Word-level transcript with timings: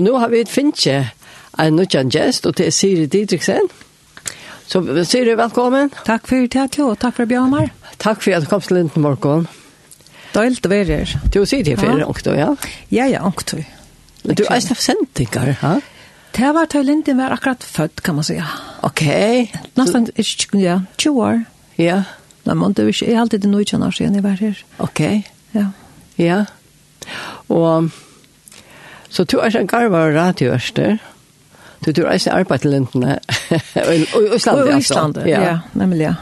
Og 0.00 0.04
nå 0.06 0.14
har 0.16 0.30
vi 0.32 0.38
et 0.40 0.48
finnkje 0.48 0.94
en 1.60 1.74
nødjan 1.76 2.08
gjest, 2.08 2.46
og 2.48 2.54
det 2.56 2.70
er 2.70 2.72
Siri 2.72 3.02
Didriksen. 3.12 3.66
Så 4.64 4.80
Siri, 5.04 5.34
velkommen. 5.36 5.90
Takk 6.06 6.24
for 6.30 6.46
det, 6.54 6.78
og 6.80 6.94
takk 7.02 7.18
for 7.18 7.28
Bjørnar. 7.28 7.68
Takk 8.00 8.22
for 8.24 8.32
at 8.32 8.46
du 8.46 8.48
kom 8.48 8.64
til 8.64 8.78
Linden 8.78 8.94
Lindenborgån. 8.94 9.44
Døylt 10.32 10.64
å 10.64 10.72
være 10.72 11.02
her. 11.02 11.14
Du 11.28 11.42
sier 11.44 11.68
det 11.68 11.76
for 11.82 12.00
ångtøy, 12.06 12.32
ja? 12.38 12.48
Ja, 12.88 13.10
ja, 13.12 13.20
ångtøy. 13.28 13.60
Men 14.24 14.40
du 14.40 14.46
er 14.48 14.64
snart 14.64 14.80
sendinger, 14.80 15.52
ha? 15.60 15.76
Det 16.32 16.56
var 16.56 16.72
til 16.72 16.88
Linden 16.88 17.20
var 17.20 17.36
akkurat 17.36 17.60
født, 17.76 18.00
kan 18.00 18.16
man 18.16 18.24
si. 18.24 18.40
Ok. 18.86 19.04
Nesten, 19.76 20.08
ja, 20.56 20.80
20 20.96 21.24
år. 21.28 21.42
Ja. 21.76 22.04
Nei, 22.48 22.56
men 22.56 22.72
det 22.72 22.86
er 22.86 22.94
ikke, 22.94 23.04
jeg 23.04 23.18
er 23.18 23.26
alltid 23.26 23.50
nødjan 23.52 23.84
år 23.84 23.98
siden 24.00 24.16
jeg 24.16 24.24
var 24.24 24.40
her. 24.40 24.68
Ok. 24.78 25.08
Ja. 25.52 25.72
Ja. 26.16 26.46
Og... 27.52 27.92
Så 29.10 29.24
du 29.24 29.38
er 29.38 29.56
en 29.56 29.66
garva 29.66 30.06
og 30.06 30.14
radioørster. 30.14 30.98
Du 31.86 31.92
du 31.92 32.02
er 32.02 32.28
arbeid 32.32 32.58
til 32.58 32.70
lintene. 32.70 33.18
Og 34.14 34.34
Island, 34.36 34.68
I 34.68 34.78
Island, 34.78 35.16
ja, 35.26 35.58
nemlig, 35.74 36.00
ja. 36.00 36.14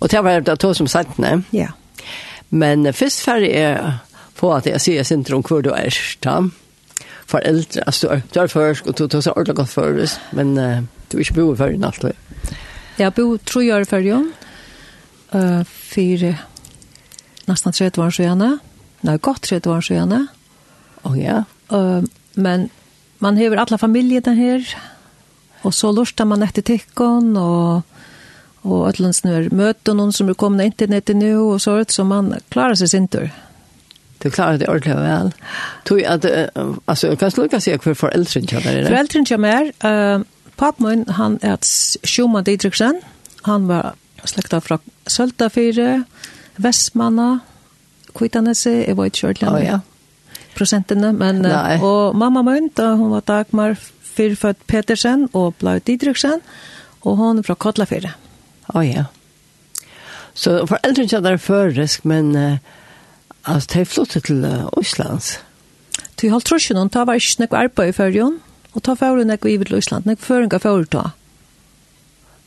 Og 0.00 0.10
det 0.10 0.24
var 0.24 0.40
det 0.40 0.58
to 0.58 0.74
som 0.74 0.86
sagt, 0.86 1.18
ne? 1.18 1.44
Ja. 1.52 1.66
Men 2.50 2.94
først 2.94 3.20
ferdig 3.20 3.50
er 3.52 3.98
på 4.36 4.50
at 4.54 4.66
jeg 4.66 4.80
sier 4.80 5.02
sindrom 5.02 5.42
hvor 5.42 5.62
du 5.62 5.70
er, 5.70 5.94
da. 6.24 6.40
Foreldre, 7.26 7.82
altså 7.86 8.06
du 8.06 8.12
er 8.12 8.20
du 8.34 8.40
er 8.40 8.46
først, 8.46 8.86
og 8.86 8.98
du 8.98 9.06
tar 9.06 9.20
seg 9.20 9.32
ordentlig 9.32 9.56
godt 9.56 9.68
først, 9.68 10.20
men 10.32 10.58
uh, 10.58 10.82
du 11.12 11.16
er 11.16 11.20
ikke 11.20 11.34
bo 11.34 11.52
i 11.52 11.56
først, 11.56 11.84
alltid. 11.84 12.10
Jeg 12.98 13.14
bo 13.14 13.36
tre 13.36 13.74
år 13.74 13.84
før, 13.84 13.98
jo. 13.98 14.24
Uh, 15.34 15.64
fire, 15.64 16.36
nesten 17.48 17.72
30 17.72 18.04
år 18.04 18.10
siden. 18.10 18.58
Nei, 19.02 19.16
godt 19.16 19.42
30 19.42 19.72
år 19.72 19.80
siden. 19.80 20.12
Å 20.12 21.08
oh, 21.10 21.16
ja. 21.18 21.42
Uh, 21.72 22.04
Men 22.36 22.68
man 23.22 23.38
hever 23.40 23.62
alla 23.62 23.78
familjerna 23.78 24.34
her, 24.36 24.66
og 25.64 25.74
så 25.74 25.92
lustar 25.94 26.28
man 26.28 26.44
etter 26.44 26.64
tikkon, 26.66 27.36
og 27.40 27.82
og 28.64 28.86
ætlans 28.88 29.20
nu 29.24 29.32
er 29.36 29.50
møte 29.52 29.92
noen 29.96 30.12
som 30.14 30.30
er 30.32 30.38
kommet 30.40 30.70
internettet 30.70 31.18
nå, 31.20 31.32
og 31.52 31.58
så, 31.60 31.76
så 31.88 32.04
man 32.08 32.32
klarer 32.52 32.78
seg 32.80 32.90
sin 32.94 33.08
tur. 33.12 33.28
Du 34.24 34.30
klarer 34.32 34.56
det 34.60 34.70
ordentlig 34.72 34.96
vel. 34.96 35.32
Tog 35.84 36.00
at, 36.08 36.24
uh, 36.24 36.76
altså, 36.88 37.12
kan 37.20 37.34
du 37.34 37.42
lukke 37.42 37.60
seg 37.60 37.84
for 37.84 37.98
foreldren 38.06 38.48
kommer? 38.48 38.86
Foreldren 38.88 39.28
kommer, 39.28 39.68
uh, 39.84 40.24
papmoen, 40.56 41.04
han 41.18 41.36
er 41.44 41.60
Schumann 42.08 42.46
Didriksen, 42.48 43.02
han 43.44 43.68
var 43.68 43.98
slekta 44.24 44.62
fra 44.64 44.80
Søltafire, 45.12 46.06
Vestmanna, 46.56 47.42
Kvitanese, 48.16 48.78
jeg 48.86 48.96
var 48.96 49.10
ikke 49.10 49.28
ordentlig. 49.28 49.52
Oh, 49.52 49.60
ja 49.60 49.82
prosentene, 50.56 51.12
men, 51.16 51.42
Nei. 51.44 51.78
og 51.82 52.16
mamma 52.18 52.44
min, 52.46 52.70
da 52.76 52.94
hun 52.98 53.12
var 53.14 53.26
Dagmar 53.28 53.76
Fyrfødt 54.14 54.62
Petersen 54.70 55.28
og 55.32 55.56
Blau 55.60 55.80
Didriksen, 55.82 56.42
og 57.04 57.18
hun 57.18 57.40
er 57.40 57.46
fra 57.46 57.56
Kotlafire. 57.58 58.14
Å 58.70 58.78
oh, 58.78 58.84
ja. 58.86 59.08
Så 60.34 60.62
foreldrene 60.70 61.10
kjenner 61.10 61.36
det 61.36 61.44
førisk, 61.44 62.06
men 62.08 62.32
uh, 62.38 62.56
altså, 63.42 63.68
de 63.74 63.84
flyttet 63.86 64.26
til 64.30 64.46
uh, 64.46 64.70
Øslands. 64.80 65.36
Til 66.18 66.32
halvt 66.32 66.54
ikke 66.56 66.78
noen, 66.78 66.90
tar 66.94 67.06
var 67.08 67.20
ikke 67.20 67.44
noe 67.44 67.60
arbeid 67.66 67.92
i 67.92 67.96
førjen, 67.96 68.40
og 68.74 68.82
tar 68.86 68.98
førjen 68.98 69.30
noe 69.30 69.50
i 69.50 69.58
Øsland, 69.58 70.08
noe 70.08 70.18
føringer 70.18 70.62
fører 70.62 70.90
ta. 70.90 71.06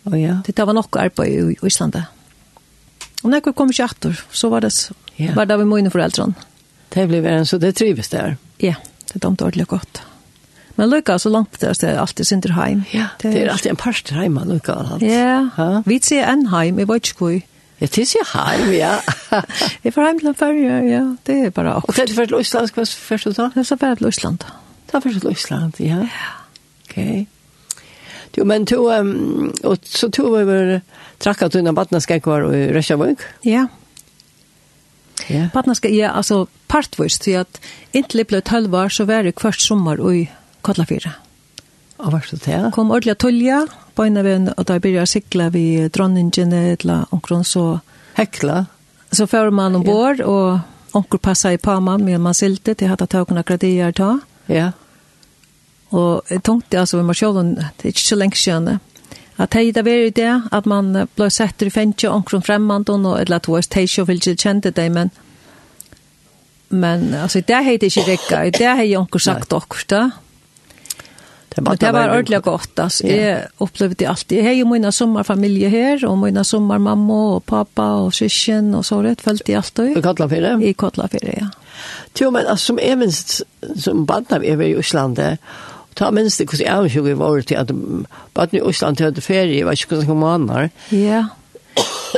Å 0.08 0.12
oh, 0.12 0.20
ja. 0.20 0.40
Det 0.48 0.56
var 0.58 0.76
noe 0.76 1.04
arbeid 1.04 1.56
i 1.56 1.60
Øslandet. 1.68 2.14
Og 3.24 3.32
når 3.32 3.42
jeg 3.42 3.56
kom 3.58 3.72
ikke 3.74 3.88
etter, 3.88 4.20
så 4.32 4.50
var 4.52 4.64
det, 4.64 4.72
yeah. 5.18 5.34
var 5.36 5.48
det 5.50 5.58
vi 5.60 5.66
mine 5.68 5.92
foreldrene 5.92 6.48
det 6.90 7.08
blir 7.08 7.22
värre 7.22 7.46
så 7.46 7.58
det 7.58 7.74
trivs 7.74 8.10
där. 8.10 8.38
Ja, 8.58 8.76
det 9.14 9.26
är 9.26 9.30
inte 9.30 9.44
ordentligt 9.44 9.68
gott. 9.68 10.02
Men 10.76 10.90
Luka 10.90 11.20
så 11.20 11.30
långt 11.30 11.60
där 11.60 11.74
så 11.74 11.86
är 11.86 11.98
alltid 11.98 12.28
sin 12.28 12.42
hem. 12.42 12.84
Ja, 12.92 13.06
det 13.22 13.44
är, 13.44 13.48
alltid 13.48 13.70
en 13.70 13.76
parst 13.76 14.10
hem 14.10 14.40
Luka 14.46 14.74
allt. 14.74 15.02
Ja. 15.02 15.50
ja. 15.58 15.84
Vi 15.86 16.00
ser 16.00 16.24
en 16.24 16.48
hem 16.48 16.80
i 16.80 16.84
Vojtskoj. 16.84 17.48
Ja, 17.78 17.88
det 17.96 18.06
ser 18.06 18.38
hem, 18.38 18.74
ja. 18.74 19.02
Jag 19.82 19.94
får 19.94 20.02
hem 20.02 20.20
till 20.20 20.28
en 20.28 20.34
färg, 20.34 20.92
ja. 20.92 21.16
Det 21.24 21.42
är 21.42 21.50
bara 21.50 21.76
också. 21.76 21.88
Och 21.88 21.94
det 21.96 22.02
är 22.02 22.16
först 22.16 22.30
till 22.30 22.42
Island, 22.42 22.70
vad 22.76 22.90
först 22.90 23.24
du 23.24 23.32
Det 23.32 23.52
Jag 23.56 23.66
sa 23.66 23.76
bara 23.76 23.96
till 23.96 24.12
Det 24.12 24.38
Ta 24.92 25.02
först 25.02 25.22
till 25.22 25.32
Island, 25.32 25.74
ja. 25.78 25.86
Ja. 25.86 26.08
Okej. 26.90 27.04
Okay. 27.04 27.26
Jo, 28.38 28.46
men 28.46 28.66
to, 28.66 28.92
um, 28.92 29.54
og 29.64 29.78
så 29.84 30.10
tog 30.10 30.26
vi 30.36 30.44
over 30.44 30.80
trakket 31.20 31.56
unna 31.56 31.72
badneskekvar 31.74 32.42
og 32.46 32.54
Røsjavøk. 32.76 33.24
Ja. 33.46 33.50
Yeah. 33.50 33.68
Ja. 35.28 35.50
Partna 35.54 35.76
ja, 35.82 36.10
alltså 36.10 36.48
partvis 36.68 37.20
till 37.20 37.38
att 37.38 37.62
inte 37.92 38.24
blev 38.24 38.42
12 38.42 38.76
år 38.76 38.90
så 38.90 39.06
var 39.06 39.24
det 39.24 39.36
hvert 39.36 39.60
sommer 39.60 40.14
i 40.14 40.30
Kotlafyrra. 40.62 41.14
Og 41.98 42.12
hva 42.14 42.20
er 42.20 42.28
det 42.30 42.46
där? 42.46 42.72
Kom 42.72 42.92
ordla 42.92 43.16
tolja 43.16 43.68
på 43.96 44.04
en 44.04 44.14
da 44.14 44.52
att 44.58 44.68
där 44.68 45.02
å 45.02 45.06
sikla 45.06 45.50
vi 45.50 45.90
Dronningen 45.90 46.54
eller 46.54 47.06
omkron 47.10 47.44
så 47.44 47.80
Hekla? 48.14 48.66
Så 49.12 49.28
får 49.28 49.52
man 49.52 49.76
ombord 49.76 50.20
ja. 50.20 50.26
och 50.26 50.60
onkel 50.92 51.20
passa 51.20 51.54
i 51.54 51.58
Pama 51.58 51.98
med 51.98 52.22
man 52.22 52.34
silte 52.34 52.76
till 52.76 52.92
att 52.92 53.10
ta 53.10 53.26
kunna 53.26 53.44
gradier 53.44 53.92
ta. 53.92 54.20
Ja. 54.46 54.72
Och 55.90 56.22
jeg 56.30 56.44
tenkte, 56.44 56.80
alltså 56.80 56.98
vi 56.98 57.04
må 57.04 57.14
själva 57.14 57.44
det 57.44 57.86
är 57.86 57.88
ikke 57.88 58.00
så 58.00 58.16
lenge 58.16 58.36
siden, 58.36 58.80
At 59.38 59.54
hei 59.54 59.72
det 59.72 59.86
var 59.86 60.10
det, 60.16 60.34
at 60.52 60.66
man 60.66 60.94
ble 61.16 61.30
sett 61.30 61.62
i 61.62 61.70
fengtje 61.70 62.10
omkron 62.10 62.46
fremmand, 62.46 62.90
og 62.90 63.20
eller 63.20 63.38
at 63.38 63.46
det 63.46 63.54
var 63.54 63.68
teisjo 63.70 64.08
vil 64.10 64.22
ikke 64.22 64.36
kjente 64.48 64.72
det, 64.72 64.92
men 64.92 65.12
men 66.70 67.14
altså, 67.14 67.42
det 67.48 67.64
hei 67.64 67.78
det 67.78 67.92
ikke 67.94 68.08
rikka, 68.12 68.40
det 68.52 68.72
hei 68.80 68.96
omkring 68.98 69.22
sagt 69.24 69.54
okkur 69.54 69.86
da. 69.88 70.02
Det 71.58 71.64
var, 71.66 71.76
det 71.76 71.92
var 71.94 72.12
ordentlig 72.14 72.42
godt, 72.44 72.80
altså. 72.80 73.08
Jeg 73.08 73.48
opplevde 73.60 73.96
det 73.96 74.08
alltid. 74.08 74.36
Jeg 74.38 74.46
har 74.46 74.54
jo 74.54 74.66
mine 74.70 74.92
sommerfamilie 74.92 75.70
her, 75.74 76.04
og 76.06 76.20
mine 76.22 76.44
sommermamma 76.46 77.16
og 77.38 77.46
pappa 77.50 77.88
og 78.04 78.12
syskjen 78.14 78.76
og 78.78 78.86
så 78.86 79.00
rett, 79.02 79.24
følte 79.26 79.52
jeg 79.52 79.58
alltid. 79.64 79.98
I 79.98 80.04
Kotlafire? 80.06 80.52
I 80.62 80.74
Kotlafire, 80.78 81.34
ja. 81.34 81.48
Jo, 82.22 82.30
men 82.30 82.46
altså, 82.46 82.66
som 82.66 82.82
jeg 82.84 83.00
minst, 83.02 83.42
som 83.76 84.06
barn 84.06 84.30
av 84.30 84.46
jeg 84.46 84.62
i 84.68 84.76
Øslandet, 84.78 85.42
ta 85.98 86.12
minst 86.12 86.38
det 86.40 86.46
hvordan 86.50 86.68
hur 86.68 86.76
jag 86.76 86.86
avsjuk 86.86 87.06
vi 87.06 87.14
var 87.14 87.42
till 87.42 87.58
att 87.58 87.72
bara 88.34 88.48
nu 88.52 88.70
Island 88.70 89.02
hade 89.02 89.22
ferie 89.22 89.66
var 89.66 89.74
ju 89.74 89.98
några 89.98 90.14
månader. 90.14 90.70
Ja. 90.90 91.26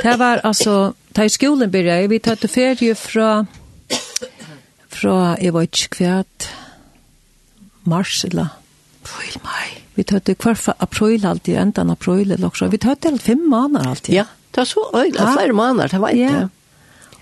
Det 0.02 0.18
var 0.18 0.40
altså, 0.44 0.92
da 1.16 1.24
i 1.24 1.28
skolan 1.28 1.74
jeg, 1.74 2.10
vi 2.10 2.18
tatt 2.18 2.40
till 2.40 2.48
ferie 2.48 2.94
fra, 2.94 3.44
fra, 4.88 5.36
jeg 5.40 5.52
var 5.52 5.62
ikke 5.62 5.88
kvært, 5.90 6.48
mars 7.84 8.24
eller 8.24 8.46
april 9.02 9.40
mai. 9.44 9.82
Vi 9.94 10.04
tar 10.04 10.20
det 10.24 10.38
kvar 10.38 10.54
för 10.54 10.74
april 10.78 11.26
alltid 11.26 11.56
ändan 11.56 11.90
april 11.90 12.30
eller 12.30 12.46
også, 12.46 12.68
Vi 12.68 12.78
tar 12.78 12.96
det 13.00 13.22
fem 13.22 13.48
måneder 13.48 13.88
alltid. 13.88 14.14
Ja, 14.14 14.24
det 14.50 14.60
var 14.60 14.64
så 14.64 14.90
öjla 14.94 15.36
flere 15.36 15.52
måneder, 15.52 15.88
det 15.88 16.00
var 16.00 16.08
ikke. 16.08 16.40
Ja. 16.40 16.48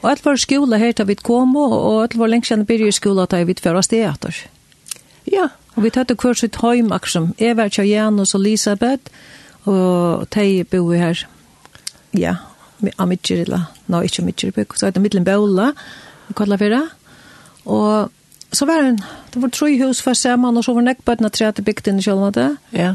Og 0.03 0.11
alt 0.11 0.25
var 0.25 0.37
skole 0.37 0.79
her 0.79 0.93
til 0.93 1.07
vi 1.07 1.15
kom, 1.15 1.57
og 1.57 2.03
alt 2.03 2.19
var 2.19 2.27
lengst 2.31 2.53
kjenne 2.53 2.67
byrje 2.67 2.93
skole 2.93 3.27
til 3.27 3.47
vi 3.47 3.55
tverra 3.55 3.83
stedet. 3.83 4.45
Ja, 5.27 5.49
Og 5.79 5.85
vi 5.85 5.91
tatt 5.95 6.11
hver 6.11 6.35
sitt 6.35 6.57
heim, 6.59 6.89
akkurat. 6.91 7.37
Jeg 7.39 7.55
var 7.55 7.69
ikke 7.71 7.85
Janus 7.87 8.35
og 8.35 8.41
Elisabeth, 8.41 9.13
og 9.71 10.25
de 10.35 10.65
bor 10.67 10.95
her, 10.99 11.21
ja, 12.19 12.33
av 12.99 13.07
Midtjyrila, 13.07 13.61
nå 13.87 14.01
ikke 14.03 14.25
Midtjyrila, 14.27 14.65
så 14.75 14.89
er 14.89 14.97
det 14.97 15.03
Midtjyrila 15.05 15.37
Båla, 15.37 15.69
kallet 16.35 16.61
vi 16.65 16.73
det. 16.75 16.83
Og 17.71 18.11
så 18.51 18.67
var 18.67 18.83
det, 18.83 19.07
det 19.35 19.43
var 19.43 19.55
tre 19.55 19.71
hus 19.85 20.03
for 20.03 20.19
sammen, 20.19 20.57
og 20.57 20.67
så 20.67 20.75
var 20.75 20.83
det 20.83 20.97
ikke 20.97 21.07
bare 21.13 21.31
tre 21.31 21.53
til 21.53 21.69
bygden 21.71 22.03
i 22.03 22.09
kjølene. 22.09 22.49
Ja. 22.75 22.93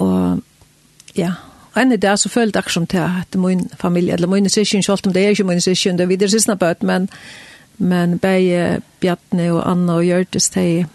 Og, 0.00 0.40
ja, 1.16 1.34
og 1.74 1.82
en 1.82 1.92
i 1.92 2.00
det 2.00 2.18
så 2.18 2.32
følte 2.32 2.64
jeg 2.64 2.72
som 2.72 2.86
til 2.86 3.04
at 3.04 3.36
min 3.36 3.68
familie, 3.76 4.14
eller 4.14 4.32
min 4.32 4.48
sysken, 4.48 4.82
selv 4.82 5.04
om 5.06 5.12
det 5.12 5.24
er 5.24 5.36
ikke 5.36 5.44
min 5.44 5.60
sysken, 5.60 5.98
det 5.98 6.08
er 6.08 6.14
videre 6.16 6.32
sysken, 6.32 6.56
men, 6.80 7.10
men 7.78 8.18
bare 8.18 8.80
Bjartne 9.00 9.52
og 9.52 9.70
Anna 9.70 10.00
og 10.00 10.04
Gjørtes, 10.04 10.48
de 10.56 10.86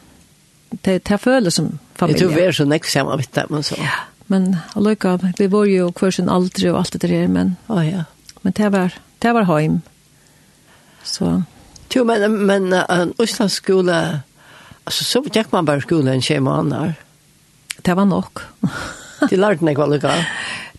det 0.71 1.03
det 1.09 1.17
føles 1.17 1.53
som 1.53 1.79
familie. 1.95 2.21
Jag 2.21 2.29
tror 2.29 2.41
vi 2.41 2.47
är 2.47 2.51
så 2.51 2.65
nästa 2.65 2.87
samma 2.87 3.15
vet 3.15 3.33
det 3.33 3.45
men 3.49 3.63
så. 3.63 3.75
Ja, 3.77 3.91
men 4.27 4.57
alltså 4.73 5.19
vi 5.37 5.47
var 5.47 5.65
ju 5.65 5.91
kvar 5.91 6.11
sen 6.11 6.29
aldrig 6.29 6.71
och 6.71 6.79
allt 6.79 7.01
det 7.01 7.07
där 7.07 7.27
men 7.27 7.55
ja 7.67 7.83
ja. 7.83 8.03
Men 8.41 8.53
det 8.53 8.69
var 8.69 8.91
det 9.19 9.33
var 9.33 9.43
hem. 9.43 9.81
Så 11.03 11.43
Jo, 11.95 12.03
men, 12.03 12.45
men 12.45 12.73
en 12.73 13.13
Østlands 13.19 13.53
skole, 13.59 14.21
altså 14.85 15.03
så 15.03 15.21
gikk 15.27 15.51
man 15.51 15.65
bare 15.67 15.83
skole 15.83 16.13
en 16.13 16.21
tjej 16.21 16.39
måneder. 16.39 16.93
Det 17.85 17.95
var 17.95 18.05
nok. 18.05 18.45
De 19.29 19.35
lærte 19.35 19.65
meg 19.65 19.79
hva 19.79 19.89
det. 19.91 20.13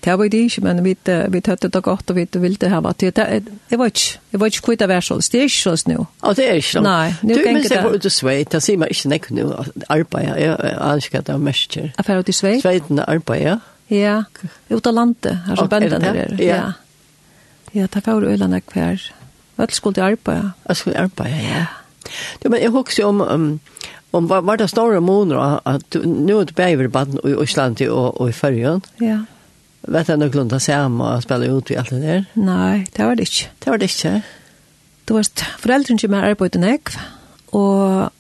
Det 0.02 0.14
var 0.18 0.28
det 0.28 0.38
ikke, 0.48 0.62
men 0.66 0.80
vi, 0.82 0.96
vi 1.30 1.40
tøtte 1.46 1.68
det 1.70 1.82
godt, 1.86 2.10
og 2.10 2.16
vi 2.16 2.24
ville 2.42 2.68
ha 2.72 2.80
vært 2.82 3.04
det. 3.04 3.12
det, 3.70 3.78
var 3.78 3.90
ikke, 3.92 4.18
det 4.32 4.40
var 4.42 4.50
ikke 4.50 4.64
kvitt 4.66 4.82
av 4.82 4.90
hver 4.90 5.04
sånn. 5.06 5.20
Det 5.22 5.38
er 5.38 5.46
ikke 5.46 5.76
sånn 5.76 5.92
nå. 5.92 6.06
Ja, 6.24 6.32
det 6.38 6.46
er 6.48 6.58
ikke 6.58 6.70
sånn. 6.72 6.88
Nei, 6.88 7.12
nå 7.12 7.18
kan 7.20 7.28
ikke 7.28 7.36
det. 7.36 7.44
Du, 7.44 7.52
men 7.52 7.68
jeg 7.70 7.84
var 7.84 7.98
ute 8.02 8.10
sveit, 8.10 8.48
da 8.50 8.60
sier 8.64 8.80
man 8.82 8.90
ikke 8.90 9.12
nekk 9.12 9.28
nå, 9.36 9.44
arbeid, 9.86 10.30
jeg 10.42 10.56
aner 10.72 11.04
ikke 11.06 11.20
at 11.22 11.28
det 11.28 11.36
er 11.36 11.44
mest. 11.46 11.68
kjør. 11.76 11.92
Jeg 11.94 12.08
var 12.08 12.24
ute 12.24 12.34
sveit? 12.34 12.64
Sveiten 12.64 12.98
er 12.98 13.12
arbeid, 13.14 13.44
ja. 13.46 13.58
Ja, 13.92 14.16
ute 14.72 14.88
av 14.90 14.96
landet, 14.96 15.44
her 15.46 15.60
som 15.60 15.70
bøndene 15.70 16.14
er. 16.24 16.34
Ja. 16.42 16.62
Ja, 17.76 17.86
det 17.86 18.02
var 18.06 18.26
ute 18.26 18.48
nekk 18.50 18.74
hver. 18.74 19.04
Jeg 19.62 19.76
skulle 19.76 19.94
til 20.00 20.08
arbeid. 20.08 20.50
Jeg 20.66 20.80
skulle 20.80 20.96
til 20.96 21.02
arbeid, 21.04 21.36
ja. 21.46 21.66
Du, 22.42 22.48
men 22.48 22.58
jeg 22.58 22.72
husker 22.74 23.06
om, 23.06 23.20
um, 23.22 23.60
om 24.12 24.26
var, 24.28 24.42
var 24.42 24.58
det 24.58 24.66
store 24.72 24.98
måneder 25.00 25.60
at 25.68 25.94
nå 26.02 26.40
er 26.40 26.50
det 26.50 26.56
bare 26.58 26.74
i 26.74 26.90
Baden 26.90 27.20
og 27.22 27.30
i 27.30 27.36
Øsland 27.44 27.78
og, 27.86 28.20
og 28.20 28.32
i 28.32 28.34
Førjen. 28.34 28.82
Ja. 29.00 29.20
Vet 29.82 30.06
du 30.06 30.14
noe 30.16 30.30
grunn 30.30 30.50
til 30.50 30.60
å 30.60 30.62
se 30.62 30.76
ham 30.76 31.00
og 31.02 31.24
spille 31.24 31.50
ut 31.50 31.72
i 31.72 31.76
alt 31.80 31.90
det 31.90 32.02
der? 32.02 32.24
Nei, 32.38 32.84
det 32.94 33.06
var 33.06 33.18
det 33.18 33.26
ikke. 33.26 33.50
Det 33.58 33.70
var 33.72 33.82
det 33.82 33.88
ikke? 33.90 34.12
Det 35.08 35.16
var 35.16 35.30
foreldrene 35.58 35.98
som 35.98 36.14
er 36.14 36.28
arbeidet 36.28 36.62
nekv, 36.62 36.98
og, 37.58 38.12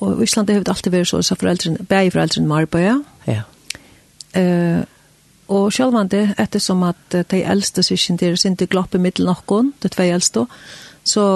og 0.00 0.22
i 0.22 0.24
Island 0.24 0.50
har 0.50 0.64
det 0.64 0.72
alltid 0.72 0.94
vært 0.94 1.10
så, 1.12 1.20
så 1.22 1.36
foreldrene, 1.36 1.84
begge 1.90 2.14
foreldrene 2.14 2.48
med 2.48 2.64
arbeidet. 2.64 2.96
Ja. 3.28 3.42
Uh, 4.34 4.80
og 5.54 5.68
sjølvande, 5.76 6.30
ettersom 6.40 6.80
at 6.88 7.18
de 7.30 7.42
eldste 7.44 7.84
syskene 7.84 8.18
der 8.18 8.40
sin 8.40 8.56
ikke 8.56 8.72
glopp 8.72 8.96
i 8.96 9.02
middel 9.04 9.28
noen, 9.28 9.74
de 9.84 9.92
tve 9.92 10.08
eldste, 10.08 10.46
så 11.04 11.26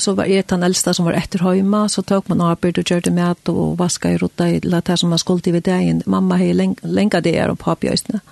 så 0.00 0.14
var 0.16 0.30
det 0.30 0.48
den 0.48 0.62
eldste 0.64 0.94
som 0.96 1.04
var 1.04 1.16
etter 1.18 1.42
høyma, 1.44 1.84
så 1.88 2.02
tok 2.06 2.30
man 2.30 2.40
arbeid 2.40 2.78
og 2.80 2.88
gjør 2.88 3.02
det 3.04 3.12
med 3.12 3.50
og 3.52 3.74
vaska 3.78 4.14
i 4.14 4.20
rotta 4.20 4.46
i 4.48 4.60
det 4.62 4.98
som 4.98 5.10
man 5.12 5.20
skulle 5.20 5.44
til 5.44 5.52
ved 5.52 5.66
dagen. 5.66 6.02
Mamma 6.06 6.38
har 6.40 6.54
lenge 6.54 7.20
det 7.20 7.34
her 7.34 7.52
og 7.52 7.58
papi 7.58 7.90
østene. 7.92 8.22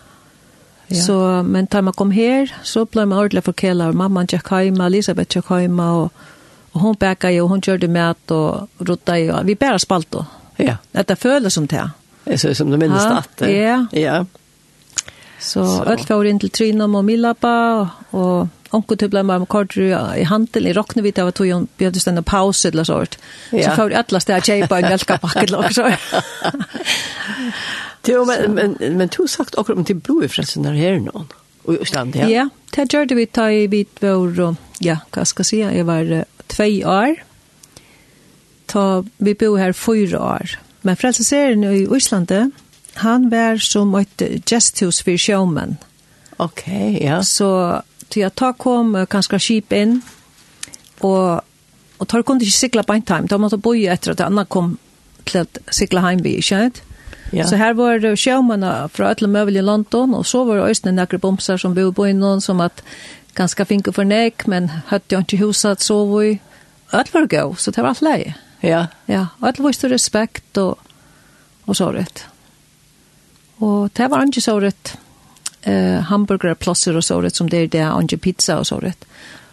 Ja. 0.89 1.03
Så, 1.03 1.43
men 1.45 1.67
da 1.67 1.83
man 1.85 1.93
kom 1.93 2.11
her, 2.11 2.49
så 2.65 2.87
ble 2.89 3.05
man 3.07 3.19
ordentlig 3.19 3.45
forkjela, 3.45 3.91
og 3.91 3.99
mamma 4.01 4.25
tjekk 4.27 4.49
heima, 4.55 4.87
Elisabeth 4.89 5.29
tjekk 5.35 5.51
heima, 5.53 5.91
og, 6.01 6.27
og 6.73 6.81
hun 6.81 6.97
bækka 6.97 7.33
jo, 7.35 7.47
hun 7.49 7.61
gjør 7.61 7.83
det 7.83 7.91
med 7.93 8.33
og 8.33 8.85
rotta 8.89 9.19
jo, 9.21 9.37
vi 9.45 9.55
bare 9.55 9.79
spalt 9.79 10.11
då. 10.11 10.25
Ja. 10.57 10.77
Dette 10.93 11.17
føles 11.17 11.55
som 11.55 11.67
det. 11.67 11.85
Jeg 12.27 12.41
synes 12.41 12.59
som 12.59 12.71
det 12.71 12.79
minnes 12.79 13.05
at 13.05 13.29
det. 13.39 13.53
Ja. 13.53 13.87
ja. 13.93 14.25
Så, 15.39 15.65
så. 15.65 15.85
ølt 15.87 16.09
får 16.09 16.27
inn 16.27 16.41
til 16.43 16.51
Trinum 16.51 16.95
og 16.99 17.05
Milaba, 17.05 17.55
og, 17.79 17.89
og 18.13 18.58
onko 18.71 18.97
typ 18.97 19.11
blev 19.11 19.25
med 19.25 19.49
kordru 19.49 19.89
i 20.17 20.25
handeln 20.25 20.67
i 20.67 20.73
rockne 20.73 21.03
vi 21.03 21.11
det 21.11 21.25
var 21.25 21.31
tog 21.31 21.51
hon 21.51 21.69
behövde 21.79 22.01
stanna 22.01 22.23
paus 22.23 22.65
eller 22.65 22.85
sånt. 22.85 23.19
Så 23.51 23.71
får 23.77 23.93
alla 23.93 24.21
stä 24.21 24.41
chepa 24.41 24.79
en 24.79 24.91
ganska 24.91 25.19
packet 25.19 25.53
också. 25.53 25.93
Jo 28.07 28.25
men 28.25 28.55
men 28.55 28.77
men 28.97 29.09
du 29.09 29.29
sagt 29.29 29.55
också 29.55 29.73
om 29.73 29.85
till 29.85 29.97
blå 29.97 30.25
i 30.25 30.29
frälsen 30.29 30.63
där 30.63 30.73
här 30.73 31.01
någon. 31.01 31.27
Och 31.63 31.87
stand 31.87 32.17
här. 32.17 32.29
Ja, 32.29 32.49
det 32.71 32.93
gjorde 32.93 33.15
vi 33.15 33.27
ta 33.27 33.51
i 33.51 33.69
bit 33.69 33.97
vår 34.01 34.57
ja, 34.79 34.97
vad 35.11 35.29
ska 35.29 35.41
jag 35.41 35.47
säga, 35.47 35.75
jag 35.75 35.85
var 35.85 36.25
två 36.47 36.65
år. 36.87 37.15
Ta 38.67 39.05
vi 39.17 39.35
bo 39.35 39.57
här 39.57 39.73
fyra 39.73 40.23
år. 40.23 40.59
Men 40.81 40.97
frälsaren 40.97 41.65
i 41.65 41.97
Island, 41.97 42.53
han 42.95 43.31
var 43.31 43.57
som 43.57 43.95
ett 43.95 44.23
gesthus 44.51 45.03
för 45.03 45.19
sjömän. 45.19 45.77
Okej, 46.37 46.95
okay, 46.97 47.09
ja. 47.09 47.23
Så 47.23 47.83
til 48.11 48.27
at 48.27 48.37
ta 48.39 48.53
kom 48.57 48.95
uh, 48.97 49.07
kanskje 49.11 49.41
skip 49.43 49.73
inn, 49.77 49.99
og, 51.05 51.45
og 51.99 52.09
tar 52.11 52.25
kunne 52.27 52.43
ikke 52.43 52.59
sikla 52.59 52.85
på 52.87 52.99
en 52.99 53.07
time, 53.07 53.31
da 53.31 53.39
måtte 53.39 53.61
bo 53.63 53.75
etter 53.75 54.15
at 54.15 54.25
andre 54.27 54.47
kom 54.51 54.77
til 55.29 55.45
at 55.45 55.61
sikla 55.75 56.03
heim 56.07 56.23
vi, 56.25 56.39
ikke 56.41 56.49
sant? 56.49 56.83
Ja. 57.33 57.45
Så 57.45 57.59
her 57.61 57.75
var 57.77 58.01
det 58.01 58.15
sjømannene 58.17 58.89
fra 58.93 59.13
alle 59.13 59.29
møvel 59.29 59.59
i 59.61 59.65
London, 59.65 60.15
og 60.17 60.27
så 60.27 60.45
var 60.49 60.59
det 60.59 60.71
også 60.71 60.89
noen 60.89 61.21
bomser 61.21 61.61
som 61.61 61.75
bodde 61.77 61.93
på 61.93 62.09
innom, 62.09 62.41
som 62.41 62.63
at 62.65 62.83
ganske 63.37 63.67
finke 63.69 63.93
for 63.95 64.09
nek, 64.09 64.47
men 64.49 64.71
hadde 64.89 65.15
jo 65.15 65.21
ikke 65.23 65.43
huset, 65.45 65.85
så 65.85 66.01
vi, 66.09 66.39
alt 66.97 67.13
var 67.15 67.29
gøy, 67.29 67.55
så 67.61 67.71
det 67.75 67.85
var 67.85 67.93
alt 67.93 68.03
leie. 68.03 68.35
Ja. 68.65 68.87
Ja, 69.07 69.27
alt 69.45 69.61
viste 69.63 69.91
respekt 69.93 70.59
og, 70.59 70.81
og 71.67 71.77
så 71.77 71.93
rett. 71.95 72.25
Og 73.61 73.91
det 73.95 74.09
var 74.11 74.25
ikke 74.25 74.43
så 74.43 74.57
rett 74.63 74.97
eh 75.63 76.01
hamburgerplatser 76.01 76.97
och 76.97 77.05
så 77.05 77.21
det 77.21 77.35
som 77.35 77.51
det 77.51 77.57
är 77.57 77.69
där 77.69 77.93
och 77.93 78.21
pizza 78.21 78.59
och 78.59 78.67
så 78.67 78.81
det. 78.81 78.95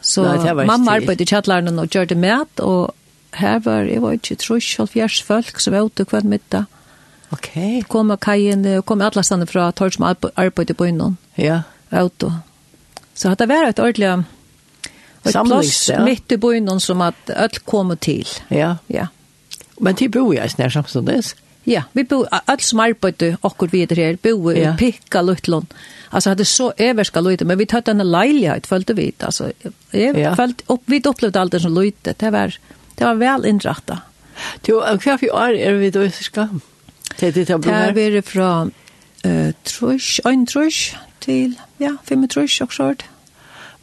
Så 0.02 0.24
mamma 0.66 0.92
arbetade 0.92 1.24
i 1.24 1.26
källaren 1.26 1.80
och 1.80 1.96
gjorde 1.96 2.16
mat 2.16 2.60
och 2.60 2.92
här 3.32 3.60
var 3.60 3.84
det 3.84 4.00
var 4.00 4.14
inte 4.14 4.36
trus 4.36 4.80
och 4.80 4.90
fjärs 4.90 5.24
folk 5.24 5.60
som 5.60 5.74
var 5.74 5.86
ute 5.86 6.06
kvar 6.06 6.22
middag. 6.22 6.66
Okej. 7.30 7.78
Okay. 7.78 7.84
Kom 7.84 8.12
och 8.12 8.20
kajen 8.20 8.78
och 8.78 8.86
kom 8.86 9.02
alla 9.02 9.24
stanna 9.24 9.46
från 9.46 9.74
Torps 9.74 9.96
som 9.96 10.16
arbetade 10.36 10.74
på 10.74 10.88
innan. 10.88 11.18
Ja. 11.36 11.62
Auto. 11.90 12.32
Så 13.14 13.36
det 13.36 13.46
var 13.46 13.66
ett 13.66 13.80
ordentligt 13.80 14.26
ett 15.24 15.34
plats 15.34 15.90
ja. 15.90 16.06
mitt 16.06 16.32
i 16.32 16.38
byn 16.38 16.80
som 16.80 17.02
att 17.02 17.30
öll 17.30 17.50
kom 17.50 17.98
till. 17.98 18.28
Ja. 18.48 18.78
Ja. 18.88 19.08
Men 19.78 19.96
det 19.96 20.10
bor 20.10 20.36
jag 20.36 20.52
snart 20.52 20.74
samtidigt. 20.74 21.36
Ja, 21.66 21.82
vi 21.98 22.04
bo 22.06 22.24
alt 22.30 22.64
som 22.64 22.82
arbeidde 22.84 23.36
okkur 23.46 23.72
videre 23.74 24.06
her, 24.06 24.18
bo 24.22 24.52
i 24.52 24.62
ja. 24.62 24.76
pikka 24.78 25.24
luttlån. 25.26 25.66
Altså, 26.12 26.32
hadde 26.32 26.46
så 26.46 26.70
everska 26.78 27.24
lute, 27.26 27.46
men 27.46 27.58
vi 27.58 27.66
tatt 27.70 27.90
en 27.90 28.04
leilighet, 28.06 28.68
følte 28.70 28.96
vi, 28.96 29.10
altså, 29.20 29.50
jeg 29.92 30.14
ja. 30.16 30.36
følte, 30.38 30.64
opp, 30.72 30.84
vi 30.92 31.02
opplevde 31.02 31.42
alt 31.42 31.56
det 31.56 31.64
som 31.66 31.74
lute, 31.74 32.14
det 32.14 32.32
var, 32.32 32.54
det 32.96 33.08
var 33.08 33.18
vel 33.20 33.50
innrattet. 33.50 34.06
Jo, 34.68 34.82
hva 34.84 35.18
for 35.18 35.34
år 35.34 35.58
er 35.58 35.80
vi 35.80 35.90
da 35.96 36.06
i 36.06 36.14
Sørska? 36.14 36.48
Det 37.16 37.30
er 37.30 37.36
det 37.36 37.50
jeg 37.50 37.62
blir 37.64 37.96
Det 37.96 38.06
er 38.20 38.26
fra 38.28 38.50
uh, 38.68 39.52
trus, 39.64 40.20
en 40.28 40.46
trus 40.46 40.80
til, 41.24 41.58
ja, 41.82 41.96
fem 42.06 42.28
trus, 42.28 42.60
og 42.62 42.74
så. 42.76 42.94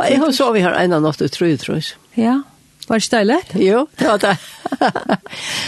Jeg 0.03 0.19
har 0.19 0.33
så 0.33 0.53
vi 0.53 0.63
har 0.65 0.77
en 0.79 0.93
av 0.93 1.03
natt 1.03 1.23
og 1.23 1.33
tru 1.33 1.51
trus. 1.57 1.95
Ja, 2.17 2.23
ja. 2.23 2.41
Var 2.89 2.99
det 2.99 3.07
steilet? 3.07 3.55
Jo, 3.55 3.87
det 3.99 4.09
var 4.09 4.19
det. 4.19 4.37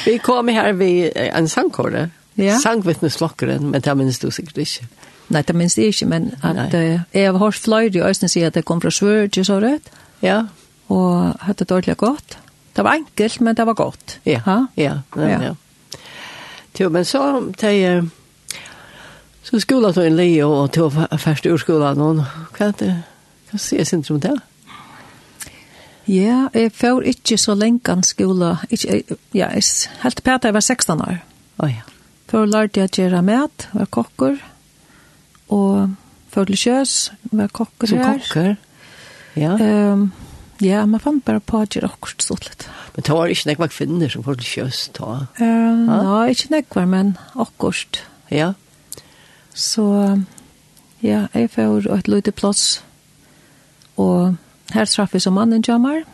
vi 0.07 0.19
kom 0.19 0.49
her 0.49 0.73
ved 0.73 1.13
en 1.15 1.49
sangkåre. 1.49 2.09
Ja. 2.37 2.59
Sangvittneslokkeren, 2.59 3.71
men 3.71 3.81
det 3.81 3.97
minnes 3.97 4.19
du 4.19 4.31
sikkert 4.31 4.59
ikke. 4.59 4.89
Nei, 5.33 5.43
det 5.47 5.55
minns 5.57 5.79
jeg 5.79 5.95
ikke, 5.95 6.09
men 6.11 6.33
at, 6.43 6.75
uh, 6.75 7.01
jeg 7.15 7.31
har 7.31 7.39
hørt 7.39 7.55
fløyre 7.55 7.95
i 7.97 8.03
Øystein 8.05 8.29
sier 8.29 8.51
at 8.51 8.59
det 8.59 8.65
kom 8.69 8.83
fra 8.83 8.91
Svørge, 8.93 9.45
så 9.45 9.61
rett. 9.63 9.87
Ja. 10.23 10.43
Og 10.93 11.37
hadde 11.41 11.59
det 11.63 11.71
dårlig 11.71 11.97
godt. 11.97 12.39
Det 12.77 12.85
var 12.85 12.99
enkelt, 12.99 13.41
men 13.41 13.57
det 13.57 13.67
var 13.67 13.75
godt. 13.79 14.19
Ja, 14.27 14.41
ha? 14.45 14.59
ja. 14.77 14.99
ja, 15.17 15.29
ja. 15.29 15.43
ja. 15.43 15.55
Jo, 16.81 16.89
men 16.89 17.05
så, 17.05 17.53
det, 17.61 18.11
så 19.43 19.61
skolen 19.61 19.95
tog 19.95 20.07
en 20.07 20.17
li 20.17 20.43
og 20.43 20.73
tog 20.75 20.93
først 21.19 21.47
ur 21.47 21.57
skolen, 21.63 22.01
og 22.03 22.25
hva 22.57 22.67
er 22.67 22.75
det? 22.81 22.95
Hva 23.51 23.61
sier 23.63 23.85
jeg 23.85 23.87
sin 23.87 24.05
om 24.11 24.21
det? 24.21 24.35
Ja. 24.35 24.54
Ja, 26.11 26.49
jeg 26.53 26.73
får 26.77 27.07
ikke 27.15 27.39
så 27.41 27.55
lenge 27.57 27.93
en 27.93 28.03
skole. 28.05 28.57
Ikke, 28.71 29.03
ja, 29.33 29.49
jeg, 29.55 29.65
helt 30.03 30.23
på 30.25 30.35
at 30.35 30.45
jeg 30.45 30.57
var 30.57 30.65
16 30.65 31.01
år. 31.01 31.21
Å 31.57 31.65
oh, 31.65 31.71
ja. 31.71 31.87
Før 32.29 32.49
lærte 32.51 32.83
jeg 32.83 32.91
å 32.91 33.01
gjøre 33.05 33.23
mat, 33.25 33.69
var 33.73 33.89
kokker. 33.95 34.37
Og 35.55 35.95
før 36.35 36.51
til 36.51 36.61
kjøs, 36.61 36.95
var 37.33 37.53
kokker 37.55 37.93
Som 37.93 38.03
her. 38.03 38.21
Som 38.21 38.27
kokker? 38.27 38.55
Ja. 39.39 39.55
Um, 39.59 40.13
ja, 40.63 40.85
man 40.87 41.03
fant 41.03 41.25
bare 41.27 41.43
på 41.43 41.63
å 41.63 41.67
gjøre 41.67 41.91
akkurat 41.93 42.25
stort 42.25 42.49
litt. 42.49 42.69
Men 42.95 43.07
det 43.07 43.17
var 43.17 43.33
ikke 43.33 43.51
nekva 43.51 43.71
kvinner 43.73 44.13
som 44.13 44.25
får 44.27 44.39
til 44.41 44.51
kjøs 44.51 44.83
ta? 44.99 45.11
Uh, 45.41 45.89
ha? 45.89 45.99
ja, 46.05 46.21
ikke 46.35 46.53
nekvar, 46.59 46.89
men 46.91 47.17
akkurat. 47.33 48.05
Ja. 48.35 48.53
Så, 49.55 49.87
ja, 51.05 51.27
jeg 51.33 51.51
får 51.55 51.89
et 51.97 52.11
lite 52.11 52.35
plass. 52.35 52.83
Og 54.01 54.35
Her 54.73 54.87
traff 54.87 55.15
vi 55.15 55.21
som 55.21 55.35
mannen 55.37 55.63
jammer. 55.67 56.05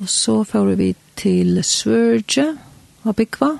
Og 0.00 0.08
så 0.08 0.42
får 0.44 0.74
vi 0.78 0.94
til 1.16 1.58
Svørge 1.64 2.56
og 3.04 3.16
Bikva. 3.16 3.54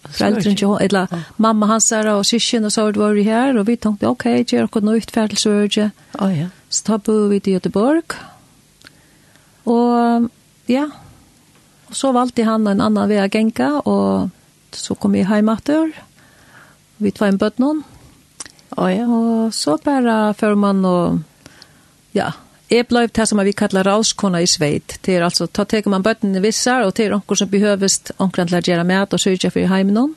Foreldren 0.00 0.56
til 0.56 0.66
henne, 0.66 0.84
eller 0.84 1.26
mamma 1.36 1.66
hans 1.66 1.90
er 1.92 2.08
og 2.08 2.24
syskjen 2.24 2.64
og 2.64 2.72
så 2.72 2.86
var 2.96 3.12
vi 3.12 3.26
her, 3.26 3.58
og 3.58 3.66
vi 3.68 3.76
tenkte, 3.76 4.08
ok, 4.08 4.24
gjør 4.48 4.66
dere 4.66 4.84
noe 4.86 5.00
utferd 5.02 5.34
til 5.34 5.42
Svørge. 5.42 5.90
Oh, 6.18 6.32
ja. 6.32 6.48
Så 6.70 6.86
da 6.86 6.96
bor 6.96 7.28
vi 7.28 7.40
til 7.40 7.58
Göteborg. 7.58 8.16
Og 9.68 10.28
ja, 10.68 10.86
og 11.90 11.96
så 11.96 12.12
valgte 12.14 12.46
han 12.46 12.66
en 12.70 12.80
annan 12.80 13.10
vei 13.10 13.18
å 13.20 13.28
Genka, 13.28 13.70
og 13.84 14.30
så 14.72 14.94
kom 14.94 15.16
vi 15.18 15.24
hjem 15.26 15.50
etter. 15.52 15.90
Vi 17.02 17.12
var 17.18 17.32
en 17.32 17.40
bøtt 17.40 17.58
noen. 17.58 17.82
Oh, 18.78 18.86
ja. 18.86 19.04
Og 19.04 19.50
så 19.54 19.76
bare 19.84 20.32
før 20.38 20.54
man 20.54 20.84
og 20.86 21.20
ja, 22.14 22.30
Jeg 22.70 22.86
ble 22.86 23.08
det 23.10 23.26
som 23.26 23.40
vi 23.42 23.52
kallar 23.56 23.88
rauskona 23.88 24.40
i 24.44 24.46
sveit. 24.46 25.00
Det 25.02 25.16
er 25.16 25.24
altså, 25.26 25.48
ta 25.50 25.64
teker 25.66 25.90
man 25.90 26.04
bøttene 26.06 26.38
vissar, 26.42 26.84
og 26.86 26.94
det 26.94 27.08
er 27.08 27.16
onker 27.16 27.40
som 27.40 27.50
behøvest 27.50 28.12
onkran 28.22 28.46
til 28.46 28.60
å 28.60 28.62
gjøre 28.62 28.84
mat 28.86 29.14
og 29.16 29.22
sørge 29.22 29.50
for 29.50 29.72
heimen 29.72 29.96
noen. 29.98 30.12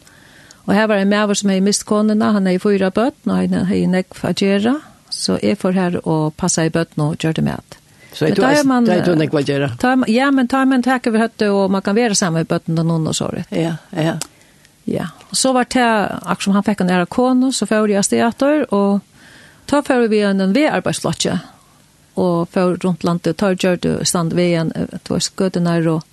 Og 0.68 0.76
her 0.78 0.86
var 0.88 1.02
en 1.02 1.10
maver 1.10 1.36
som 1.36 1.50
hei 1.50 1.60
mist 1.66 1.84
konena, 1.90 2.32
han 2.36 2.46
hei 2.48 2.60
fyra 2.62 2.92
bøtten, 2.94 3.32
og 3.34 3.40
han 3.42 3.66
hei 3.72 3.84
nekv 3.90 4.22
å 4.22 4.34
gjøre, 4.38 4.76
så 5.10 5.40
jeg 5.42 5.58
får 5.60 5.80
her 5.80 5.98
og 6.04 6.36
passa 6.40 6.68
i 6.68 6.72
bøtten 6.74 7.04
og 7.04 7.18
gjør 7.18 7.40
det 7.40 7.46
mat. 7.50 7.80
Så 8.14 8.30
er 8.30 8.38
du 8.38 9.16
nekv 9.18 9.40
a 9.40 9.42
gjøre? 9.42 9.72
Ja, 10.14 10.30
men 10.32 10.48
ta 10.48 10.62
man 10.70 10.86
takk 10.86 11.10
over 11.10 11.26
høtte, 11.26 11.50
og 11.50 11.74
man 11.74 11.82
kan 11.82 11.98
være 11.98 12.16
sammen 12.16 12.46
i 12.46 12.48
bøtten 12.48 12.78
og 12.78 12.86
noen 12.86 13.10
og 13.10 13.18
såret. 13.18 13.50
Ja, 13.50 13.80
ja. 13.98 14.20
Ja, 14.86 15.08
og 15.32 15.40
så 15.40 15.54
var 15.56 15.66
det, 15.72 15.82
akkurat 15.82 16.44
som 16.44 16.54
han 16.54 16.66
fikk 16.68 16.84
en 16.84 16.92
ære 16.92 17.08
kono, 17.10 17.50
så 17.56 17.66
fyrir 17.66 17.96
jeg 17.96 18.06
steator, 18.06 18.66
og 18.76 19.02
ta 19.72 19.80
fyrir 19.82 20.12
vi 20.12 20.20
en 20.28 20.54
VR-arbeidslotje, 20.54 21.38
og 22.16 22.50
for 22.54 22.78
rundt 22.84 23.04
landet, 23.04 23.38
tar 23.38 23.56
gjør 23.56 24.04
stand 24.06 24.34
ved 24.34 24.52
igjen, 24.52 24.74
det 24.74 25.10
var 25.10 25.20
skøtene 25.20 25.78
her 25.78 25.88
og 25.98 26.10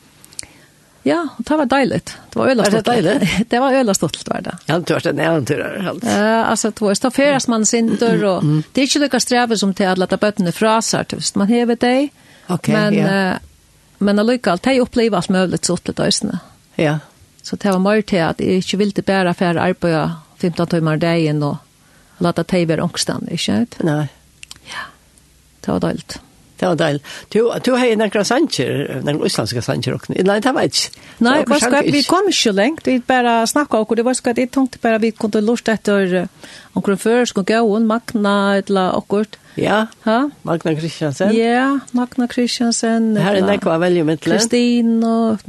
Ja, 1.03 1.23
og 1.39 1.45
det 1.49 1.57
var 1.57 1.65
deiligt. 1.65 2.11
Det 2.33 2.39
var 2.39 2.49
öla 2.51 2.65
stolt. 2.65 2.85
Det 2.85 3.47
det 3.51 3.61
var 3.61 3.73
öla 3.73 3.95
stolt 3.95 4.29
var 4.29 4.41
det. 4.41 4.57
Ja, 4.67 4.79
det 4.79 4.93
var 4.95 5.07
en 5.07 5.21
äventyr 5.21 5.61
allt. 5.89 6.05
uh, 6.05 6.51
altså, 6.51 6.71
det 6.71 6.81
var 6.81 6.95
staffärs 6.95 7.49
man 7.49 7.65
sinter 7.67 8.25
og 8.25 8.45
det 8.75 8.83
er 8.83 8.87
ikke 8.87 8.99
lika 8.99 9.21
strevet 9.21 9.61
som 9.61 9.75
til 9.75 9.85
at 9.85 9.99
till 9.99 10.19
bøttene 10.19 10.53
fra 10.53 10.81
seg 10.81 11.07
hvis 11.17 11.37
man 11.37 11.49
hever 11.49 11.77
deg 11.81 12.11
Okej. 12.49 12.75
men 12.75 12.95
ja. 12.95 13.39
men 13.99 14.19
alltså 14.19 14.51
allt 14.51 14.63
det 14.63 14.81
uppleva 14.81 15.17
allt 15.17 15.29
möjligt 15.31 15.65
så 15.65 15.73
åt 15.73 15.85
det 15.85 16.39
Ja. 16.77 16.99
Så 17.43 17.57
det 17.57 17.73
var 17.73 17.79
mer 17.79 18.03
til 18.03 18.17
at 18.17 18.41
jeg 18.41 18.49
ikke 18.49 18.77
ville 18.77 19.03
bare 19.03 19.35
for 19.35 19.59
arbeid 19.59 20.11
15 20.39 20.67
timer 20.67 20.97
dagen 20.97 21.43
og 21.43 21.57
låta 22.19 22.43
dig 22.43 22.67
vara 22.69 22.85
ångstan, 22.85 23.29
inte? 23.31 23.77
Nej 23.81 24.09
det 25.71 25.79
var 25.79 25.87
dølt. 25.87 26.21
Det 26.61 26.69
var 26.69 26.75
deilig. 26.77 27.01
Du, 27.33 27.39
du 27.65 27.71
har 27.73 27.87
en 27.87 28.03
akkurat 28.05 28.27
sanger, 28.27 28.99
en 29.09 29.21
islandske 29.25 29.63
sanger 29.65 29.95
også. 29.97 30.13
Nei, 30.13 30.41
det 30.45 30.51
var 30.53 30.67
ikke. 30.69 30.91
Nei, 31.25 31.37
vi 31.87 32.03
kom 32.05 32.29
ikke 32.29 32.53
lengt. 32.53 32.87
Vi 32.87 32.99
bare 33.07 33.47
snakket 33.49 33.79
og 33.81 33.97
det 33.97 34.05
var 34.05 34.19
ikke 34.19 34.35
at 34.35 34.41
jeg 34.43 34.51
tenkte 34.53 34.81
bare 34.83 35.01
vi 35.01 35.13
kunne 35.17 35.41
lort 35.41 35.69
etter 35.73 36.27
omkring 36.77 37.01
før, 37.01 37.25
skulle 37.25 37.49
gå 37.49 37.63
og 37.65 37.87
Magna 37.89 38.59
eller 38.59 38.99
akkurat. 38.99 39.39
Ja, 39.57 39.87
ha? 40.05 40.19
Magna 40.45 40.75
Kristiansen. 40.75 41.33
Ja, 41.37 41.79
Magna 41.97 42.27
Kristiansen. 42.27 43.15
Her 43.17 43.41
er 43.41 43.47
nekva 43.47 43.79
veldig 43.81 44.05
myndelig. 44.05 44.37
Kristin 44.37 44.99
og 45.01 45.41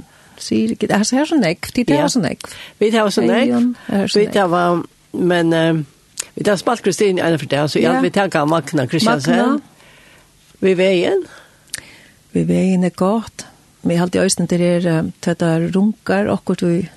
sier 0.42 0.78
det 0.80 0.92
er 0.96 1.04
så 1.04 1.20
her 1.20 1.28
så 1.28 1.38
nekv, 1.38 1.74
det 1.76 1.90
er 1.92 2.08
så 2.08 2.24
nekv. 2.24 2.54
Vi 2.80 2.92
tar 2.92 3.10
så 3.12 3.26
nekv, 3.26 3.74
vi 4.16 4.30
tar 4.32 4.48
var, 4.54 4.86
men... 5.12 5.54
Uh, 5.54 5.84
Vi 6.36 6.46
tar 6.48 6.56
spalt 6.56 6.80
Kristin 6.82 7.18
i 7.20 7.22
ene 7.22 7.38
for 7.38 7.50
det, 7.52 7.60
så 7.72 7.80
ja. 7.80 7.92
jeg 7.92 8.06
vil 8.06 8.12
tenke 8.16 8.40
Magna 8.48 8.86
Kristiansen. 8.88 9.36
Magna, 9.36 9.60
Vi 10.62 10.74
veien? 10.78 11.24
Vi 12.32 12.44
veien 12.46 12.86
er 12.86 12.94
godt. 12.94 13.48
Vi 13.82 13.96
har 13.98 14.06
alltid 14.06 14.22
øyne 14.22 14.48
til 14.48 14.62
er 14.62 15.12
til 15.22 15.38
det 15.42 15.76
runkar, 15.76 16.30
akkurat 16.30 16.62
vi 16.62 16.90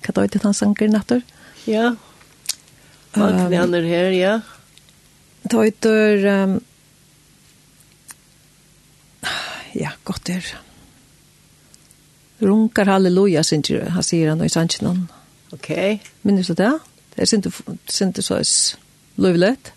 hva 0.00 0.14
da 0.16 0.24
er 0.24 0.32
det 0.32 0.42
han 0.42 0.56
sanger 0.56 0.88
natter? 0.88 1.20
Ja. 1.68 1.92
Mange 3.16 3.46
um, 3.46 3.74
er 3.74 3.86
her, 3.86 4.10
ja. 4.16 4.32
Ta 5.50 5.60
um, 5.60 6.56
ja, 9.74 9.92
godt 10.04 10.30
er... 10.30 10.50
Runkar 12.40 12.88
halleluja, 12.88 13.42
synger 13.44 13.90
han 13.92 14.02
sier 14.02 14.32
han 14.32 14.40
og 14.40 14.48
i 14.48 14.52
sannsjonen. 14.52 15.04
Ok. 15.52 15.68
Minnes 16.24 16.48
du 16.48 16.56
det? 16.56 16.72
Det 17.12 17.26
er 17.26 17.28
syntes 17.28 18.24
så 18.24 18.40
løyvlet. 19.20 19.72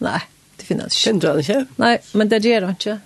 Nei. 0.00 0.20
Det 0.60 0.66
finnes 0.68 0.92
ikke. 0.92 1.02
Kjenner 1.06 1.20
du 1.20 1.28
han 1.30 1.40
ikke? 1.44 1.60
Nei, 1.80 1.94
men 2.20 2.28
det 2.28 2.42
gjør 2.44 2.66
han 2.68 2.76
ikke. 2.76 2.96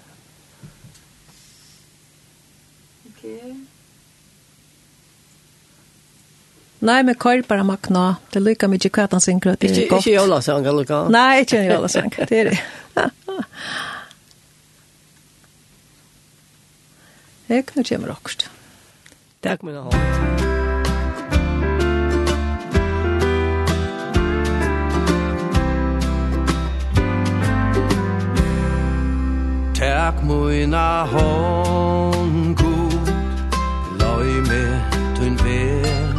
Okay. 3.12 3.54
Nei, 6.84 7.02
men 7.06 7.14
kvar 7.14 7.42
bara 7.48 7.64
makna. 7.64 8.16
Det 8.34 8.42
lykker 8.42 8.68
mye 8.68 8.90
hva 8.90 9.06
han 9.14 9.22
synger. 9.24 9.54
Det 9.56 9.70
er 9.70 9.88
godt. 9.88 10.02
Ikke 10.04 10.16
jølasang, 10.18 10.66
eller 10.68 10.84
hva? 10.90 11.00
Nei, 11.14 11.40
ikke 11.46 11.62
en 11.64 11.88
sang. 11.88 12.10
Det 12.18 12.40
er 12.42 12.44
det. 12.50 12.58
Jeg 17.54 17.66
kunne 17.68 17.84
kjemmer 17.84 18.08
akkurat. 18.16 18.48
Takk, 19.44 19.62
mine 19.62 19.78
hånd. 19.84 19.94
Takk. 19.94 20.53
Tak 29.84 30.22
moina 30.22 31.04
hon 31.12 32.54
Gud 32.60 33.08
Løg 34.00 34.28
me 34.48 34.62
tun 35.16 35.34
vær 35.44 36.14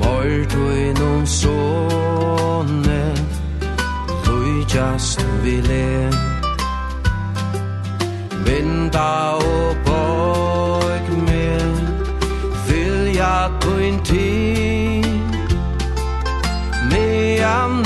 Møl 0.00 0.46
du 0.52 0.62
un 1.10 1.26
sonne 1.26 3.02
Lui 4.26 4.54
just 4.74 5.26
vi 5.42 5.56
lær 5.70 6.14
Vinda 8.46 9.10
og 9.50 9.76
bøk 9.86 11.06
Vil 11.26 11.74
Vilja 12.68 13.34
tun 13.60 13.82
in 13.82 13.98
tid 14.04 15.06
Me 16.90 17.06
am 17.58 17.82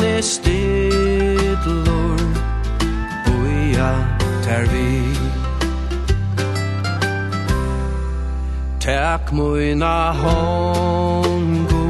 Tak 8.90 9.32
moina 9.32 10.10
hongu 10.20 11.84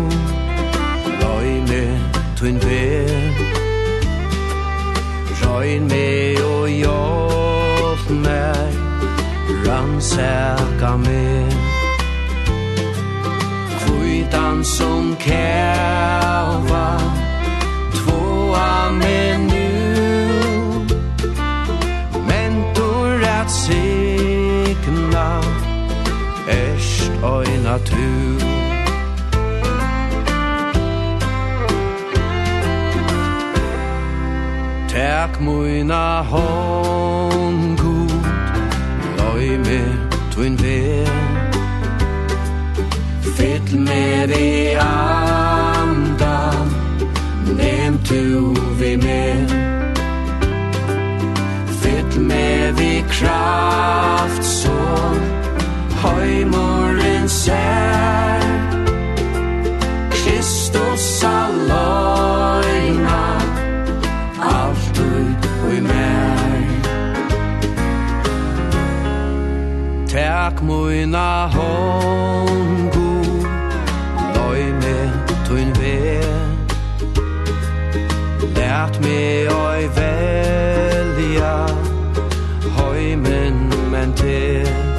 Røyne 1.21 1.85
tuin 2.37 2.57
ver. 2.65 3.35
Røyn 5.41 5.85
me 5.93 6.09
og 6.45 6.69
hjelp 6.69 8.05
meg 8.25 8.73
Rannsaka 9.65 10.93
me 11.05 11.25
Kvitan 13.81 14.65
som 14.65 15.17
kæva 15.25 16.89
Tvåa 17.97 18.73
me 19.01 19.20
kunna 27.71 27.79
tro 27.85 28.39
Tak 34.89 35.41
moina 35.41 36.23
hon 36.31 37.77
god 37.77 38.25
Loi 39.19 39.59
me 39.59 39.81
twin 40.31 40.57
ve 40.57 41.05
Fyll 43.37 43.79
me 43.87 44.27
di 44.27 44.77
andan 44.77 46.67
Nem 47.57 47.99
tu 48.09 48.55
vi 48.79 48.97
me 48.97 49.23
Fyll 51.81 52.21
me 52.21 52.73
di 52.79 53.03
kraft 53.15 54.45
så 54.45 54.79
Høy 56.03 56.45
mor 56.45 56.90
sær 57.45 58.43
Kristus 60.11 61.25
alloina 61.25 63.23
Alt 64.57 64.99
ut 64.99 65.47
ui 65.69 65.81
mer 65.81 66.61
Tak 70.13 70.61
muina 70.69 71.31
hongu 71.55 73.15
Loi 74.35 74.63
me 74.83 74.99
tuin 75.47 75.73
ve 75.81 75.97
Lært 78.57 79.01
me 79.05 79.19
oi 79.65 79.83
velja 79.97 81.57
Hoi 82.77 83.17
men 83.17 83.55
men 83.93 84.13
til 84.13 84.90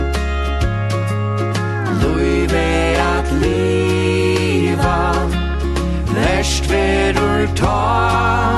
først 6.62 6.72
verur 6.72 7.56
ta 7.56 8.58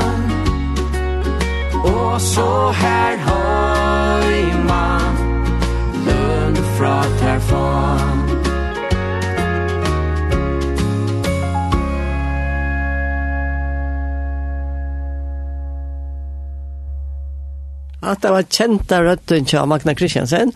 Og 1.84 2.22
så 2.22 2.72
her 2.72 3.18
høyma 3.28 5.00
Lønne 6.06 6.64
fra 6.78 7.04
terfan 7.20 8.22
At 18.04 18.22
det 18.22 18.32
var 18.32 18.44
kjenta 18.52 19.00
røtten 19.00 19.46
til 19.46 19.64
Magna 19.66 19.94
Kristiansen, 19.96 20.52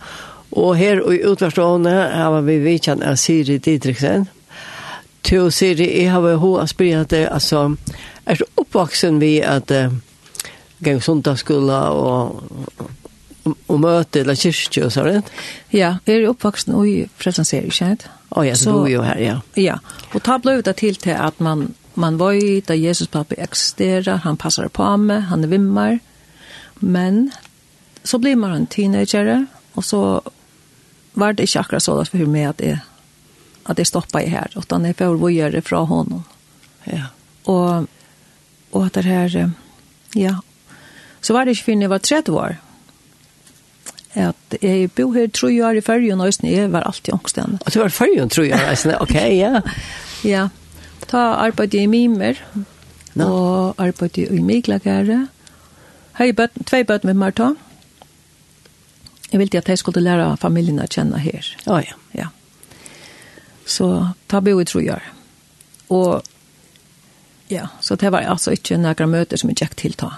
og 0.52 0.76
her 0.76 1.00
i 1.00 1.22
utvarstående 1.24 1.94
har 2.12 2.42
vi 2.44 2.58
vidkjent 2.60 3.00
av 3.02 3.16
Siri 3.16 3.56
Didriksen, 3.56 4.26
till 5.28 5.52
Siri 5.52 6.04
jag 6.04 6.12
har 6.12 6.36
hur 6.38 6.96
att 7.00 7.08
det 7.08 7.28
alltså 7.28 7.76
är 8.24 8.42
uppvuxen 8.54 9.18
vi 9.18 9.42
att 9.42 9.70
gå 10.78 11.00
söndagsskola 11.00 11.90
och 11.90 12.42
och 13.66 13.80
möte 13.80 14.20
eller 14.20 14.34
kyrkje 14.34 14.84
och 14.84 14.92
så 14.92 15.04
där. 15.04 15.22
Ja, 15.68 15.96
jag 16.04 16.16
är 16.16 16.26
uppvuxen 16.26 16.86
i 16.86 17.08
Frälsningsserien, 17.16 17.70
känner 17.70 17.96
jag. 18.28 18.46
Ja, 18.46 18.54
så 18.54 18.84
du 18.84 18.90
ju 18.90 19.02
här, 19.02 19.18
ja. 19.18 19.40
Ja, 19.54 19.80
och 20.14 20.22
ta 20.22 20.38
blev 20.38 20.62
det 20.62 20.72
till 20.72 20.96
till 20.96 21.14
att 21.14 21.40
man 21.40 21.74
man 21.94 22.18
var 22.18 22.32
ju 22.32 22.60
där 22.60 22.74
Jesus 22.74 23.08
pappa 23.08 23.34
existerar, 23.34 24.16
han 24.16 24.36
passar 24.36 24.68
på 24.68 24.96
mig, 24.96 25.20
han 25.20 25.44
är 25.44 25.48
vimmar. 25.48 25.98
Men 26.74 27.30
så 28.02 28.18
blir 28.18 28.36
man 28.36 28.52
en 28.52 28.66
teenager 28.66 29.46
och 29.72 29.84
så 29.84 30.22
var 31.12 31.32
det 31.32 31.42
inte 31.42 31.60
akkurat 31.60 31.82
så 31.82 32.00
att 32.00 32.08
för 32.08 32.18
mig 32.18 32.44
att 32.44 32.58
det 32.58 32.80
att 33.68 33.78
jag 33.78 33.86
stoppade 33.86 34.26
här. 34.26 34.50
Utan 34.56 34.84
jeg 34.84 34.96
får 34.96 35.14
vågare 35.14 35.60
fra 35.62 35.78
honom. 35.78 36.24
Ja. 36.84 37.04
Og, 37.44 37.86
og 38.70 38.86
at 38.86 38.94
det 38.94 39.02
här, 39.02 39.50
ja. 40.14 40.40
Så 41.20 41.32
var 41.32 41.44
det 41.44 41.50
ikke 41.50 41.64
förrän 41.64 41.80
jeg 41.80 41.90
var 41.90 41.98
30 41.98 42.32
år. 42.32 42.56
Att 44.12 44.54
jag 44.60 44.90
bor 44.90 45.14
här 45.14 45.28
tre 45.28 45.62
år 45.62 45.76
i 45.76 45.80
färgen 45.80 46.20
og 46.20 46.32
jeg 46.42 46.70
var 46.72 46.80
alltid 46.80 47.14
ångstende. 47.14 47.58
Og 47.66 47.74
du 47.74 47.78
var 47.78 47.88
färgen 47.88 48.28
tror 48.28 48.46
jeg, 48.46 48.78
Okej, 48.84 48.96
ok, 49.00 49.14
ja. 49.14 49.60
ja. 50.30 50.48
Ta 51.06 51.18
arbetade 51.18 51.78
i 51.78 51.86
mimer. 51.86 52.34
No. 53.14 53.24
og 53.24 53.74
arbetade 53.78 54.26
i 54.26 54.40
miglagare. 54.40 55.26
Hei, 56.18 56.32
tvei 56.66 56.84
böt 56.84 57.04
med 57.04 57.14
Marta. 57.14 57.54
Jag 59.30 59.38
ville 59.38 59.58
at 59.58 59.68
jeg 59.68 59.78
skulle 59.78 60.00
lære 60.00 60.36
familien 60.36 60.80
å 60.80 60.86
kjenne 60.86 61.18
her. 61.18 61.56
oh, 61.66 61.82
ja. 61.84 61.94
Så 63.68 63.88
ta 64.26 64.40
bo 64.40 64.56
i 64.60 64.64
trojar. 64.64 65.04
Og 65.92 66.24
ja, 67.48 67.68
så 67.80 67.96
det 67.96 68.12
var 68.12 68.24
altså 68.28 68.52
ikke 68.56 68.76
några 68.80 69.06
møter 69.06 69.40
som 69.40 69.52
jeg 69.52 69.60
gikk 69.62 69.76
til 69.76 69.94
ta, 69.96 70.10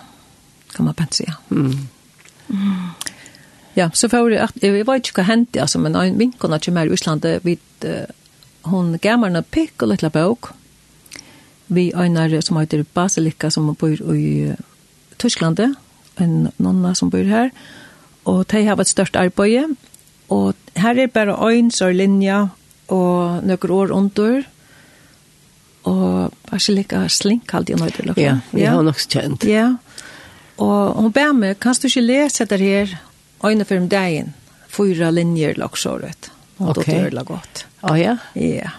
kan 0.74 0.84
man 0.84 0.94
pent 0.94 1.14
säga. 1.14 1.36
Mm. 1.50 1.88
Ja, 3.74 3.90
så 3.94 4.08
får 4.08 4.30
jeg, 4.30 4.48
jeg 4.62 4.86
vet 4.86 5.06
ikke 5.06 5.22
hva 5.22 5.28
hendte, 5.28 5.60
altså, 5.62 5.78
men 5.78 5.94
en 5.94 6.18
vinkon 6.18 6.52
er 6.52 6.70
mer 6.74 6.90
i 6.90 6.94
Islandet, 6.94 7.44
vid 7.44 7.86
uh, 7.86 8.10
hun 8.70 8.98
gammel 8.98 9.36
en 9.36 9.46
pikk 9.46 9.82
og 9.82 9.92
litt 9.92 10.12
bok. 10.12 10.52
vi 11.72 11.92
øyner 11.94 12.40
som 12.40 12.56
heter 12.56 12.84
Basilika, 12.94 13.50
som 13.50 13.74
bor 13.74 14.14
i 14.14 14.54
Tyskland, 15.18 15.60
en 16.18 16.48
nonna 16.58 16.94
som 16.94 17.10
bor 17.10 17.22
her, 17.22 17.50
og 18.24 18.46
de 18.50 18.64
har 18.66 18.80
ett 18.80 18.88
størst 18.88 19.16
arbeid, 19.16 19.76
og 20.28 20.54
her 20.76 20.98
er 20.98 21.06
bare 21.06 21.38
øyn, 21.50 21.70
så 21.70 21.92
linja, 21.92 22.48
og 22.90 23.44
nøkker 23.46 23.72
år 23.74 23.94
under, 23.94 24.42
og 25.88 26.52
Angelica 26.52 27.06
Slink 27.08 27.52
hadde 27.54 27.72
jeg 27.72 27.80
nøyde. 27.80 28.14
Ja, 28.20 28.40
vi 28.52 28.66
har 28.66 28.82
nok 28.84 29.00
kjent. 29.00 29.46
Ja, 29.48 29.70
og 30.60 30.98
hun 31.00 31.12
ber 31.14 31.32
meg, 31.36 31.56
kan 31.62 31.78
du 31.78 31.88
ikke 31.88 32.04
lese 32.04 32.44
det 32.44 32.60
her, 32.60 32.92
øyne 33.44 33.64
for 33.64 33.80
om 33.80 33.88
dagen, 33.88 34.34
fyra 34.68 35.10
linjer 35.10 35.56
laksåret. 35.56 36.30
Og 36.58 36.74
okay. 36.76 36.84
det 36.84 36.98
gjør 37.14 37.24
godt. 37.30 37.64
Å 37.88 37.96
ja? 37.96 38.18
Ja. 38.36 38.74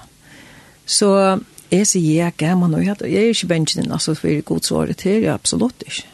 Så 0.86 1.10
jeg 1.72 1.88
sier 1.88 2.26
jeg 2.26 2.36
ikke, 2.36 2.54
man 2.60 2.76
har 2.76 2.84
jeg 3.08 3.16
er 3.16 3.34
ikke 3.34 3.50
bensjen, 3.50 3.92
altså 3.92 4.14
for 4.14 4.30
det 4.30 4.46
godsåret 4.46 5.02
her, 5.08 5.22
ja, 5.24 5.38
absolutt 5.40 5.86
ikke. 5.88 6.06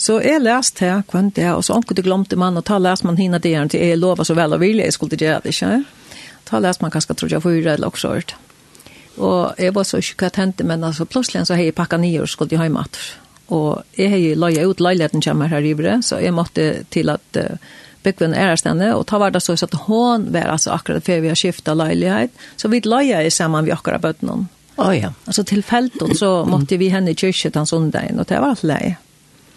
Så 0.00 0.20
jeg 0.24 0.40
leste 0.40 0.86
her, 0.86 1.02
kvendt 1.08 1.36
det, 1.36 1.48
og 1.52 1.64
så 1.64 1.74
omkring 1.76 1.98
det 1.98 2.06
glemte 2.06 2.36
man, 2.40 2.56
og 2.56 2.64
ta 2.64 2.78
leste 2.80 3.08
man 3.08 3.18
hinna 3.18 3.40
det 3.42 3.56
her, 3.56 3.66
til 3.68 3.82
jeg 3.82 3.98
lover 3.98 4.24
så 4.24 4.36
vel 4.38 4.54
og 4.56 4.62
vilje, 4.62 4.86
jeg 4.86 4.96
skulle 4.96 5.18
gjøre 5.18 5.42
det, 5.44 5.56
ikke? 5.56 5.82
ta 6.44 6.58
läs 6.58 6.80
man 6.80 6.90
kanske 6.90 7.14
tror 7.14 7.32
jag 7.32 7.42
fyra 7.42 7.72
eller 7.72 7.86
också 7.86 8.08
ort. 8.08 8.34
Och 9.16 9.52
jag 9.58 9.72
var 9.72 9.84
så 9.84 10.00
sjuk 10.00 10.22
att 10.22 10.36
hände 10.36 10.64
men 10.64 10.84
alltså 10.84 11.04
plötsligt 11.06 11.46
så 11.46 11.54
hej 11.54 11.72
packa 11.72 11.96
ner 11.96 12.22
och 12.22 12.28
skulle 12.28 12.56
hem 12.56 12.76
att. 12.76 12.96
Och 13.46 13.82
jag 13.94 14.18
ju 14.18 14.34
laja 14.34 14.62
ut 14.62 14.80
lägenheten 14.80 15.20
kommer 15.20 15.48
här 15.48 15.62
i 15.62 15.74
bre 15.74 16.02
så 16.02 16.20
jag 16.20 16.34
måste 16.34 16.84
till 16.88 17.08
att 17.08 17.36
uh, 17.36 17.42
Bekven 18.02 18.34
är 18.34 18.56
stände 18.56 18.94
och 18.94 19.06
ta 19.06 19.18
vardag 19.18 19.42
så 19.42 19.52
att 19.52 19.74
hon 19.74 20.32
var 20.32 20.40
alltså 20.40 20.70
akkurat 20.70 21.04
för 21.04 21.20
vi 21.20 21.28
har 21.28 21.34
skiftat 21.34 21.76
leilighet, 21.76 22.30
så 22.56 22.68
vi 22.68 22.80
laja 22.80 23.22
i 23.22 23.30
samman 23.30 23.64
vi 23.64 23.72
akkurat 23.72 24.00
bötnon. 24.02 24.48
Oh, 24.76 24.98
ja. 24.98 25.12
Alltså 25.24 25.44
tillfälligt 25.44 26.18
så 26.18 26.44
måste 26.50 26.76
vi 26.76 26.88
henne 26.88 27.10
i 27.10 27.14
kyrkan 27.14 27.52
den 27.52 27.66
söndagen 27.66 28.20
och 28.20 28.26
det 28.26 28.40
var 28.40 28.48
alt 28.48 28.62
leie. 28.62 28.96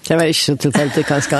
Det 0.07 0.15
var 0.15 0.23
ikke 0.27 0.43
så 0.43 0.55
tilfeldig, 0.59 1.05
kanskje. 1.07 1.37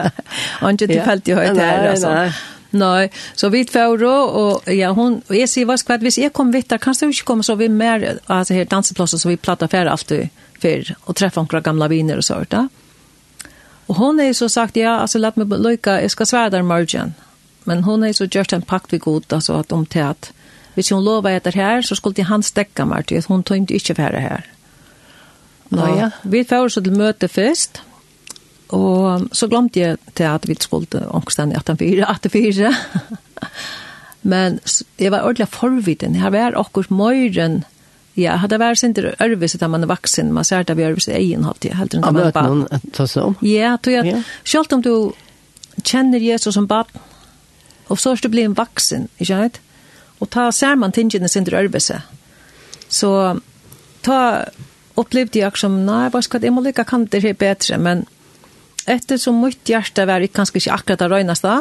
Og 0.62 0.72
ikke 0.72 0.86
tilfeldig 0.90 1.36
høyt 1.38 1.60
her, 1.60 1.84
altså. 1.92 2.32
Nei, 2.72 3.08
så 3.36 3.48
vi 3.52 3.64
får 3.68 4.02
og 4.04 4.68
ja 4.72 4.92
hon 4.92 5.22
och 5.28 5.36
jag 5.36 5.48
ser 5.48 5.64
vad 5.64 5.80
skvatt 5.80 6.00
hvis 6.00 6.18
jeg 6.18 6.32
kom 6.32 6.52
vittar 6.52 6.78
kan 6.78 6.94
du 7.00 7.08
ikke 7.08 7.24
komma 7.24 7.42
så 7.42 7.54
vi 7.54 7.68
mer 7.68 8.18
altså 8.26 8.54
her 8.54 8.64
danseplasser 8.64 9.18
så 9.18 9.28
vi 9.28 9.36
plattar 9.36 9.68
fer 9.68 9.86
alltid 9.86 10.28
för 10.60 10.94
og 11.04 11.16
treffer 11.16 11.42
några 11.42 11.60
gamla 11.60 11.88
viner 11.88 12.16
og 12.16 12.24
sånt 12.24 12.50
da. 12.50 12.68
Og 13.88 13.96
hon 13.96 14.20
er 14.20 14.32
så 14.32 14.48
sagt 14.48 14.76
ja 14.76 15.00
altså 15.00 15.18
lat 15.18 15.36
mig 15.36 15.46
lycka 15.46 16.00
jeg 16.00 16.10
skal 16.10 16.26
svære 16.26 16.50
der 16.50 16.62
margin. 16.62 17.14
Men 17.64 17.82
hon 17.82 18.04
er 18.04 18.12
så 18.12 18.28
just 18.34 18.52
en 18.52 18.62
pakt 18.62 18.92
vi 18.92 18.98
god 18.98 19.32
altså 19.32 19.58
at 19.58 19.72
om 19.72 19.86
til 19.86 19.98
at 19.98 20.32
hvis 20.74 20.88
hun 20.88 21.04
lovar 21.04 21.30
etter 21.30 21.52
her 21.54 21.82
så 21.82 21.94
skulle 21.94 22.24
han 22.24 22.42
stäcka 22.42 22.84
mig 22.84 23.04
till 23.06 23.22
hon 23.28 23.42
tog 23.42 23.56
inte 23.56 23.74
inte 23.74 23.94
fer 23.94 24.20
her. 24.20 24.46
Nei, 25.68 25.98
ja. 25.98 26.10
vi 26.22 26.44
får 26.44 26.68
så 26.68 26.80
till 26.80 26.92
möte 26.92 27.28
först. 27.28 27.80
Og 28.72 29.28
så 29.36 29.48
glemte 29.52 29.80
jeg 29.80 29.98
til 30.16 30.28
at 30.30 30.46
vi 30.48 30.56
skulle 30.60 31.04
ångstene 31.12 31.54
i 31.54 31.60
18-4. 31.60 32.72
Men 34.32 34.60
jeg 34.98 35.12
var 35.12 35.26
ordentlig 35.26 35.48
forviden. 35.52 36.16
Jeg 36.16 36.32
var 36.32 36.56
akkurat 36.56 36.90
møyren. 36.90 37.62
Ja, 38.16 38.36
hadde 38.36 38.58
vært 38.60 38.78
sin 38.78 38.94
til 38.94 39.10
Ørvis 39.20 39.56
da 39.60 39.68
man 39.72 39.84
er 39.84 39.90
vaksen. 39.90 40.32
Man 40.32 40.44
ser 40.44 40.64
det 40.68 40.76
vi 40.76 40.86
Ørvis 40.86 41.08
egen 41.08 41.44
halvtid. 41.44 41.74
Helt 41.74 41.94
rundt 41.94 42.06
man 42.12 42.32
bare... 42.32 42.48
noen 42.48 42.66
et 42.70 42.88
ta 42.94 43.06
seg 43.08 43.32
om? 43.32 43.36
Ja, 43.46 43.76
tror 43.82 43.98
jeg. 43.98 44.12
Yeah. 44.12 44.32
Selv 44.44 44.76
om 44.76 44.84
du 44.84 44.94
kjenner 45.82 46.20
Jesus 46.20 46.54
som 46.54 46.68
barn, 46.68 46.88
og 47.88 47.98
så 47.98 48.12
er 48.12 48.20
du 48.22 48.28
blir 48.32 48.46
en 48.48 48.56
vaksen, 48.56 49.08
ikke 49.18 49.32
sant? 49.32 49.60
Og 50.20 50.30
ta 50.30 50.50
ser 50.54 50.76
man 50.78 50.92
tingene 50.94 51.28
sin 51.28 51.44
til 51.44 51.56
Ørvis. 51.58 51.90
Så 52.88 53.10
ta 54.06 54.18
opplevde 55.00 55.40
jeg 55.40 55.56
som, 55.56 55.80
nei, 55.86 56.06
hva 56.12 56.20
skal 56.22 56.44
jeg 56.44 56.52
må 56.54 56.62
lykke 56.62 56.84
kan 56.86 57.08
det 57.10 57.22
her 57.24 57.34
bedre, 57.38 57.78
men 57.80 58.04
etter 58.86 59.14
Eftersom 59.14 59.40
mitt 59.42 59.68
hjerte 59.68 60.06
var 60.06 60.20
ikke 60.20 60.40
kanskje 60.40 60.58
ikke 60.58 60.74
akkurat 60.74 60.98
det 60.98 61.10
röjnaste, 61.10 61.56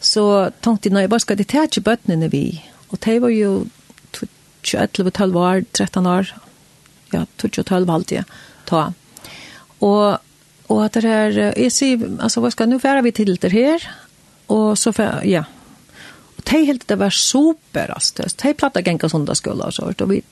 så 0.00 0.50
tenkte 0.62 0.88
jeg, 0.88 0.94
nei, 0.94 1.06
vad 1.10 1.20
skal 1.20 1.36
det 1.36 1.48
ta 1.52 1.64
ikke 1.64 1.84
bøttene 1.84 2.28
vi? 2.32 2.62
Og 2.90 3.00
det 3.04 3.20
var 3.22 3.32
jo 3.32 3.66
21, 4.64 5.10
12 5.10 5.36
år, 5.36 5.64
13 5.72 6.06
år, 6.06 6.30
ja, 7.12 7.24
12 7.38 7.90
halvt 7.90 8.14
ta. 8.66 8.92
Og, 9.80 10.18
og 10.68 10.84
at 10.84 10.94
det 10.94 11.04
här, 11.04 11.52
jeg 11.56 11.72
sier, 11.72 12.06
altså, 12.20 12.40
hva 12.40 12.50
skal, 12.50 12.68
nå 12.68 12.78
färra 12.78 13.02
vi 13.04 13.12
til 13.12 13.36
det 13.36 13.52
her, 13.52 13.84
og 14.48 14.78
så 14.78 14.92
fär, 14.92 15.20
ja, 15.24 15.44
og 16.36 16.44
det 16.50 16.66
helt 16.66 16.88
det 16.88 16.98
var 16.98 17.10
super 17.10 17.90
altså, 17.94 18.24
Det 18.42 18.54
platta 18.54 18.80
gänga 18.80 19.08
söndagsskola 19.08 19.64
och 19.64 19.74
så 19.74 19.92
og 20.00 20.10
vi 20.10 20.22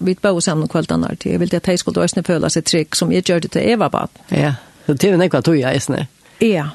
vi 0.00 0.14
bo 0.14 0.40
sammen 0.40 0.62
om 0.62 0.68
kvällarna 0.68 1.14
till. 1.16 1.32
Jag 1.32 1.38
ville 1.38 1.56
att 1.56 1.62
de 1.62 1.78
skulle 1.78 2.00
åsne 2.00 2.22
føla 2.22 2.50
sig 2.50 2.62
trygg 2.62 2.96
som 2.96 3.12
jag 3.12 3.24
det 3.24 3.48
till 3.48 3.60
Eva 3.60 3.88
bad. 3.88 4.08
Ja. 4.28 4.54
Så 4.88 4.94
det 4.94 5.08
är 5.08 5.16
nekva 5.16 5.42
tog 5.42 5.56
jag 5.56 5.74
är 5.74 5.80
snär. 5.80 6.06
Ja. 6.38 6.70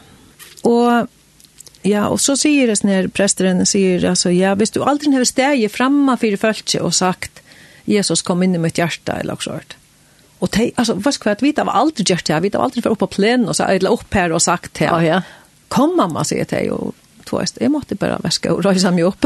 Och 0.62 1.08
ja, 1.82 2.08
och 2.08 2.22
så 2.22 2.38
säger 2.38 2.68
det 2.68 2.84
när 2.84 3.08
prästeren 3.08 3.66
säger 3.66 4.06
alltså 4.06 4.32
ja, 4.32 4.56
visst 4.56 4.74
du 4.74 4.84
aldrig 4.84 5.14
har 5.14 5.24
stäge 5.24 5.70
framma 5.70 6.18
för 6.18 6.38
fölke 6.38 6.80
och 6.80 6.96
sagt 6.96 7.42
Jesus 7.86 8.22
kom 8.22 8.44
in 8.44 8.56
i 8.56 8.58
mitt 8.58 8.78
hjärta 8.78 9.14
eller 9.14 9.34
också 9.34 9.50
sånt. 9.50 9.74
Och 10.40 10.52
te, 10.52 10.72
alltså 10.76 10.94
vad 10.94 11.14
ska 11.14 11.30
jag 11.30 11.42
veta 11.42 11.64
vad 11.64 11.76
aldrig 11.76 12.10
gjort 12.10 12.30
jag 12.30 12.42
har 12.42 12.64
aldrig 12.64 12.84
för 12.84 12.90
upp 12.90 13.00
på 13.00 13.08
plen 13.08 13.48
och 13.48 13.56
så 13.56 13.64
eller 13.64 13.92
upp 13.92 14.14
här 14.14 14.32
och 14.32 14.42
sagt 14.42 14.78
här. 14.78 14.88
Ja, 14.88 15.04
ja. 15.04 15.22
Kom 15.68 15.98
mamma 15.98 16.24
säger 16.24 16.46
till 16.46 16.72
och 16.72 16.96
tvåst. 17.26 17.58
Jag 17.62 17.72
måste 17.72 17.96
bara 17.96 18.18
väska 18.18 18.54
och 18.54 18.64
rösa 18.64 18.92
mig 18.92 19.04
upp. 19.04 19.26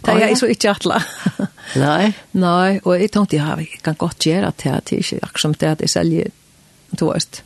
Det 0.00 0.10
är 0.10 0.34
så 0.34 0.46
inte 0.46 0.70
alla. 0.70 1.02
Nej. 1.76 2.12
Nej, 2.30 2.80
och 2.84 3.00
jag 3.00 3.12
tänkte 3.12 3.36
jag 3.36 3.78
kan 3.82 3.94
gott 3.94 4.26
göra 4.26 4.52
det 4.56 4.70
här 4.70 4.80
till 4.80 5.04
jag 5.10 5.38
som 5.38 5.52
det 5.58 5.66
att 5.66 5.80
jag 5.80 5.90
säljer 5.90 6.30
tvåst 6.96 7.42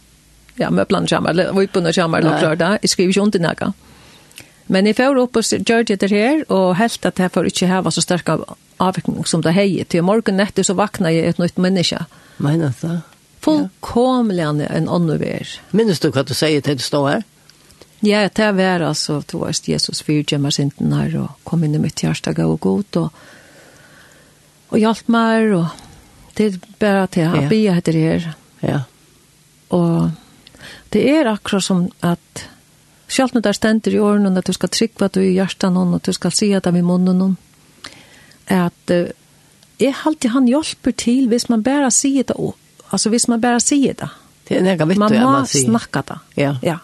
ja, 0.60 0.70
møblene 0.70 1.08
kommer, 1.08 1.34
eller 1.34 1.54
vipene 1.56 1.92
kommer, 1.96 2.20
eller 2.20 2.42
klart 2.42 2.60
det. 2.60 2.72
Jeg 2.84 2.94
skriver 2.94 3.14
ikke 3.14 3.22
ondt 3.24 3.38
i 3.38 3.44
nægget. 3.44 3.86
Men 4.70 4.86
jeg 4.86 5.00
får 5.00 5.18
opp 5.18 5.38
og 5.40 5.48
gjør 5.66 5.86
det 5.86 5.96
etter 5.96 6.12
her, 6.14 6.42
og 6.48 6.76
helt 6.78 7.06
at 7.08 7.18
jeg 7.18 7.32
får 7.34 7.48
ikke 7.50 7.70
hava 7.70 7.90
så 7.90 8.04
sterk 8.04 8.28
avvikning 8.80 9.26
som 9.26 9.42
det 9.42 9.56
heier. 9.56 9.88
Til 9.88 10.04
morgen 10.06 10.42
etter 10.42 10.66
så 10.66 10.76
vakna 10.78 11.10
jeg 11.10 11.32
et 11.32 11.40
nytt 11.42 11.58
menneske. 11.58 12.04
Mener 12.38 12.76
du 12.78 12.86
det? 12.86 13.00
Fullkomlig 13.40 14.44
ja. 14.44 14.52
en 14.52 14.88
annen 14.88 15.18
vær. 15.20 15.56
Minnes 15.72 16.00
du 16.00 16.10
hva 16.12 16.22
du 16.28 16.34
sier 16.36 16.62
til 16.62 16.78
du 16.78 16.84
står 16.84 17.08
her? 17.08 17.26
Ja, 18.04 18.22
det 18.28 18.44
er 18.44 18.54
vær, 18.56 18.84
altså, 18.84 19.18
du 19.28 19.38
var 19.42 19.52
Jesus 19.52 20.00
fyrt 20.04 20.32
hjemme 20.32 20.52
sinten 20.54 20.92
her, 20.96 21.12
og 21.20 21.42
kom 21.44 21.64
inn 21.64 21.76
i 21.76 21.82
mitt 21.82 22.00
hjerte, 22.00 22.32
gav 22.36 22.54
og 22.54 22.60
god, 22.64 23.00
og, 23.02 23.10
og 24.70 24.80
hjalp 24.80 25.10
meg, 25.12 25.52
og 25.58 26.36
det 26.38 26.46
er 26.46 26.60
bare 26.80 27.06
til 27.12 27.34
å 27.34 27.42
be 27.50 27.60
etter 27.74 27.98
her. 27.98 28.30
Ja. 28.64 28.78
Og 29.76 30.12
Det 30.92 31.02
er 31.10 31.30
akkurat 31.30 31.64
som 31.64 31.84
at 32.02 32.48
selv 33.10 33.34
når 33.34 33.44
det 33.46 33.54
stender 33.58 33.94
i 33.94 34.02
årene, 34.02 34.32
at 34.38 34.46
du 34.46 34.54
skal 34.54 34.70
trykke 34.70 35.06
at 35.06 35.14
du 35.14 35.20
er 35.20 35.30
i 35.30 35.36
hjertet 35.38 35.72
noen, 35.74 35.96
at 35.98 36.06
du 36.06 36.14
skal 36.14 36.34
si 36.34 36.52
at 36.54 36.66
det 36.66 36.74
er 36.74 36.80
i 36.80 36.86
munnen 36.86 37.22
hon, 37.24 37.36
at 38.50 38.94
uh, 38.94 39.10
jeg 39.80 39.96
alltid 40.06 40.34
han 40.34 40.48
hjelper 40.50 40.94
til 40.98 41.28
hvis 41.30 41.48
man 41.50 41.64
bare 41.66 41.90
sier 41.94 42.26
det, 42.26 42.36
og, 42.36 42.56
altså 42.90 43.10
hvis 43.10 43.28
man 43.28 43.40
bare 43.42 43.60
sier 43.62 43.96
det. 43.98 44.10
Det 44.48 44.58
er 44.58 44.66
nega 44.66 44.86
vittu, 44.86 45.02
man 45.02 45.14
må 45.14 45.18
ja, 45.18 45.30
man 45.30 45.46
snakka 45.46 46.02
det. 46.08 46.18
Ja. 46.36 46.54
ja. 46.62 46.78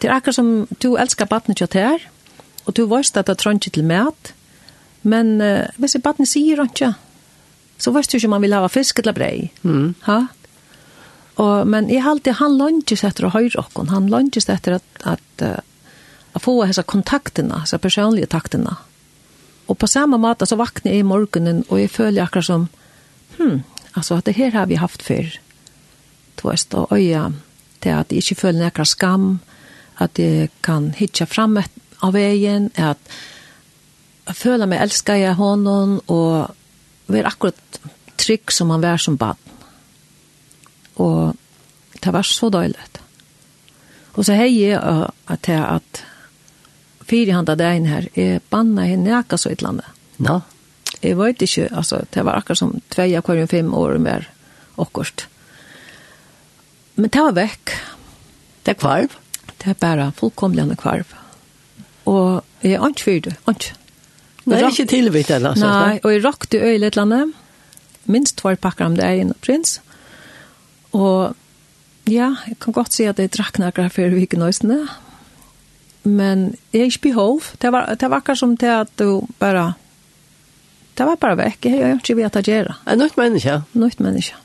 Det 0.00 0.10
er 0.10 0.16
akkurat 0.16 0.36
som 0.36 0.68
du 0.82 0.94
elsker 1.00 1.28
badnet 1.28 1.60
jo 1.60 1.66
til 1.66 1.84
her, 1.88 2.08
og 2.66 2.76
du 2.76 2.84
vet 2.90 3.16
at 3.16 3.28
det 3.28 3.38
trønner 3.40 3.72
til 3.72 3.84
mat, 3.84 4.32
men 5.02 5.36
uh, 5.40 5.68
hvis 5.80 5.96
badnet 6.04 6.32
sier 6.32 6.62
det 6.62 6.70
ikke, 6.72 6.94
så 7.78 7.92
vet 7.92 8.08
du 8.08 8.16
ikke 8.16 8.28
om 8.28 8.36
man 8.38 8.44
vil 8.44 8.56
ha 8.56 8.68
fisk 8.72 9.00
eller 9.02 9.16
brei. 9.16 9.50
Mm. 9.62 9.94
Ha? 10.08 10.20
Og, 11.36 11.68
men 11.68 11.90
jeg 11.92 12.04
halte 12.06 12.36
han 12.38 12.56
lønges 12.56 13.04
etter 13.04 13.28
å 13.28 13.32
høre 13.34 13.60
okken, 13.60 13.90
han 13.92 14.08
lønges 14.12 14.48
etter 14.48 14.78
at, 14.78 14.86
at, 15.04 15.42
at 15.44 16.42
få 16.42 16.58
disse 16.64 16.84
kontaktene, 16.88 17.60
disse 17.64 17.80
personlige 17.82 18.30
taktene. 18.32 18.76
Og 19.66 19.78
på 19.78 19.88
samme 19.90 20.18
måte 20.22 20.46
så 20.48 20.56
vakner 20.56 20.94
jeg 20.94 21.04
i 21.04 21.06
morgenen, 21.06 21.64
og 21.68 21.80
jeg 21.82 21.92
føler 21.92 22.24
akkurat 22.24 22.48
som, 22.48 22.68
hm, 23.36 23.60
altså 23.92 24.20
at 24.20 24.28
det 24.28 24.36
her 24.38 24.54
har 24.54 24.70
vi 24.70 24.80
haft 24.80 25.04
før. 25.04 25.28
Du 26.36 26.48
vet, 26.48 26.74
og 26.74 26.92
øya, 26.92 27.30
det 27.82 27.92
at 27.92 28.12
jeg 28.12 28.24
ikke 28.24 28.40
føler 28.46 28.62
noen 28.62 28.88
skam, 28.88 29.26
at 29.98 30.18
jeg 30.20 30.50
kan 30.64 30.92
hitja 30.96 31.26
fram 31.28 31.56
et, 31.60 31.72
av 32.04 32.12
veien, 32.12 32.68
at 32.76 33.00
jeg 34.26 34.36
føler 34.36 34.68
meg 34.68 34.82
elsker 34.84 35.20
jeg 35.20 35.38
hånden, 35.38 35.98
og 36.12 37.12
være 37.12 37.30
akkurat 37.30 37.80
trygg 38.20 38.52
som 38.52 38.68
man 38.72 38.84
var 38.84 39.00
som 39.00 39.16
bad 39.16 39.45
og 40.96 41.36
det 42.02 42.12
var 42.12 42.26
så 42.26 42.50
døylig. 42.52 42.88
Og 44.16 44.24
så 44.24 44.36
hei 44.38 44.50
jeg 44.56 44.80
at 44.80 45.48
jeg 45.50 45.60
at 45.60 46.02
fire 47.06 47.36
handa 47.36 47.54
dagen 47.58 47.86
her, 47.86 48.08
jeg 48.16 48.42
banna 48.50 48.86
henne 48.88 49.14
akka 49.18 49.38
så 49.38 49.52
i 49.52 49.58
landet. 49.60 49.86
Nå? 50.22 50.40
Jeg 51.02 51.18
vet 51.18 51.42
ikke, 51.44 51.68
altså, 51.76 52.00
det 52.14 52.24
var 52.24 52.38
akkurat 52.38 52.58
som 52.58 52.72
tvei 52.90 53.10
av 53.12 53.20
akvarium 53.20 53.50
fem 53.50 53.74
år 53.76 53.98
mer 54.02 54.28
akkurat. 54.80 55.26
Men 56.96 57.12
det 57.12 57.24
var 57.28 57.36
vekk. 57.36 57.74
Det 58.64 58.74
er 58.74 58.80
kvarv? 58.80 59.16
Det 59.60 59.72
er 59.72 59.80
bare 59.80 60.10
fullkomlig 60.16 60.64
kvarv. 60.80 61.12
Og 62.06 62.42
jeg 62.64 62.78
er 62.78 62.88
ikke 62.88 63.04
fyrt, 63.04 63.28
ikke. 63.50 63.74
Nei, 64.46 64.62
ikke 64.70 64.86
tilvitt 64.88 65.30
eller? 65.34 65.58
Nei, 65.58 65.98
og 66.02 66.12
jeg 66.12 66.22
rakte 66.24 66.60
øyelig 66.62 66.86
et 66.86 66.96
eller 66.96 67.06
annet. 67.06 67.42
Minst 68.06 68.36
tvær 68.38 68.58
pakker 68.62 68.86
om 68.86 68.96
det 68.96 69.04
er 69.04 69.20
en 69.20 69.34
prins. 69.42 69.80
Og 70.96 71.36
ja, 72.08 72.30
jeg 72.46 72.58
kan 72.62 72.76
godt 72.76 72.94
si 72.96 73.06
at 73.08 73.18
jeg 73.20 73.32
drakk 73.34 73.60
nærkere 73.60 73.92
før 73.92 74.14
vi 74.14 74.24
ikke 74.26 74.40
nøysene, 74.40 74.84
men 76.06 76.52
jeg 76.72 76.80
er 76.80 76.90
ikke 76.92 77.08
behov. 77.10 77.42
Det 77.62 77.72
var, 77.74 77.90
det 77.98 78.10
var 78.10 78.22
akkurat 78.22 78.38
som 78.38 78.54
til 78.56 78.70
at 78.70 78.92
du 78.98 79.26
bare, 79.42 79.72
det 80.96 81.06
var 81.06 81.18
bare 81.20 81.38
vekk. 81.42 81.66
Jeg 81.66 81.82
har 81.82 81.98
ikke 81.98 82.18
vet 82.20 82.38
å 82.38 82.44
gjøre. 82.46 82.76
Er 82.86 83.00
nøyt 83.00 83.18
menneske? 83.18 83.56
Nøyt 83.74 84.02
menneske. 84.04 84.38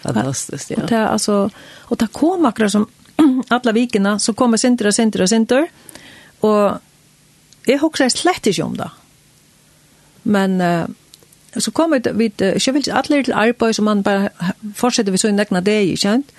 Fantastisk, 0.00 0.72
ja. 0.72 0.80
Og 0.80 0.88
det, 0.88 1.00
altså, 1.04 1.34
og 1.92 2.00
det 2.00 2.08
kom 2.16 2.48
akkurat 2.48 2.72
som 2.72 2.88
alle 3.54 3.76
vikene, 3.76 4.16
så 4.18 4.32
kom 4.32 4.56
jeg 4.56 4.64
sinter 4.64 4.88
og 4.88 4.96
sinter 4.96 5.26
og 5.26 5.28
sinter, 5.28 5.68
og 6.48 7.68
jeg 7.68 7.82
husker 7.82 8.08
slett 8.08 8.48
ikke 8.48 8.64
om 8.64 8.78
det. 8.80 8.88
Men, 10.32 10.56
uh, 10.64 10.88
så 11.56 11.70
kommer 11.70 11.98
det 11.98 12.12
vid 12.12 12.32
jag 12.66 12.72
vill 12.72 12.90
alla 12.90 13.02
till 13.02 13.32
arbete 13.32 13.74
som 13.74 13.84
man 13.84 14.02
bara 14.02 14.28
fortsätter 14.74 15.12
vi 15.12 15.18
så 15.18 15.28
en 15.28 15.36
det 15.36 15.60
dag, 15.60 15.98
känt. 15.98 16.32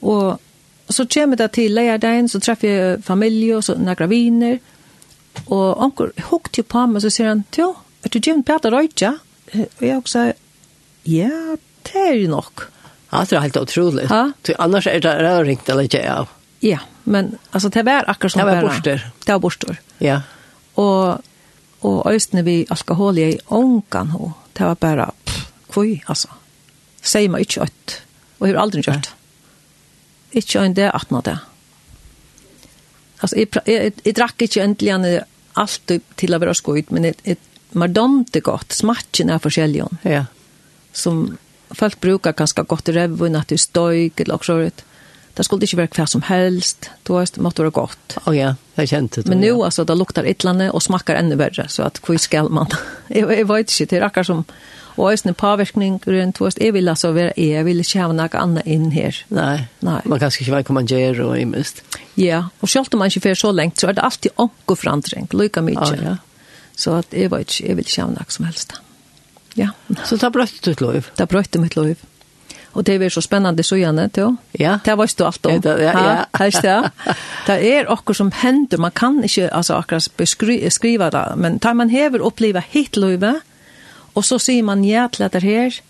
Och 0.00 0.40
så 0.88 1.06
kommer 1.06 1.36
det 1.36 1.48
till 1.48 1.74
lärdagen 1.74 2.28
så 2.28 2.40
träffar 2.40 2.68
jag 2.68 3.04
familj 3.04 3.54
och 3.54 3.64
så 3.64 3.78
några 3.78 4.06
viner. 4.06 4.58
Och 5.44 5.82
onkel 5.82 6.10
hukte 6.30 6.50
till 6.50 6.64
på 6.64 6.86
mig 6.86 7.02
så 7.02 7.10
säger 7.10 7.28
han, 7.28 7.44
"Jo, 7.56 7.76
är 8.02 8.08
du 8.08 8.18
Jim 8.18 8.42
Peter 8.42 8.70
Reuter?" 8.70 9.18
Och 9.52 9.82
jag 9.82 9.98
också, 9.98 10.32
"Ja, 11.02 11.56
det 11.82 11.98
är 11.98 12.14
ju 12.14 12.28
nog." 12.28 12.60
Ja, 13.10 13.26
det 13.28 13.36
är 13.36 13.40
helt 13.40 13.56
otroligt. 13.56 14.10
Ja? 14.10 14.32
Annars 14.58 14.86
är 14.86 15.00
det 15.00 15.22
rörigt 15.22 15.68
eller 15.68 15.82
inte 15.82 15.96
ja. 15.96 16.26
Ja, 16.60 16.78
men 17.04 17.38
alltså 17.50 17.68
det 17.68 17.82
var 17.82 18.04
akkurat 18.06 18.32
som 18.32 18.46
det 18.46 18.54
var 18.54 18.62
borster. 18.62 19.10
Det 19.26 19.32
var 19.32 19.38
borster. 19.38 19.80
Ja. 19.98 20.20
Och 20.74 21.18
och 21.82 22.06
östne 22.06 22.42
vi 22.42 22.66
alkohol 22.68 23.18
i 23.18 23.38
onkan 23.46 24.10
ho 24.10 24.32
det 24.56 24.68
var 24.68 24.78
bara 24.80 25.08
pff, 25.24 25.46
kvøy, 25.72 26.02
altså. 26.12 26.32
Sier 27.02 27.30
meg 27.32 27.46
ikke 27.46 27.66
øtt, 27.66 27.96
og 28.38 28.46
jeg 28.46 28.54
har 28.54 28.62
aldri 28.62 28.84
gjort. 28.86 29.12
Ikke 30.32 30.62
en 30.62 30.76
det, 30.76 30.90
at 30.94 31.10
nå 31.12 31.20
det. 31.26 31.38
Altså, 33.22 33.36
jeg, 33.38 33.48
jeg, 33.66 33.78
jeg, 33.78 33.94
jeg 34.04 34.16
drakk 34.18 34.44
ikke 34.44 34.64
endelig 34.64 34.94
enn 34.94 35.08
alt 35.60 35.92
til 36.18 36.34
å 36.34 36.40
være 36.42 36.54
skoet, 36.56 36.92
men 36.94 37.10
jeg, 37.10 37.18
jeg, 37.26 37.40
man 37.78 37.94
domte 37.94 38.40
godt, 38.44 38.74
Smatchen 38.76 39.32
er 39.32 39.42
forskjellig. 39.42 39.84
Ja. 40.08 40.24
Som 40.92 41.38
folk 41.72 42.00
brukar 42.00 42.36
ganska 42.36 42.64
gott 42.68 42.88
i 42.88 42.96
revvun, 42.96 43.36
at 43.38 43.48
det 43.50 43.58
er 43.60 43.64
støyk, 43.66 44.20
eller 44.20 44.38
noe 44.38 44.48
sånt 44.48 44.84
det 45.36 45.46
skulle 45.46 45.64
ikke 45.64 45.80
være 45.80 45.96
hva 45.96 46.04
som 46.10 46.24
helst, 46.28 46.90
det 47.06 47.14
var 47.14 47.30
måtte 47.44 47.64
være 47.64 47.74
godt. 47.76 48.18
Å 48.20 48.26
oh, 48.26 48.34
ja, 48.36 48.52
det 48.76 48.88
kjente 48.90 49.22
det. 49.22 49.30
Men 49.32 49.40
nå, 49.40 49.54
ja. 49.54 49.70
altså, 49.70 49.86
det 49.88 49.96
lukter 49.96 50.28
et 50.28 50.42
eller 50.42 50.52
annet 50.52 50.76
og 50.76 50.84
smakker 50.84 51.16
enda 51.16 51.38
bedre, 51.40 51.64
så 51.72 51.86
at 51.86 52.00
hvor 52.04 52.20
skal 52.20 52.52
man? 52.52 52.72
jeg, 53.08 53.24
jeg 53.38 53.48
vet 53.48 53.72
ikke, 53.72 53.88
det 53.88 53.98
er 53.98 54.06
akkurat 54.10 54.28
som, 54.28 54.44
og 54.98 55.08
jeg 55.08 55.22
snitt 55.22 55.38
påvirkning 55.40 55.96
rundt, 56.04 56.42
og 56.44 56.60
jeg 56.60 56.76
vil 56.76 56.92
altså 56.92 57.14
være, 57.16 57.32
jeg 57.40 57.64
vil 57.64 57.80
ikke 57.80 58.04
ha 58.04 58.10
noe 58.12 58.42
annet 58.42 58.68
inn 58.68 58.90
her. 58.92 59.22
Nei, 59.32 59.64
Nei. 59.80 59.98
man 60.04 60.20
kan 60.20 60.34
ikke 60.34 60.58
være 60.58 60.68
kommandjer 60.68 61.24
og 61.24 61.34
i 61.40 61.48
mist. 61.48 61.80
Ja, 62.20 62.44
og 62.60 62.68
selv 62.68 62.92
om 62.92 63.00
man 63.00 63.08
ikke 63.08 63.30
får 63.30 63.40
så 63.40 63.56
lengt, 63.56 63.80
så 63.80 63.88
er 63.88 63.96
det 63.96 64.04
alltid 64.04 64.36
ånke 64.42 64.76
forandring, 64.76 65.32
lykke 65.32 65.64
mye. 65.64 65.80
Oh, 65.80 65.96
ja. 65.96 66.16
Så 66.76 66.98
at 67.00 67.12
jeg 67.16 67.32
vet 67.32 67.48
ikke, 67.48 67.68
jeg 67.70 67.78
vil 67.78 67.88
ikke 67.88 68.04
ha 68.04 68.12
noe 68.12 68.32
som 68.32 68.48
helst. 68.48 68.76
Ja. 69.56 69.72
Så 70.04 70.16
det 70.16 70.24
har 70.24 70.32
brøttet 70.32 70.64
ditt 70.64 70.80
liv? 70.80 71.08
Det 71.12 71.24
har 71.24 71.28
brøttet 71.28 71.60
mitt 71.60 71.76
liv. 71.76 72.00
Og 72.72 72.86
det 72.86 72.96
er 73.02 73.12
så 73.12 73.20
spennende 73.20 73.62
så 73.62 73.76
gjerne, 73.76 74.08
til 74.08 74.36
Ja. 74.58 74.78
Det 74.84 74.96
var 74.96 75.06
du 75.18 75.24
alt 75.24 75.46
om. 75.46 75.60
Ja, 75.64 75.76
ja. 75.78 75.92
ja. 76.04 76.24
Helst 76.38 76.62
det. 76.62 76.90
Det 77.46 77.56
er 77.72 77.90
okkur 77.90 78.14
som 78.14 78.32
hender, 78.32 78.78
man 78.78 78.90
kan 78.90 79.22
ikke 79.24 79.52
altså, 79.52 79.74
akkurat 79.74 80.08
beskri, 80.16 80.60
beskriva 80.64 81.10
det, 81.10 81.36
men 81.36 81.58
tar 81.60 81.74
man 81.74 81.90
hever 81.90 82.22
oppleva 82.22 82.62
hitt 82.64 82.96
løyve, 82.96 83.34
og 84.14 84.24
så 84.24 84.38
sier 84.38 84.62
man 84.62 84.84
ja 84.84 85.06
til 85.12 85.24
at 85.24 85.32
det 85.32 85.42
her, 85.42 85.80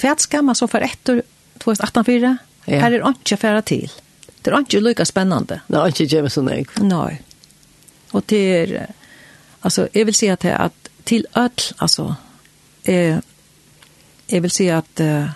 hva 0.00 0.14
skal 0.18 0.44
man 0.44 0.54
så 0.54 0.66
for 0.66 0.84
etter 0.84 1.22
2018-4? 1.64 2.36
Ja. 2.66 2.80
Her 2.80 2.92
er 2.92 3.06
ikke 3.10 3.36
færre 3.36 3.62
til. 3.62 3.90
Det 4.44 4.52
er 4.52 4.60
ikke 4.60 4.80
lykka 4.80 5.04
spennende. 5.04 5.60
Det 5.68 5.78
er 5.80 5.92
ikke 5.92 6.08
gjemme 6.08 6.32
sånn 6.32 6.50
jeg. 6.52 6.66
Nei. 6.84 7.20
Og 8.12 8.24
det 8.30 8.42
er, 8.56 8.74
altså, 9.62 9.88
jeg 9.94 10.06
vil 10.06 10.16
si 10.16 10.28
at, 10.32 10.44
at 10.44 10.90
til 11.04 11.24
ødel, 11.36 11.72
altså, 11.80 12.14
eh, 12.88 13.20
jeg 14.30 14.42
vil 14.42 14.52
si 14.52 14.68
at, 14.72 15.00
uh, 15.00 15.28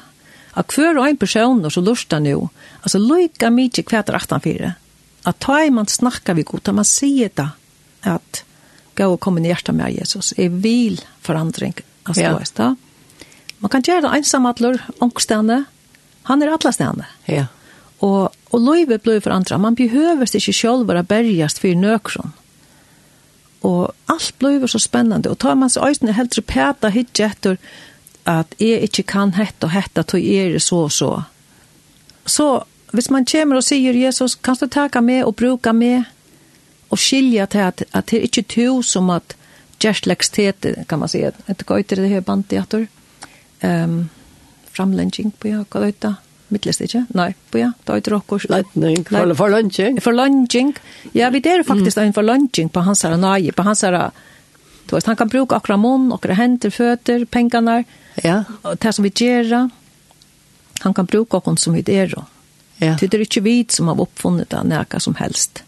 at 0.59 0.75
hver 0.75 0.99
og 0.99 1.07
en 1.07 1.21
person 1.21 1.63
som 1.71 1.87
lurer 1.87 2.21
nå, 2.25 2.49
altså 2.83 2.99
lykke 3.03 3.51
mye 3.55 3.85
er 3.85 4.19
18-4, 4.19 4.73
at 5.29 5.41
ta 5.45 5.61
i 5.63 5.71
man 5.71 5.87
snakker 5.87 6.35
vi 6.35 6.47
godt, 6.47 6.71
at 6.71 6.79
man 6.79 6.89
sier 6.89 7.31
det, 7.35 7.49
at 8.03 8.43
gå 8.99 9.07
og 9.07 9.21
komme 9.23 9.43
i 9.43 9.51
hjertet 9.51 9.77
med 9.77 9.95
Jesus, 9.95 10.33
er 10.39 10.51
vil 10.51 10.99
forandring, 11.23 11.77
altså 12.07 12.23
ja. 12.23 12.35
det 12.39 12.75
Man 13.61 13.71
kan 13.71 13.83
gjøre 13.83 14.07
det 14.07 14.17
ensam 14.17 14.47
at 14.47 14.61
ångstene, 15.03 15.65
han 16.29 16.43
er 16.43 16.53
alle 16.55 16.73
stene. 16.73 17.07
Ja. 17.27 17.47
Og, 18.01 18.35
og 18.55 18.61
løyve 18.63 19.01
blir 19.03 19.21
forandret, 19.21 19.61
man 19.61 19.75
behøver 19.75 20.31
ikke 20.31 20.53
selv 20.55 20.87
være 20.89 21.03
bergast 21.05 21.59
for 21.59 21.75
nøkron. 21.75 22.35
Og 23.67 23.95
alt 24.09 24.35
blir 24.39 24.67
så 24.71 24.79
spennende, 24.79 25.31
og 25.31 25.39
tar 25.43 25.59
man 25.59 25.71
seg 25.71 25.83
øyne 25.91 26.15
helt 26.15 26.39
repeta 26.39 26.93
hit 26.95 27.19
etter, 27.19 27.59
at 28.29 28.55
jeg 28.61 28.85
ikke 28.89 29.07
kan 29.09 29.33
hette 29.39 29.69
og 29.69 29.73
hette, 29.73 30.05
tog 30.05 30.21
er 30.21 30.59
så 30.61 30.83
og 30.85 30.93
så. 30.93 31.13
Så 32.29 32.49
hvis 32.93 33.11
man 33.11 33.27
kommer 33.29 33.61
og 33.61 33.65
sier, 33.65 33.97
Jesus, 33.97 34.35
kan 34.35 34.57
du 34.61 34.67
taka 34.69 35.01
med 35.01 35.25
og 35.25 35.37
bruka 35.37 35.73
med, 35.73 36.05
og 36.89 36.99
skilja 36.99 37.47
til 37.47 37.65
at, 37.65 37.83
at 37.93 38.07
det 38.09 38.19
er 38.19 38.29
ikke 38.29 38.47
to 38.49 38.83
som 38.83 39.11
at 39.13 39.35
gjerstlegstete, 39.81 40.85
kan 40.89 40.99
man 40.99 41.11
si, 41.13 41.21
et 41.23 41.67
gøyter 41.67 42.01
det 42.01 42.09
her 42.09 42.25
bandteater, 42.25 42.87
um, 43.63 44.09
framlenging 44.73 45.35
på 45.39 45.53
ja, 45.53 45.65
hva 45.69 45.85
det 45.89 46.15
Mittlest 46.49 46.81
ikke? 46.81 47.03
Nei, 47.13 47.35
på 47.53 47.61
ja, 47.61 47.75
da 47.85 47.99
er 47.99 48.01
det 48.01 48.15
okkur. 48.17 48.47
Leitning, 48.49 49.03
for, 49.05 49.35
for 49.37 49.53
lunging. 49.53 49.99
For 50.01 50.17
lunging. 50.17 50.71
Ja, 51.13 51.29
vi 51.29 51.43
der 51.45 51.61
faktisk 51.61 51.99
mm. 51.99 52.07
en 52.07 52.15
for 52.17 52.25
lunging 52.25 52.71
på 52.73 52.85
hans 52.87 53.05
her 53.05 53.19
nøye, 53.21 53.53
på 53.53 53.67
hans 53.67 53.85
her, 53.85 53.99
du 54.89 54.95
vet, 54.97 55.07
han 55.11 55.19
kan 55.21 55.29
bruke 55.29 55.59
akkurat 55.59 55.81
munn, 55.83 56.09
akkurat 56.17 56.41
henter, 56.41 56.73
føtter, 56.73 57.27
pengene, 57.29 57.83
Ja. 58.25 58.43
Og 58.63 58.79
det 58.83 58.93
som 58.95 59.07
vi 59.07 59.13
gjør, 59.15 59.69
han 60.81 60.95
kan 60.95 61.07
bruke 61.07 61.41
oss 61.41 61.63
som 61.63 61.77
vi 61.77 61.83
gjør. 61.83 62.21
Ja. 62.79 62.95
Det 62.95 63.11
er 63.15 63.25
ikke 63.25 63.43
vi 63.43 63.61
som 63.71 63.91
har 63.91 64.01
oppfunnet 64.01 64.51
det, 64.53 64.63
noe 64.71 65.01
som 65.03 65.17
helst. 65.19 65.65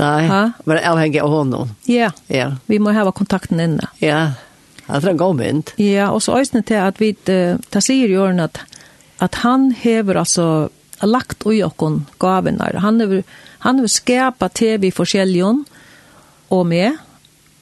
Nei, 0.00 0.24
ha? 0.30 0.42
men 0.64 0.80
avhengig 0.86 1.20
av 1.20 1.30
honom. 1.30 1.74
Ja, 1.84 2.10
ja. 2.32 2.54
vi 2.66 2.78
må 2.80 2.94
ha 2.96 3.04
kontakten 3.12 3.60
inne. 3.60 3.90
Ja, 4.00 4.32
det 4.88 5.02
er 5.04 5.12
en 5.12 5.20
god 5.20 5.36
mynd. 5.38 5.72
Ja, 5.78 6.10
og 6.14 6.22
så 6.24 6.38
øyne 6.40 6.64
til 6.66 6.80
at 6.80 7.00
vi, 7.02 7.12
det 7.26 7.82
sier 7.84 8.10
jo 8.10 8.24
at, 8.42 8.62
at 9.20 9.42
han 9.44 9.70
hever 9.76 10.22
altså 10.22 10.70
lagt 11.04 11.44
ui 11.46 11.60
okkon 11.64 12.06
gavinar. 12.20 12.80
Han 12.80 13.00
hever, 13.00 13.22
han 13.66 13.80
hever 13.80 13.92
skapa 13.92 14.48
TV 14.48 14.90
forskjellion 14.94 15.62
og 16.50 16.66
med, 16.66 16.96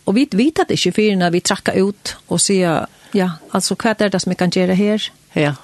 og 0.08 0.16
vi 0.16 0.24
vet 0.32 0.62
at 0.62 0.70
det 0.70 0.78
ikke 0.78 0.96
fyrir 1.02 1.18
når 1.20 1.34
vi 1.34 1.44
trakka 1.44 1.74
ut 1.76 2.14
og 2.30 2.40
sier 2.40 2.86
Ja, 3.12 3.30
alltså 3.50 3.74
hva 3.74 3.94
er 3.98 4.08
det 4.08 4.20
som 4.20 4.30
vi 4.30 4.36
kan 4.36 4.50
gjøre 4.50 4.74
här? 4.74 5.10
Ja. 5.32 5.54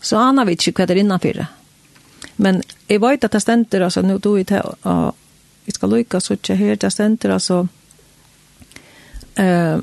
Så 0.00 0.16
aner 0.16 0.44
vi 0.44 0.52
ikke 0.52 0.72
hva 0.72 0.86
det 0.86 0.96
er 0.96 1.00
innanför. 1.00 1.46
Men 2.36 2.62
jeg 2.88 3.00
vet 3.00 3.24
att 3.24 3.32
det 3.32 3.40
ständer, 3.40 3.80
alltså 3.80 4.02
nu 4.02 4.18
då 4.18 4.38
är 4.38 4.44
til 4.44 4.56
här, 4.56 5.12
vi 5.64 5.72
ska 5.72 5.86
lykke 5.86 6.20
så 6.20 6.32
inte 6.32 6.54
här, 6.54 6.76
det 6.76 6.90
stender, 6.90 7.30
alltså 7.30 7.68
eh, 9.34 9.78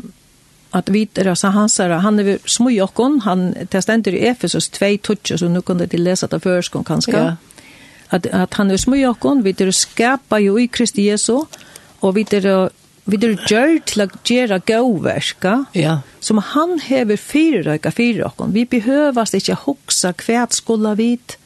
att 0.69 0.89
vi 0.89 1.07
är 1.15 1.27
alltså 1.27 1.47
han 1.47 1.69
säger, 1.69 1.89
han 1.89 2.19
är 2.19 2.39
småjocken, 2.45 3.19
han 3.19 3.55
det 3.71 3.81
ständer 3.81 4.13
i 4.13 4.27
Efesus 4.27 4.69
2, 4.69 4.97
2, 5.01 5.37
så 5.37 5.49
nu 5.49 5.61
kunde 5.61 5.85
de 5.85 5.97
läsa 5.97 6.27
det 6.27 6.39
förskon 6.39 6.83
kanske. 6.83 7.11
Ja. 7.11 7.35
Att, 8.07 8.25
att 8.25 8.53
han 8.53 8.71
är 8.71 8.77
småjocken, 8.77 9.43
vi 9.43 9.55
er 9.59 9.71
skapa 9.71 10.39
ju 10.39 10.63
i 10.63 10.67
Kristi 10.67 11.01
Jesu, 11.01 11.45
och 11.99 12.17
vi 12.17 12.25
er 12.31 12.69
vi 13.05 13.19
er 13.21 13.35
gjør 13.45 13.75
til 13.85 14.03
å 14.03 14.07
gjøre 14.25 14.57
gåverska 14.65 15.53
ja. 15.77 15.99
som 16.19 16.41
han 16.41 16.79
hever 16.81 17.19
fyrrøyka 17.21 17.91
fyrir 17.93 18.25
okkon. 18.25 18.53
Vi 18.55 18.65
behøvast 18.65 19.37
ikkje 19.37 19.59
hoksa 19.65 20.13
hva 20.25 20.47
skulle 20.49 20.95
vit. 20.97 21.37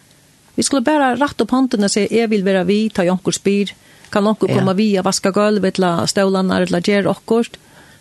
Vi 0.56 0.64
skulle 0.64 0.88
bara 0.88 1.14
ratta 1.20 1.44
opp 1.44 1.52
hånden 1.56 1.84
og 1.84 1.92
si, 1.92 2.06
jeg 2.08 2.32
vil 2.32 2.46
være 2.48 2.64
vi, 2.70 2.86
ta 2.94 3.04
jonkur 3.08 3.36
spyr, 3.36 3.74
kan 4.12 4.28
jonkur 4.28 4.52
ja. 4.52 4.60
komme 4.60 4.78
via 4.80 5.04
vaska 5.04 5.34
gulvet 5.36 5.82
eller 5.82 6.08
stålarna 6.08 6.62
eller 6.64 6.86
gjøre 6.86 7.12
okkort. 7.12 7.60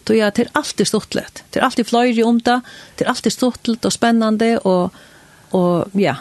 Så 0.08 0.14
ja, 0.14 0.30
det 0.30 0.42
är 0.42 0.48
alltid 0.52 0.86
stortlet. 0.86 1.44
Det 1.50 1.58
är 1.58 1.64
alltid 1.64 1.86
fløyre 1.86 2.24
om 2.24 2.38
det, 2.40 2.60
det 2.96 3.04
är 3.04 3.08
alltid 3.08 3.32
stortlet 3.32 3.84
och 3.84 3.92
spännande 3.92 4.58
och, 4.58 4.94
och 5.50 5.88
ja. 5.92 6.16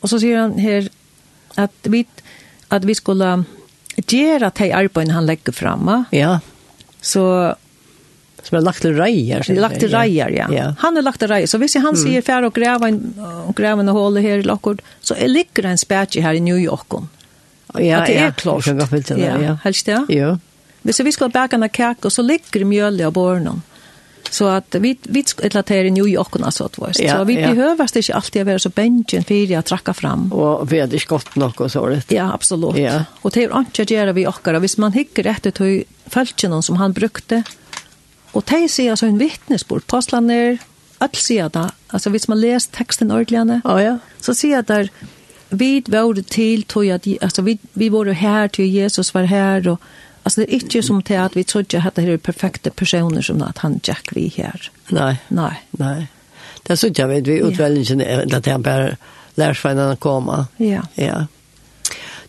och 0.00 0.10
så 0.10 0.20
säger 0.20 0.38
han 0.38 0.58
her 0.58 0.88
att 1.54 1.72
vi, 1.82 2.06
att 2.68 2.84
vi 2.84 2.94
skulle 2.94 3.44
göra 3.96 4.50
de 4.54 4.72
arbeten 4.72 5.10
han 5.10 5.26
lägger 5.26 5.52
fram 5.52 5.88
Ja, 5.88 6.04
ja 6.18 6.40
Så 7.02 7.54
som 8.42 8.58
är 8.58 8.62
lagt 8.62 8.82
till 8.82 8.96
rejer. 8.96 9.44
Det 9.46 9.52
är 9.52 9.60
lagt 9.60 9.80
till 9.80 9.90
rejer, 9.90 10.28
ja. 10.28 10.46
ja. 10.54 10.74
Han 10.78 10.96
är 10.96 11.02
lagt 11.02 11.18
till 11.18 11.28
rejer. 11.28 11.46
Så 11.46 11.58
hvis 11.58 11.74
han 11.74 11.84
mm. 11.84 11.96
säger 11.96 12.22
färre 12.22 12.46
och 12.46 12.54
gräva 12.54 12.88
en, 12.88 13.14
och 13.46 13.56
gräva 13.56 13.80
en 13.80 13.88
hål 13.88 14.16
här 14.16 14.38
i 14.38 14.42
Lockwood, 14.42 14.82
så 15.00 15.14
är 15.14 15.28
ligger 15.28 15.64
en 15.64 15.78
spärke 15.78 16.20
här 16.20 16.34
i 16.34 16.40
New 16.40 16.58
York. 16.58 16.86
Ja, 17.74 17.98
att 17.98 18.06
det 18.06 18.16
är 18.16 18.30
klart. 18.30 18.66
Jag 18.66 18.78
kan 18.78 18.88
gå 18.88 19.02
till 19.02 19.16
det, 19.16 19.22
ja. 19.22 19.42
ja. 19.42 19.58
Helst 19.62 19.86
det? 19.86 20.06
Ja. 20.08 20.38
Hvis 20.82 21.00
vi 21.00 21.12
skal 21.12 21.30
baka 21.30 21.56
en 21.56 21.68
kake, 21.68 22.10
så 22.10 22.22
ligger 22.22 22.64
mjölja 22.64 23.06
av 23.06 23.12
borgen. 23.12 23.62
Så 24.30 24.48
att 24.48 24.74
vi 24.74 24.98
vi 25.02 25.24
ett 25.42 25.70
i 25.70 25.90
New 25.90 26.08
York 26.08 26.36
och 26.36 26.54
så 26.54 26.64
att 26.64 26.78
vi 26.78 27.04
Ja, 27.04 27.16
så 27.16 27.24
vi 27.24 27.40
ja. 27.40 27.48
behöver 27.48 27.88
det 27.92 27.98
inte 27.98 28.14
alltid 28.14 28.46
vara 28.46 28.58
så 28.58 28.68
bänken 28.68 29.24
för 29.24 29.58
att 29.58 29.66
tracka 29.66 29.94
fram. 29.94 30.32
Och 30.32 30.72
vi 30.72 30.80
hade 30.80 30.98
skott 30.98 31.36
nog 31.36 31.60
och 31.60 31.72
så 31.72 31.86
det. 31.86 32.12
Ja, 32.12 32.32
absolut. 32.34 32.76
Ja. 32.76 33.04
Och 33.22 33.30
det 33.30 33.44
är 33.44 33.58
inte 33.58 33.82
att 33.82 33.90
göra 33.90 34.12
vi 34.12 34.26
och 34.26 34.46
Hvis 34.60 34.78
man 34.78 34.92
hickar 34.92 35.22
rätt 35.22 35.46
ut 35.46 35.60
falskene 36.12 36.62
som 36.62 36.76
han 36.80 36.94
brukte. 36.94 37.42
Og 38.32 38.44
de 38.48 38.68
sier 38.68 38.94
altså 38.94 39.08
en 39.08 39.20
vittnesbord, 39.20 39.84
påslander, 39.90 40.60
alt 41.02 41.18
sier 41.18 41.50
det. 41.52 41.66
Altså 41.92 42.12
hvis 42.12 42.28
man 42.28 42.40
leser 42.40 42.72
teksten 42.72 43.10
ordentlig, 43.12 43.60
oh, 43.64 43.80
ja. 43.82 43.98
så 44.20 44.34
sier 44.36 44.62
det 44.62 44.68
der, 44.68 45.10
vi 45.50 45.82
var 45.88 46.16
til, 46.30 46.62
tog 46.64 46.88
at, 46.88 47.06
altså 47.20 47.42
vi, 47.42 47.58
vi 47.74 47.90
var 47.92 48.12
her 48.16 48.46
til 48.46 48.72
Jesus 48.72 49.14
var 49.14 49.28
her, 49.28 49.68
og 49.68 49.78
Alltså 50.24 50.40
det 50.40 50.54
är 50.54 50.54
inte 50.54 50.82
som 50.82 51.02
til 51.02 51.14
att 51.14 51.36
vi 51.36 51.44
trodde 51.44 51.82
att 51.86 51.94
det 51.94 52.02
är 52.02 52.16
perfekta 52.16 52.70
personer 52.70 53.22
som 53.22 53.42
att 53.42 53.58
han 53.58 53.80
Jack 53.82 54.08
vi 54.12 54.32
här. 54.36 54.70
Nej. 54.88 55.16
Nej. 55.28 55.62
Nej. 55.70 56.06
Det 56.62 56.76
så 56.76 56.90
jeg 56.96 57.08
vet 57.08 57.26
vi 57.26 57.38
utväljen 57.38 58.00
yeah. 58.00 58.36
att 58.36 58.46
han 58.46 58.62
bare 58.62 58.96
lærer 59.34 59.54
seg 59.54 59.74
når 59.76 59.88
när 59.88 59.96
kommer. 59.96 60.44
Ja. 60.56 60.82
Ja. 60.94 61.26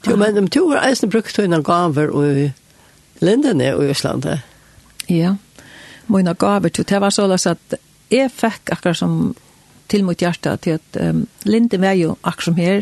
Jo, 0.07 0.15
men 0.15 0.35
de 0.35 0.47
to 0.47 0.71
är 0.71 0.89
eisen 0.89 1.09
brukt 1.09 1.37
henne 1.37 1.61
gaver 1.61 2.09
och 2.09 2.49
lindene 3.21 3.71
i 3.71 3.89
Øslandet. 3.91 4.41
Ja, 5.09 5.35
Mina 6.07 6.33
gaver 6.33 6.69
til 6.69 6.85
det 6.85 6.99
var 7.01 7.09
så 7.09 7.25
at 7.31 7.79
jeg 8.11 8.31
fikk 8.31 8.71
akkurat 8.71 8.97
som 8.97 9.35
til 9.89 10.03
mot 10.03 10.19
hjerte 10.19 10.55
til 10.57 10.79
at 10.79 10.99
um, 11.01 11.27
linden 11.45 11.81
var 11.81 11.95
jo 11.97 12.17
akkurat 12.23 12.43
som 12.43 12.55
her 12.55 12.81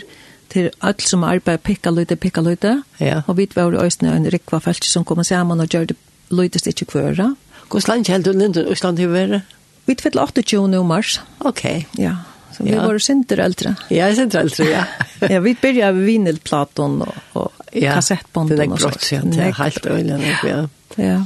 til 0.52 0.70
alt 0.82 1.02
som 1.02 1.24
arbeider 1.24 1.62
pikka 1.64 1.90
løyde, 1.90 2.16
pikka 2.16 2.42
løyde. 2.42 2.84
Ja. 3.00 3.22
Og 3.28 3.38
vi 3.38 3.48
var 3.56 3.72
i 3.72 3.86
Østene 3.86 4.16
en 4.16 4.28
rikva 4.28 4.60
felt 4.60 4.84
som 4.86 5.06
kom 5.06 5.24
sammen 5.24 5.60
og 5.60 5.70
gjør 5.70 5.86
det 5.94 5.98
løydes 6.32 6.68
ikke 6.68 6.86
kvøra. 6.86 7.36
Hvordan 7.70 7.96
land 7.96 8.08
helt 8.08 8.26
du 8.26 8.32
linden 8.32 8.68
i 8.68 8.72
Øsland 8.72 8.98
til 8.98 9.10
å? 9.16 9.42
Vi 9.86 9.96
fikk 9.96 10.16
28. 10.20 10.84
mars. 10.84 11.22
Ok. 11.40 11.64
Ja. 11.98 12.16
Så 12.58 12.64
vi 12.64 12.72
ja. 12.72 12.88
var 12.88 13.00
sinter 13.00 13.38
äldre. 13.38 13.76
Ja, 13.90 13.96
jag 13.96 14.16
synder 14.16 14.40
äldre, 14.40 14.64
ja. 14.64 14.84
ja, 15.30 15.40
vi 15.40 15.56
började 15.62 15.94
med 15.94 16.06
vinylplaton 16.06 17.02
och, 17.02 17.16
och 17.34 17.52
ja, 17.72 17.94
kassettbanden. 17.94 18.58
Det 18.58 18.64
är 18.64 18.68
brott, 18.68 19.12
ja. 19.12 19.22
Det 19.24 19.42
är 19.42 19.54
helt 19.54 19.86
öjligen, 19.86 20.22
ja. 20.44 20.70
Ja. 20.96 21.26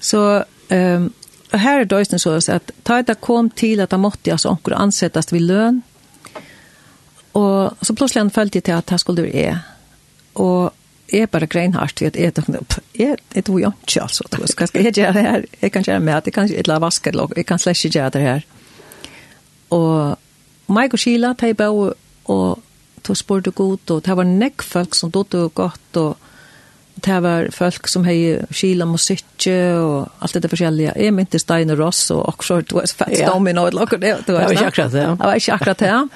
Så 0.00 0.44
um, 0.68 1.12
här 1.50 1.80
är 1.80 1.84
det 1.84 2.18
så 2.18 2.30
att 2.30 2.46
ta 2.46 2.62
Taita 2.82 3.14
kom 3.14 3.50
till 3.50 3.80
att 3.80 3.92
han 3.92 4.00
måtte 4.00 4.32
alltså 4.32 4.48
omkring 4.48 4.76
ansättas 4.76 5.32
vid 5.32 5.42
lön. 5.42 5.82
Och 7.32 7.70
så 7.80 7.94
plötsligt 7.94 8.20
han 8.20 8.30
följde 8.30 8.60
till 8.60 8.74
att 8.74 8.90
här 8.90 8.98
skulle 8.98 9.22
du 9.22 9.30
är. 9.38 9.58
Och 10.32 10.70
är 11.12 11.26
bara 11.26 11.46
greinhardt 11.46 12.02
vet 12.02 12.16
är 12.16 12.32
det 12.34 12.48
är 12.92 13.42
det 13.42 13.48
ju 13.48 13.66
inte 13.66 14.02
alltså 14.02 14.24
då 14.30 14.46
ska 14.46 14.66
jag 14.72 14.98
göra 14.98 15.12
det 15.12 15.20
här 15.20 15.46
jag 15.60 15.72
kan 15.72 15.82
göra 15.82 16.00
med 16.00 16.22
det 16.24 16.30
kanske 16.30 16.56
ett 16.56 16.66
la 16.66 16.78
vaska 16.78 17.10
eller 17.10 17.28
jag 17.36 17.46
kan 17.46 17.58
släcka 17.58 17.88
göra 17.88 18.10
det 18.10 18.18
här 18.18 18.42
och 19.68 20.16
Mike 20.72 20.96
og 20.98 21.02
Sheila, 21.02 21.32
de 21.40 21.54
bøy 21.54 21.92
og 22.32 22.62
tog 23.02 23.18
spurte 23.18 23.50
godt, 23.50 23.90
og 23.90 24.04
det 24.06 24.16
var 24.16 24.28
nekk 24.28 24.62
folk 24.62 24.94
som 24.94 25.10
dødde 25.10 25.48
godt, 25.58 25.98
og 25.98 26.16
det 27.02 27.16
var 27.24 27.48
folk 27.54 27.88
som 27.90 28.04
hei 28.06 28.36
Sheila 28.54 28.86
musikk, 28.86 29.24
og 29.50 30.10
alt 30.22 30.36
det 30.38 30.50
forskjellige. 30.52 30.92
Jeg 30.96 31.14
mynte 31.16 31.40
Steiner 31.42 31.78
Ross, 31.80 32.10
og 32.14 32.28
også 32.28 32.60
du 32.62 32.76
var 32.78 32.86
fett 32.86 33.18
Ja. 33.18 33.28
stommen, 33.28 33.58
og 33.58 33.72
lakker 33.74 33.98
det. 33.98 34.26
Det 34.26 34.34
var 34.34 34.50
ikke 34.50 34.66
akkurat 34.66 34.92
det. 34.92 35.06
Det 35.08 35.18
var 35.18 35.34
ikke 35.34 35.52
akkurat 35.52 35.78
det, 35.78 36.08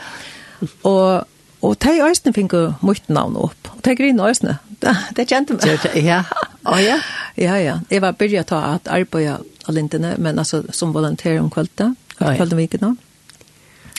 Og 0.84 1.26
Og 1.62 1.76
de 1.82 1.88
øyne 1.88 2.32
fikk 2.34 2.52
mye 2.82 3.00
navn 3.08 3.36
opp. 3.36 3.70
Og 3.76 3.84
de 3.84 3.96
grine 3.96 4.22
øyne, 4.22 4.58
det, 4.82 4.96
det 5.16 5.24
kjente 5.28 5.54
meg. 5.56 5.86
ja, 6.04 6.22
oh, 6.64 6.78
ja. 6.82 6.98
ja, 7.36 7.56
ja. 7.56 7.78
Jeg 7.90 8.02
var 8.02 8.12
begynt 8.12 8.44
å 8.44 8.48
ta 8.50 8.74
at 8.74 8.88
arbeid 8.92 9.28
av 9.66 9.74
lintene, 9.74 10.14
men 10.18 10.38
altså 10.38 10.62
som 10.70 10.92
volontær 10.94 11.40
om 11.40 11.50
kvalitet, 11.50 11.96
kvalitet 12.18 12.52
om 12.52 12.58
vikene. 12.58 12.96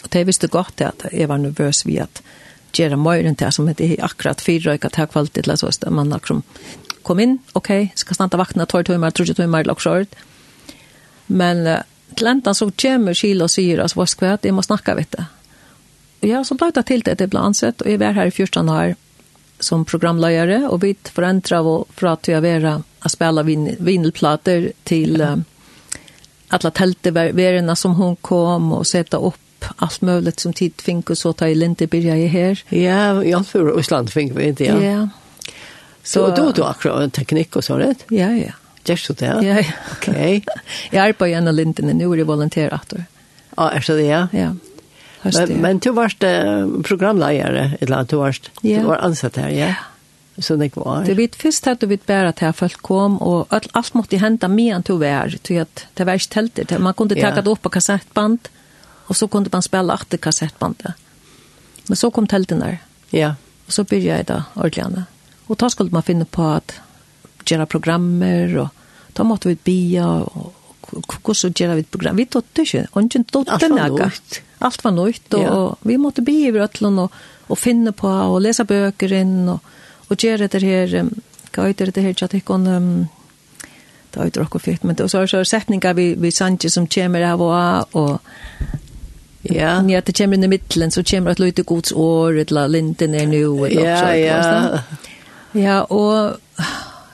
Og 0.08 0.14
det 0.16 0.24
visste 0.24 0.48
godt 0.48 0.80
at 0.86 1.04
jeg 1.12 1.28
var 1.28 1.42
nervøs 1.44 1.84
ved 1.84 2.06
at 2.06 2.22
gjøre 2.78 3.00
møyren 3.00 3.36
det 3.36 3.50
som 3.52 3.68
heter 3.68 3.98
akkurat 4.06 4.40
fyra, 4.44 4.78
ikke 4.78 4.88
at 4.88 5.00
her 5.02 5.10
kvalitet, 5.12 5.44
eller 5.44 5.60
så, 5.60 5.68
at 5.68 5.92
man 5.92 6.14
liksom 6.14 6.44
kom 7.04 7.20
inn, 7.20 7.38
ok, 7.56 7.92
skal 7.96 8.16
snart 8.16 8.38
vakna, 8.40 8.66
tår 8.66 8.86
tøymer, 8.88 9.12
tår 9.12 9.34
tøymer, 9.36 9.66
eller 9.66 9.80
så, 9.84 9.98
men 11.28 11.66
uh, 11.68 11.82
til 12.16 12.30
enda 12.32 12.54
så 12.56 12.70
kommer 12.72 13.16
Kila 13.20 13.48
og 13.48 13.52
sier, 13.52 13.82
altså, 13.84 14.00
hva 14.00 14.06
skal 14.08 14.30
jeg, 14.30 14.46
jeg 14.48 14.56
må 14.56 14.64
snakke, 14.64 14.96
vet 14.96 15.12
det. 15.18 15.26
Og 16.22 16.30
ja, 16.30 16.44
så 16.48 16.56
ble 16.60 16.70
det 16.76 16.86
til 16.88 17.04
det, 17.04 17.18
det 17.20 17.28
ble 17.34 17.44
ansett, 17.44 17.84
og 17.84 17.92
jeg 17.92 18.00
var 18.00 18.16
her 18.16 18.32
i 18.32 18.36
14 18.36 18.72
år, 18.72 18.94
som 19.60 19.84
programløyere, 19.90 20.62
og 20.70 20.86
vi 20.86 20.94
forandret 21.12 21.68
og 21.68 21.92
fra 22.00 22.16
til 22.24 22.38
å 22.38 22.44
være 22.46 22.78
å 22.80 23.12
spille 23.12 23.44
vin, 23.48 23.68
vinylplater 23.84 24.70
til 24.88 25.20
uh, 25.20 25.36
alla 26.56 26.72
telteværene 26.72 27.76
som 27.76 27.98
hon 28.00 28.16
kom 28.16 28.72
och 28.72 28.88
sätta 28.88 29.18
upp 29.18 29.47
allt 29.76 30.02
möjligt 30.02 30.40
som 30.40 30.54
tid 30.54 30.74
fink 30.78 31.10
och 31.10 31.18
så 31.18 31.34
ta 31.34 31.48
i 31.48 31.64
inte 31.64 31.88
börja 31.88 32.18
i 32.18 32.28
här. 32.28 32.64
Ja, 32.70 33.24
i 33.24 33.34
allt 33.34 33.48
för 33.48 33.80
Island 33.80 34.10
fink 34.10 34.32
vi 34.36 34.48
inte, 34.48 34.64
ja. 34.64 34.84
Ja. 34.84 35.10
Så, 36.04 36.36
då 36.36 36.52
då 36.52 36.64
akkurat 36.64 37.02
en 37.02 37.12
teknik 37.12 37.56
och 37.56 37.64
så 37.64 37.78
rätt? 37.78 38.06
Ja, 38.10 38.32
ja. 38.32 38.52
Just 38.86 39.18
det. 39.18 39.26
Ja, 39.26 39.44
ja. 39.44 39.64
Okej. 39.92 40.46
Jag 40.92 41.08
är 41.08 41.14
på 41.14 41.28
Janna 41.28 41.52
Linden 41.52 41.98
nu 41.98 42.12
är 42.12 42.18
det 42.18 42.24
volontärartor. 42.24 43.04
Ja, 43.58 43.72
är 43.72 43.82
så 43.82 43.94
det 43.94 44.02
ja. 44.02 44.28
Ja. 44.32 44.56
Men, 45.22 45.50
men 45.50 45.80
du 45.80 45.92
varst 45.92 46.24
uh, 46.24 46.82
programledare 46.82 47.78
eller 47.82 48.04
du 48.04 48.16
varst 48.16 48.52
ja. 48.62 48.80
du 48.80 48.86
var 48.86 48.96
ansatt 48.96 49.36
här, 49.36 49.50
ja. 49.50 49.76
Så 50.38 50.56
det 50.56 50.76
var. 50.76 51.04
Det 51.04 51.14
vet 51.14 51.36
först 51.36 51.66
hade 51.66 51.86
vi 51.86 52.00
bara 52.06 52.30
att 52.30 52.40
här 52.40 52.52
folk 52.52 52.82
kom 52.82 53.18
och 53.18 53.48
allt 53.50 53.68
allt 53.72 53.94
måste 53.94 54.18
hända 54.18 54.48
mer 54.48 54.76
än 54.76 54.84
vär, 54.98 55.38
att 55.62 55.86
det 55.94 56.04
var 56.04 56.14
inte 56.14 56.30
tältet. 56.30 56.80
Man 56.80 56.94
kunde 56.94 57.16
ta 57.16 57.42
det 57.42 57.50
upp 57.50 57.62
på 57.62 57.70
kassettband. 57.70 58.40
Och 59.08 59.18
så 59.18 59.28
kunde 59.28 59.50
man 59.54 59.62
spela 59.62 59.94
åtta 59.94 60.18
kassettbandet. 60.18 60.92
Men 61.88 61.96
så 61.96 62.12
kom 62.12 62.28
tälten 62.28 62.60
där. 62.60 62.78
Ja. 63.10 63.36
Och 63.66 63.74
så 63.74 63.84
började 63.84 64.18
jag 64.18 64.26
då 64.26 64.62
ordentligt. 64.62 65.06
Och 65.46 65.56
då 65.56 65.70
skulle 65.70 65.92
man 65.92 66.04
finna 66.04 66.26
på 66.26 66.44
att 66.44 66.74
göra 67.46 67.66
programmer 67.66 68.58
och 68.58 68.70
då 69.14 69.24
måste 69.24 69.48
vi 69.48 69.58
bia 69.64 70.08
och 70.08 70.54
hur 71.26 71.34
så 71.34 71.48
göra 71.48 71.76
vi 71.76 71.82
ett 71.82 71.92
program. 71.92 72.16
Vi 72.16 72.26
tog 72.26 72.44
inte, 72.58 72.88
och 72.92 73.02
inte 73.02 73.24
tog 73.24 73.46
det 73.60 73.68
något. 73.68 74.42
Allt 74.60 74.84
var 74.84 74.92
nytt 74.92 75.34
och, 75.34 75.44
ja. 75.44 75.50
och 75.50 75.78
vi 75.82 75.98
måste 75.98 76.22
bia 76.22 76.50
över 76.50 76.60
Rötland 76.60 77.00
och, 77.00 77.12
och 77.48 77.60
finna 77.60 77.92
på 77.92 78.08
och 78.08 78.42
läsa 78.42 78.64
böcker 78.64 79.14
in 79.14 79.50
och, 79.50 79.64
och 80.08 80.24
göra 80.24 80.48
det 80.48 80.60
här, 80.60 80.96
um, 80.96 81.22
vad 81.56 81.68
heter 81.68 81.92
det 81.94 82.02
här, 82.02 82.16
jag 82.20 82.30
tycker 82.30 82.54
om, 82.54 82.68
um, 82.68 83.08
det 84.12 84.20
har 84.20 84.26
ju 84.26 84.28
inte 84.28 84.40
råkat 84.40 84.84
men 84.84 84.96
det 84.96 85.14
var 85.14 85.28
så 85.28 85.38
här 85.38 85.44
sättningar 85.44 85.94
vi, 85.94 86.16
vi 86.16 86.32
sanger 86.32 86.70
som 86.70 86.88
kommer 86.88 87.22
av 87.22 87.42
och, 87.42 87.96
och 87.96 88.22
Ja. 89.42 89.84
Ja, 89.90 90.02
det 90.02 90.18
kommer 90.18 90.44
i 90.44 90.48
mittlen, 90.48 90.92
så 90.92 91.04
kommer 91.04 91.32
et 91.32 91.40
lite 91.40 91.64
gods 91.64 91.92
år, 91.92 92.38
et 92.38 92.52
la 92.52 92.68
linten 92.68 93.16
är 93.16 93.26
nu, 93.26 93.66
et 93.66 93.74
ja, 93.74 94.16
ja. 94.16 94.80
Ja, 95.52 95.84
och 95.84 96.38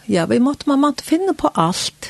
ja, 0.05 0.25
vi 0.25 0.39
måste 0.39 0.69
man 0.69 0.79
måste 0.79 1.03
finna 1.03 1.33
på 1.33 1.47
allt. 1.47 2.07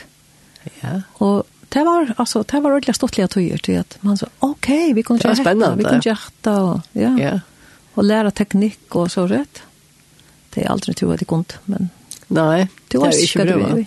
Ja. 0.82 1.02
Och 1.13 1.43
det 1.69 1.84
var, 1.84 2.13
alltså 2.17 2.43
det 2.43 2.60
var 2.60 2.71
ordentlig 2.71 2.95
stortlige 2.95 3.28
tøyer 3.28 3.58
till 3.58 3.80
att 3.80 3.97
man 4.02 4.17
så, 4.17 4.28
ok, 4.39 4.69
vi 4.95 5.04
kunne 5.04 5.19
gjøre 5.19 5.36
det, 5.36 5.78
vi 5.78 5.84
kunde 5.84 6.06
gjøre 6.06 6.32
det, 6.41 6.52
og, 6.52 6.82
ja. 6.91 7.17
ja. 7.19 7.39
Och 7.93 8.04
lära 8.04 8.32
teknik 8.32 8.95
och 8.95 9.12
så 9.12 9.28
rätt. 9.28 9.62
Det 10.49 10.63
är 10.63 10.69
aldrig 10.69 10.97
tror 10.97 11.13
at 11.13 11.19
det 11.19 11.26
kunde, 11.26 11.54
men 11.65 11.89
Nei, 12.34 12.65
det 12.89 13.00
har 13.02 13.12
vi 13.13 13.26
ikke 13.28 13.46
prøvd. 13.46 13.82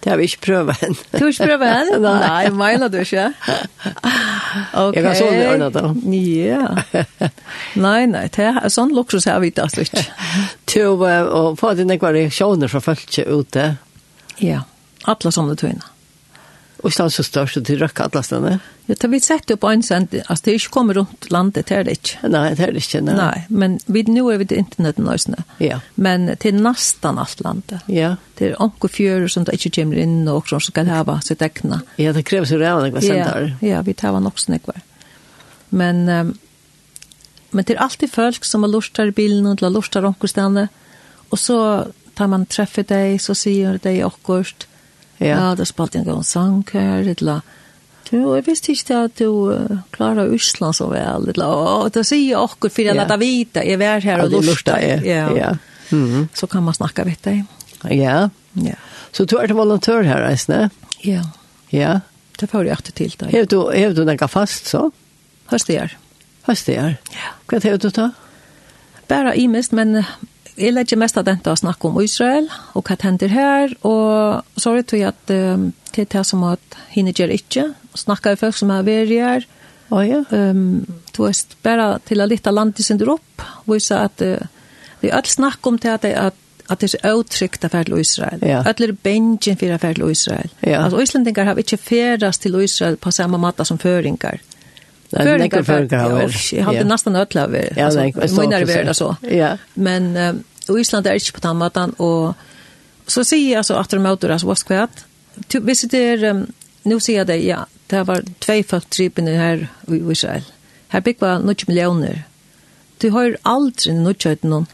Det 0.00 0.10
har 0.10 0.18
vi 0.18 0.26
ikke 0.26 0.40
prøvd 0.46 0.72
enn. 0.86 0.96
Du 1.12 1.18
har 1.20 1.28
ikke 1.30 1.46
prøvd 1.50 1.64
enn? 1.68 2.06
Nei, 2.06 2.50
mener 2.56 2.92
du 2.92 3.00
ikke? 3.02 3.30
Okay. 4.50 4.98
Jeg 4.98 5.04
kan 5.04 5.14
sånn 5.14 5.36
det 5.38 5.44
ordnet 5.46 5.76
da. 5.76 5.82
Ja. 6.10 7.28
Nei, 7.78 8.00
nei, 8.10 8.24
det 8.34 8.48
er 8.48 8.72
sånn 8.72 8.90
luksus 8.96 9.28
jeg 9.28 9.44
vet 9.44 9.60
at 9.62 9.76
ikke. 9.78 10.02
Til 10.72 10.98
å 10.98 11.44
få 11.58 11.70
dine 11.78 11.94
reaksjoner 12.00 12.72
fra 12.72 12.80
folk 12.82 13.14
ute. 13.30 13.66
Ja, 14.42 14.64
alle 15.06 15.30
sånne 15.34 15.54
tøyene. 15.60 15.86
Och 16.82 16.92
stans 16.92 17.14
så 17.14 17.22
störst 17.22 17.56
och 17.56 17.64
tillröka 17.64 18.02
alla 18.02 18.22
ställen. 18.22 18.58
Jag 18.86 18.98
tar 18.98 19.08
vi 19.08 19.20
sett 19.20 19.50
upp 19.50 19.64
en 19.64 19.82
sen, 19.82 20.08
alltså 20.26 20.44
det 20.44 20.50
är 20.50 20.54
inte 20.54 20.68
kommer 20.68 20.94
runt 20.94 21.30
landet, 21.30 21.66
det 21.66 21.74
är 21.74 21.84
det 21.84 21.90
inte. 21.90 22.28
Nej, 22.28 22.54
det 22.54 22.62
är 22.62 22.72
det 22.72 22.94
inte. 22.94 23.00
Nej, 23.00 23.14
nej 23.16 23.46
men 23.48 23.78
vid 23.86 24.08
nu 24.08 24.20
är 24.32 24.38
vi 24.38 24.46
till 24.46 24.58
internet 24.58 24.98
nästan. 24.98 25.36
Ja. 25.58 25.80
Men 25.94 26.36
till 26.36 26.54
nästan 26.54 27.18
allt 27.18 27.40
landet. 27.40 27.80
Ja. 27.86 28.16
Det 28.34 28.48
är 28.48 28.62
onko 28.62 28.88
fjör 28.88 29.28
som 29.28 29.44
det 29.44 29.52
inte 29.52 29.70
kommer 29.70 29.96
in 29.96 30.28
och 30.28 30.48
som 30.48 30.60
ska 30.60 30.82
ha 30.82 31.20
sitt 31.20 31.42
äckna. 31.42 31.80
Ja, 31.96 32.12
det 32.12 32.22
krävs 32.22 32.50
ju 32.50 32.58
redan 32.58 32.88
några 32.88 33.00
center. 33.00 33.56
Ja, 33.60 33.68
ja, 33.68 33.82
vi 33.82 33.94
tar 33.94 34.12
han 34.12 34.26
också 34.26 34.52
några. 34.52 34.80
Men 35.68 36.08
um, 36.08 36.38
men 37.50 37.64
det 37.64 37.74
är 37.74 37.78
alltid 37.78 38.12
folk 38.12 38.44
som 38.44 38.62
har 38.62 38.70
lustar 38.70 39.06
i 39.06 39.10
bilen 39.10 39.46
och 39.46 39.70
lustar 39.70 40.04
onko 40.04 40.26
ställen. 40.26 40.68
Och 41.28 41.38
så 41.38 41.86
tar 42.14 42.26
man 42.26 42.46
träffar 42.46 42.82
dig 42.82 43.18
så 43.18 43.34
säger 43.34 43.78
dig 43.78 44.04
också 44.04 44.66
Ja, 45.20 45.26
ja 45.28 45.54
det 45.54 45.68
spalt 45.68 45.96
en 45.96 46.06
gang 46.08 46.22
sang 46.26 46.62
her, 46.72 47.06
et 47.06 47.20
eller 47.20 47.40
Du, 48.10 48.34
jeg 48.34 48.42
visste 48.46 48.72
ikke 48.72 49.04
at 49.06 49.20
du 49.20 49.52
uh, 49.54 49.82
klarer 49.94 50.32
Østland 50.34 50.74
så 50.74 50.88
vel. 50.90 51.28
Et 51.30 51.36
eller 51.36 51.46
Og 51.46 51.92
Det 51.94 52.02
sier 52.08 52.32
jeg 52.32 52.40
akkurat 52.40 52.74
for 52.74 52.82
jeg 52.82 52.96
ja. 52.96 53.02
lette 53.04 53.18
vite. 53.20 53.62
Jeg 53.62 53.78
er 53.86 54.00
her 54.02 54.22
og 54.24 54.32
lurte. 54.34 54.74
Ja, 55.06 55.28
ja. 55.30 55.52
Mm 55.90 56.06
-hmm. 56.06 56.26
Så 56.34 56.46
kan 56.46 56.62
man 56.62 56.74
snakke 56.74 57.04
vidt 57.04 57.24
deg. 57.24 57.44
Ja. 57.90 58.28
ja. 58.54 58.74
Så 59.12 59.24
du 59.24 59.36
er 59.36 59.46
til 59.46 59.56
volontør 59.56 60.02
her, 60.02 60.30
Eisne? 60.30 60.70
Ja. 61.04 61.22
Ja. 61.70 62.00
Det 62.40 62.50
får 62.50 62.62
jeg 62.62 62.70
alltid 62.70 62.94
til 62.94 63.14
deg. 63.20 63.30
Hev 63.30 63.46
du, 63.46 63.70
hev 63.70 63.94
du 63.96 64.04
nekka 64.04 64.26
fast, 64.26 64.68
så? 64.68 64.90
Høst 65.50 65.66
det 65.66 65.76
gjør. 65.76 65.96
Høst 66.46 66.66
det 66.66 66.74
gjør. 66.74 66.94
Ja. 67.12 67.32
Hva 67.46 67.56
er 67.56 67.60
det 67.60 67.82
du 67.82 67.90
tar? 67.90 68.10
Bare 69.08 69.38
imest, 69.38 69.72
men 69.72 70.04
jeg 70.56 70.74
legger 70.74 70.98
mest 71.00 71.18
av 71.20 71.26
dette 71.28 71.52
å 71.52 71.58
snakke 71.58 71.88
om 71.88 72.00
Israel, 72.02 72.48
og 72.74 72.86
hva 72.88 72.96
hender 73.02 73.32
her, 73.32 73.74
og 73.86 74.60
så 74.60 74.72
er 74.72 74.80
det 74.80 74.90
til 74.92 75.06
at 75.08 75.34
um, 75.34 75.70
det 75.94 76.04
er 76.06 76.12
det 76.16 76.26
som 76.26 76.44
at 76.48 76.78
henne 76.94 77.14
gjør 77.16 77.34
ikke, 77.34 77.70
snakker 77.98 78.38
folk 78.40 78.58
som 78.58 78.72
er 78.74 78.86
veri 78.86 79.20
her, 79.22 79.46
og 79.90 80.06
ja, 80.06 80.20
um, 80.30 80.84
du 81.16 81.24
er 81.26 81.40
bare 81.64 81.88
til 82.06 82.22
å 82.22 82.28
lytte 82.30 82.54
landet 82.54 82.84
sin 82.86 83.00
opp, 83.02 83.46
og 83.64 83.74
vise 83.74 83.98
at 83.98 84.22
uh, 84.22 84.38
det 85.00 85.10
er 85.10 85.16
alt 85.16 85.32
snakk 85.32 85.66
om 85.66 85.80
det 85.80 85.96
at 85.96 86.06
det 86.06 86.14
at 86.28 86.46
at 86.70 86.84
det 86.84 86.94
er 87.02 87.18
uttrykt 87.18 87.64
av 87.66 87.72
til 87.74 87.98
Israel. 87.98 88.42
Ja. 88.46 88.62
Alle 88.62 88.90
er 88.90 88.92
bengen 88.94 89.58
for 89.58 89.74
affær 89.74 89.96
til 89.98 90.12
Israel. 90.12 90.52
Ja. 90.62 90.84
Altså, 90.84 91.00
Islandinger 91.02 91.48
har 91.48 91.58
ikke 91.58 91.76
ferdast 91.82 92.42
til 92.42 92.54
Israel 92.62 92.96
på 92.96 93.10
samme 93.10 93.40
måte 93.42 93.66
som 93.66 93.78
føringer. 93.78 94.38
Det 95.10 95.28
har 95.28 95.38
näkar 95.38 95.62
för 95.62 95.96
haver. 95.96 96.36
Jag 96.52 96.64
hade 96.64 96.84
nästan 96.84 97.16
ötla 97.16 97.40
över. 97.40 97.72
Ja, 97.76 97.90
nej, 97.90 98.14
mina 98.30 98.64
värden 98.64 98.94
så. 98.94 99.16
Ja. 99.20 99.58
Men 99.74 100.16
um, 100.16 100.44
Island 100.78 101.06
er 101.06 101.18
ikke 101.18 101.32
på 101.32 101.40
den 101.48 101.56
måten, 101.56 101.94
og 101.98 102.34
så 103.06 103.24
sier 103.24 103.48
jeg 103.48 103.56
altså, 103.56 103.78
at 103.78 103.90
de 103.90 104.06
åter 104.06 104.30
alltså 104.30 104.46
vad 104.46 104.58
ska 104.58 104.74
jag? 104.74 104.88
Typ 105.48 105.64
visst 105.64 105.90
det 105.90 106.46
nå 106.82 106.98
sier 107.00 107.18
jeg 107.18 107.26
det 107.26 107.36
ja, 107.44 107.64
det 107.90 108.06
var 108.06 108.22
två 108.38 108.62
folk 108.62 108.90
tripen 108.90 109.26
her 109.26 109.66
i 109.88 110.00
Israel. 110.12 110.44
Her 110.88 111.00
big 111.00 111.20
var 111.20 111.38
noen 111.38 111.66
millioner. 111.66 112.22
Du 112.98 113.10
har 113.10 113.36
aldri 113.42 113.92
något 113.92 114.18
kött 114.18 114.42
någon 114.42 114.66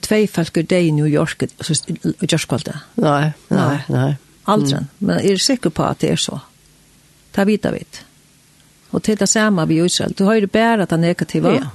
två 0.00 0.26
folk 0.26 0.54
det 0.68 0.80
i 0.80 0.90
New 0.92 1.06
York 1.06 1.42
så 1.60 1.74
just 2.20 2.48
kvalt. 2.48 2.68
Nej, 2.94 3.32
nej, 3.48 3.78
nej. 3.88 4.16
Aldrig. 4.44 4.84
Men 4.98 5.20
jeg 5.22 5.32
er 5.32 5.36
sikker 5.36 5.70
på 5.70 5.84
at 5.84 6.00
det 6.00 6.10
er 6.10 6.16
så. 6.16 6.38
Ta 7.32 7.44
vita 7.44 7.70
vitt. 7.72 8.02
Og 8.94 9.02
til 9.02 9.18
det 9.18 9.28
samme 9.28 9.66
vi 9.66 9.80
i 9.80 9.84
Israel. 9.84 10.14
Du 10.16 10.24
har 10.28 10.38
jo 10.38 10.48
bare 10.50 10.86
det 10.86 11.00
negativa, 11.00 11.54
ja. 11.58 11.70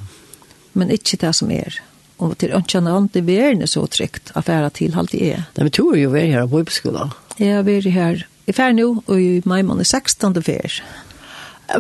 men 0.74 0.92
ikke 0.96 1.20
det 1.20 1.34
som 1.36 1.52
er. 1.52 1.82
Og 2.20 2.36
til 2.40 2.54
ønskjene 2.56 2.94
om 2.96 3.08
det 3.12 3.26
verden 3.28 3.64
er 3.64 3.72
så 3.72 3.86
trygt 3.92 4.32
å 4.36 4.44
være 4.46 4.72
til 4.80 4.96
alt 5.00 5.12
det 5.16 5.22
er. 5.34 5.44
Nei, 5.56 5.68
men 5.68 5.76
du 5.76 5.84
er 5.92 6.02
jo 6.02 6.14
vært 6.16 6.34
her 6.36 6.48
på 6.52 6.64
Ibskola. 6.64 7.10
Ja, 7.40 7.62
vi 7.68 7.78
er 7.80 7.92
her. 7.96 8.26
I 8.50 8.56
fer 8.56 8.74
nå, 8.76 8.88
og 9.06 9.20
i 9.20 9.42
mai 9.48 9.62
måned 9.64 9.88
16. 9.88 10.42
fer. 10.44 10.80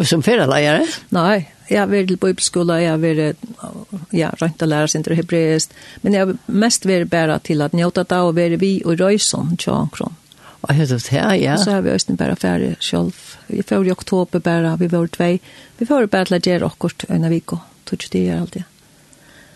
Som 0.06 0.21
ferieleier? 0.23 0.86
Nei, 1.15 1.47
jeg 1.69 1.80
har 1.82 1.89
vært 1.89 2.13
på 2.21 2.32
Ibskola, 2.32 2.78
jeg 2.82 2.93
har 2.93 3.02
vært 3.02 4.13
ja, 4.15 4.30
rønt 4.41 4.63
å 4.63 4.69
lære 4.69 4.91
sin 4.91 5.06
til 5.06 5.17
hebreisk. 5.17 5.73
Men 6.04 6.15
jeg 6.15 6.25
har 6.25 6.56
mest 6.65 6.88
vært 6.89 7.12
bare 7.12 7.39
til 7.45 7.65
at 7.65 7.75
njøte 7.78 8.06
da 8.10 8.23
og 8.28 8.36
være 8.38 8.60
vi 8.62 8.78
og 8.86 8.99
røysen 9.02 9.56
tjankron. 9.60 10.18
Og 10.62 10.74
hur 10.74 10.86
det 10.86 11.08
här, 11.08 11.36
ja. 11.36 11.54
Og 11.54 11.60
så 11.60 11.72
har 11.72 11.82
vi 11.82 11.91
også 11.91 12.15
bare 12.15 12.36
færre 12.36 12.76
selv. 12.80 13.13
Vi 13.48 13.63
får 13.63 13.88
i 13.88 13.91
oktober 13.91 14.39
bare, 14.39 14.78
vi 14.78 14.88
var 14.88 15.08
tvei. 15.08 15.39
Vi 15.78 15.86
får 15.86 16.06
bara 16.06 16.26
till 16.26 16.36
att 16.36 16.45
göra 16.45 16.65
åkort 16.65 17.04
en 17.10 17.30
vecka. 17.30 17.58
Tog 17.86 18.00
ikke 18.00 18.12
det 18.12 18.26
gjør 18.26 18.41
allt 18.41 18.54
det. 18.54 18.63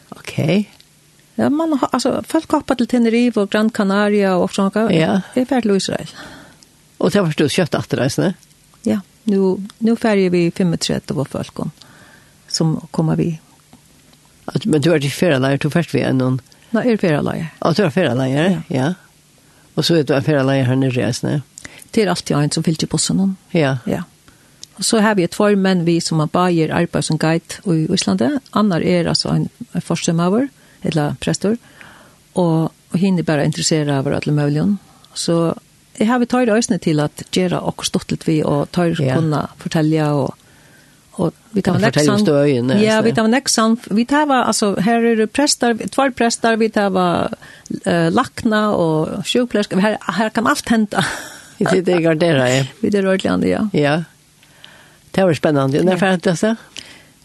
Okej. 0.10 0.70
Ja, 1.36 1.50
man 1.50 1.74
har, 1.74 1.89
altså, 1.94 2.22
folk 2.28 2.52
hoppar 2.52 2.76
til 2.76 2.88
Tenerife 2.88 3.42
og 3.42 3.50
Gran 3.50 3.70
Canaria 3.70 4.36
og 4.38 4.54
sånn. 4.54 4.72
Ja. 4.94 5.22
Vi 5.34 5.42
är 5.42 5.46
färdig 5.46 5.63
till 5.63 5.76
Israel. 5.76 6.08
Och 6.98 7.12
det 7.12 7.22
var 7.22 7.34
du 7.38 7.50
kött 7.50 7.74
efter 7.74 7.98
det, 7.98 8.34
Ja, 8.84 9.00
nu, 9.24 9.58
nu 9.78 9.96
färger 9.96 10.30
vi 10.30 10.52
35 10.52 11.20
av 11.20 11.26
folk 11.26 11.58
som 12.48 12.88
kommer 12.92 13.16
vi. 13.16 13.39
Men 14.66 14.82
du 14.82 14.94
är 14.94 15.00
till 15.00 15.12
färdig, 15.12 15.60
du 15.60 15.70
färdig 15.70 15.89
vi 15.94 16.02
än 16.02 16.18
någon? 16.18 16.42
Nej, 16.70 16.94
är 16.94 16.98
färdig. 16.98 17.46
Ja, 17.60 17.74
du 17.74 17.84
är 17.84 17.89
färdig, 17.89 18.34
ja. 18.34 18.62
ja. 18.68 18.94
Och 19.76 19.86
så 19.86 19.94
vet 19.94 20.08
du 20.08 20.16
att 20.16 20.26
förra 20.26 20.44
lägger 20.44 20.64
henne 20.64 20.90
resne. 20.90 21.42
Det 21.92 22.02
er 22.02 22.10
alltid 22.10 22.38
en 22.38 22.52
som 22.52 22.64
fyller 22.64 22.84
i 22.84 22.88
bussen. 22.88 23.38
Ja. 23.52 23.78
Ja. 23.86 24.04
Och 24.74 24.86
så 24.86 25.00
har 25.00 25.16
vi 25.16 25.24
et 25.24 25.32
två 25.32 25.56
män 25.56 25.86
vi 25.86 26.02
som 26.02 26.20
har 26.20 26.28
bajer 26.28 26.70
arbeid 26.70 27.04
som 27.04 27.18
guide 27.18 27.54
i 27.66 27.94
Island. 27.94 28.40
Annar 28.52 28.82
är 28.82 29.06
alltså 29.06 29.30
en, 29.30 29.50
en 29.72 29.82
förstemaver 29.82 30.50
eller 30.82 31.16
prästor. 31.20 31.58
Och, 32.34 32.72
henne 32.92 33.02
hinner 33.06 33.24
bara 33.24 33.46
intressera 33.46 34.00
av 34.00 34.08
alle 34.08 34.32
möjliga. 34.32 34.78
Så 35.14 35.56
jeg 35.98 36.08
har 36.08 36.20
vi 36.20 36.26
tar 36.26 36.46
det 36.46 36.58
øsne 36.58 36.80
til 36.82 37.00
at 37.00 37.24
gjøre 37.32 37.60
og 37.62 37.86
stått 37.86 38.12
litt 38.12 38.26
vi, 38.28 38.40
og 38.44 38.72
tar 38.72 38.96
ja. 38.98 39.16
kunne 39.16 39.48
fortelle 39.62 40.08
og 40.10 40.34
Och 41.15 41.34
vi 41.52 41.62
tar 41.62 41.80
nästa 41.80 41.99
sam... 41.99 42.26
Ja, 42.84 43.02
vi 43.02 43.13
tar 43.13 43.28
nästa 43.28 43.49
sam... 43.49 43.78
vi 43.89 44.06
tar 44.06 44.28
alltså 44.30 44.76
här 44.80 45.02
är 45.02 45.15
det 45.15 45.28
präster, 45.28 45.88
tvær 45.88 46.10
präster, 46.10 46.58
vi 46.58 46.69
tar 46.69 46.89
uh, 47.88 48.12
lackna 48.12 48.76
och 48.76 49.28
sjukpläsk. 49.28 49.73
Här 49.73 49.97
här 50.02 50.30
kan 50.30 50.47
allt 50.47 50.69
hända. 50.69 51.06
det 51.58 51.82
det 51.82 52.02
går 52.02 52.15
där. 52.15 52.71
Vi 52.80 52.89
det 52.89 53.02
rör 53.02 53.19
land 53.23 53.45
ja. 53.45 53.69
Ja. 53.73 54.04
Det 55.12 55.23
var 55.23 55.34
spännande. 55.34 55.84
När 55.84 55.97
färdigt 55.97 56.23
det 56.23 56.36
så? 56.36 56.56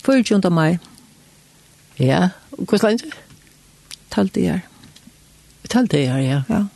För 0.02 0.22
20 0.22 0.50
maj. 0.50 0.78
Ja. 1.94 2.28
Hur 2.50 2.86
länge? 2.86 2.98
Talt 4.08 4.32
det 4.32 4.48
här. 4.48 4.60
Talt 5.68 5.90
det 5.90 6.06
här 6.06 6.18
ja. 6.18 6.42
Ja. 6.48 6.66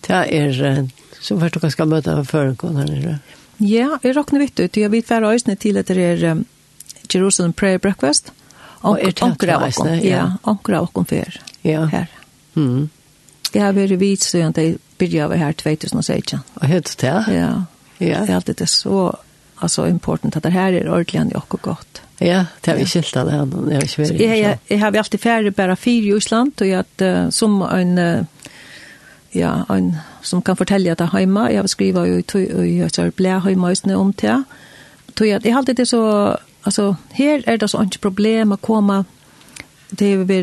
Det 0.00 0.12
är 0.12 0.88
så 1.20 1.34
vart 1.34 1.62
du 1.62 1.70
ska 1.70 1.84
möta 1.84 2.24
förrän 2.24 2.56
här 2.76 2.86
nere. 2.86 3.10
Ja. 3.10 3.36
Ja, 3.58 3.98
jeg 4.02 4.16
råkner 4.16 4.42
vidt 4.44 4.60
ut. 4.60 4.76
Jeg 4.76 4.90
vet 4.92 5.08
hver 5.08 5.24
øyne 5.24 5.56
til 5.56 5.76
etter 5.80 5.98
er 5.98 6.24
um, 6.32 6.44
Jerusalem 7.14 7.52
Prayer 7.52 7.78
Breakfast. 7.78 8.32
Og 8.82 9.00
er 9.00 9.14
tanker 9.16 9.54
av 9.54 9.64
åkken. 9.68 10.02
Ja, 10.04 10.26
anker 10.44 10.78
av 10.78 10.88
åkken 10.90 11.08
før. 11.08 11.38
Ja. 11.64 11.86
Her. 11.90 12.10
Mm. 12.54 12.88
Jeg 13.54 13.62
har 13.62 13.72
vært 13.76 13.96
vidt 14.00 14.24
siden 14.24 14.52
jeg 14.56 14.76
begynte 14.98 15.38
her 15.40 15.56
2016. 15.56 16.42
Og 16.60 16.66
helt 16.68 16.92
til? 16.98 17.30
Ja. 17.32 17.52
Ja. 17.98 18.20
Det 18.20 18.30
er 18.30 18.34
alltid 18.34 18.58
det 18.60 18.68
så 18.68 19.14
altså, 19.62 19.86
important 19.88 20.36
at 20.36 20.44
det 20.44 20.52
her 20.52 20.72
er 20.72 20.90
ordentlig 20.90 21.20
ordentligt 21.20 21.54
och 21.54 21.60
godt. 21.62 22.02
Ja, 22.18 22.46
det 22.64 22.70
har 22.70 22.78
vi 22.78 22.86
skilt 22.86 23.16
av 23.16 23.26
det 23.26 23.32
här. 23.32 24.22
Jeg 24.22 24.38
jag, 24.38 24.58
jag 24.66 24.78
har 24.78 24.96
alltid 24.96 25.20
färre 25.20 25.50
bara 25.50 25.76
fyra 25.76 26.14
i 26.14 26.16
Island 26.16 26.52
og 26.56 26.60
och 26.60 26.66
jag, 26.66 26.84
som 27.32 27.62
en 27.62 27.98
Uh, 27.98 28.24
ja, 29.36 29.52
en, 29.70 29.94
som 30.22 30.42
kan 30.42 30.56
fortelle 30.56 30.90
at 30.90 30.98
det 30.98 31.08
er 31.12 31.18
hjemme. 31.18 31.48
Jeg 31.52 31.60
har 31.60 31.66
skrivet 31.66 32.08
jo 32.08 32.38
i 32.62 32.80
et 32.80 33.14
blæ 33.16 33.38
hjemme 33.46 33.96
om 33.96 34.12
det. 34.12 34.44
Tøy, 35.16 35.26
jeg, 35.26 35.40
jeg 35.44 35.52
har 35.52 35.58
alltid 35.58 35.74
det 35.74 35.88
så, 35.88 36.36
altså, 36.64 36.94
her 37.12 37.42
er 37.46 37.56
det 37.56 37.70
så 37.70 37.82
ikke 37.82 38.08
problem 38.08 38.52
å 38.52 38.56
komme. 38.60 39.04
Det 39.98 40.12
er 40.12 40.24
vi 40.24 40.40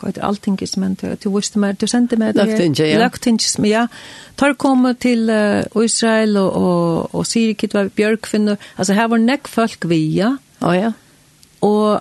vad 0.00 0.08
heter 0.08 0.22
allting 0.22 0.66
som 0.66 0.84
inte 0.84 1.16
till 1.16 1.30
Westmer 1.30 1.76
du 1.78 1.86
sände 1.86 2.16
med 2.16 2.34
det 2.34 2.44
Löktinge 2.44 2.86
ja 2.86 2.98
Löktinge 2.98 3.66
ja. 3.66 3.88
Tar 4.34 4.54
kom 4.54 4.94
til 5.00 5.30
uh, 5.30 5.84
Israel 5.84 6.36
og, 6.36 6.56
og, 6.56 7.14
och 7.14 7.26
Syrikit 7.26 7.74
var 7.74 7.88
Björkfinn 7.88 8.56
altså 8.76 8.94
her 8.94 9.08
var 9.08 9.18
nekk 9.18 9.48
folk 9.48 9.84
via. 9.84 10.36
Ja 10.60 10.72
ja. 10.74 10.92
Og 11.60 12.00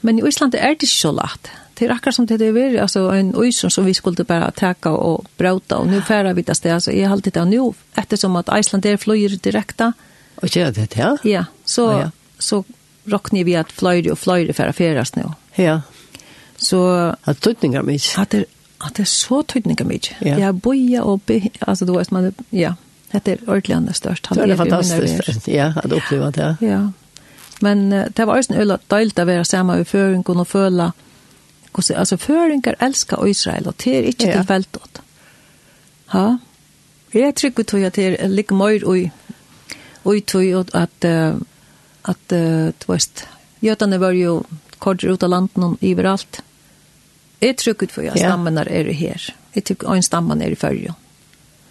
men 0.00 0.18
i 0.18 0.28
Island 0.28 0.54
er 0.54 0.68
det 0.68 0.82
ikke 0.82 0.86
så 0.86 1.12
lagt 1.12 1.50
det 1.78 1.84
är 1.84 1.90
akkurat 1.90 2.14
som 2.14 2.26
det 2.26 2.34
är 2.34 2.52
värre 2.52 2.82
alltså 2.82 3.00
en 3.00 3.34
öjson 3.36 3.70
som 3.70 3.84
vi 3.84 3.94
skulle 3.94 4.24
bara 4.24 4.50
täcka 4.50 4.90
och 4.90 5.24
bråta 5.36 5.76
och 5.76 5.86
nu 5.86 6.02
färra 6.02 6.32
vi 6.32 6.42
det 6.42 6.54
stället 6.54 6.82
så 6.82 6.90
är 6.90 7.08
alltid 7.08 7.32
det 7.32 7.44
nu 7.44 7.72
eftersom 7.94 8.36
att 8.36 8.48
Island 8.58 8.86
är 8.86 8.96
flyger 8.96 9.28
direkta 9.28 9.92
och 10.34 10.56
gör 10.56 10.72
det 10.72 10.96
ja? 10.96 11.16
Ja 11.22 11.44
så 11.64 11.82
ja, 11.82 12.00
ja. 12.00 12.10
så 12.38 12.64
rocknar 13.04 13.44
vi 13.44 13.56
att 13.56 13.72
flyger 13.72 14.12
och 14.12 14.18
flyger 14.18 14.52
för 14.52 14.66
affäras 14.66 15.16
nu 15.16 15.24
ja. 15.54 15.80
Så 16.58 17.14
att 17.22 17.40
tutningar 17.40 17.82
mig 17.82 18.00
att 18.16 18.30
det 18.30 18.44
att 18.78 18.94
det 18.94 19.02
är 19.02 19.04
så 19.04 19.42
tutningar 19.42 19.84
mig 19.84 20.00
ja. 20.18 20.38
jag 20.38 20.54
boja 20.54 21.02
och 21.02 21.20
be, 21.26 21.48
alltså 21.60 21.84
då 21.84 21.98
är 21.98 22.06
man 22.10 22.34
ja 22.50 22.74
det 23.10 23.28
är 23.28 23.50
ordentligt 23.50 23.96
störst 23.96 24.28
det 24.34 24.40
är 24.40 24.56
fantastiskt 24.56 25.48
ja 25.48 25.72
att 25.76 25.92
uppleva 25.92 26.30
det 26.30 26.56
ja, 26.60 26.66
ja. 26.66 26.92
Men 27.60 27.92
uh, 27.92 28.04
det 28.16 28.26
var 28.26 28.36
også 28.36 28.52
en 28.52 28.60
øyla 28.60 28.78
deilt 28.90 29.18
å 29.18 29.24
være 29.24 29.44
sammen 29.44 29.80
i 29.80 29.88
føringen 29.88 30.42
og 30.42 30.48
føle 30.48 30.90
hvordan, 31.76 31.98
altså, 32.00 32.16
føringar 32.16 32.78
elskar 32.80 33.26
Israel, 33.28 33.68
og 33.68 33.76
det 33.84 33.94
er 33.98 34.08
ikke 34.10 34.30
ja. 34.30 34.40
tilfeltet. 34.40 35.00
Ha? 36.14 36.26
Jeg 37.14 37.34
trykker 37.36 37.64
tog 37.64 37.84
at 37.86 37.96
det 37.96 38.08
er 38.20 38.28
like 38.32 38.54
mye 38.54 38.82
og 38.84 39.10
og 40.06 40.26
tog 40.26 40.74
at 40.74 41.04
uh, 41.04 41.38
at 42.06 42.32
uh, 42.32 42.70
du 42.70 42.92
vet, 42.92 43.24
jøtene 43.60 43.98
var 43.98 44.14
jo 44.14 44.44
kortere 44.78 45.16
ut 45.16 45.24
av 45.26 45.32
landet 45.32 45.64
og 45.64 45.82
overalt. 45.82 46.40
Jeg 47.42 47.56
trykker 47.58 47.90
for 47.90 48.06
at 48.06 48.16
ja. 48.20 48.30
stammen 48.30 48.58
er 48.58 48.92
her. 48.92 49.34
Jeg 49.54 49.64
tykker 49.64 49.90
at 49.90 50.04
stammen 50.04 50.42
er 50.42 50.54
i 50.54 50.58
følge. 50.58 50.94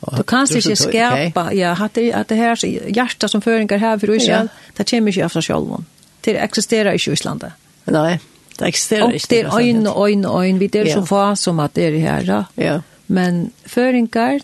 Du 0.06 0.24
kan 0.24 0.46
ikke 0.46 0.76
skapa, 0.76 1.48
ja, 1.56 1.72
at 1.74 1.96
det, 1.96 2.12
at 2.14 2.30
det 2.30 2.38
her 2.38 2.60
hjertet 2.94 3.32
som 3.32 3.42
føringer 3.42 3.78
her 3.82 3.98
for 3.98 4.14
Israel, 4.14 4.50
det 4.78 4.86
kommer 4.90 5.10
ikke 5.10 5.26
av 5.26 5.34
seg 5.34 5.48
selv. 5.48 5.86
Det 6.26 6.36
eksisterer 6.44 6.94
ikke 6.94 7.14
i 7.14 7.18
Islandet. 7.18 7.56
Nei. 7.90 8.20
Det 8.60 8.68
eksisterer 8.68 9.12
ikke. 9.12 9.26
Og 9.26 9.30
det 9.30 9.40
er 9.40 9.60
øyn 9.60 9.88
og 9.88 10.10
øyn 10.10 10.26
og 10.26 10.46
øyn. 10.46 10.60
Vi 10.60 10.70
er 10.74 10.94
så 10.94 11.06
få 11.06 11.36
som 11.36 11.60
at 11.60 11.76
det 11.76 11.90
er 11.90 12.00
her. 12.00 12.46
Ja. 12.58 12.80
Men 13.08 13.52
føringer, 13.68 14.40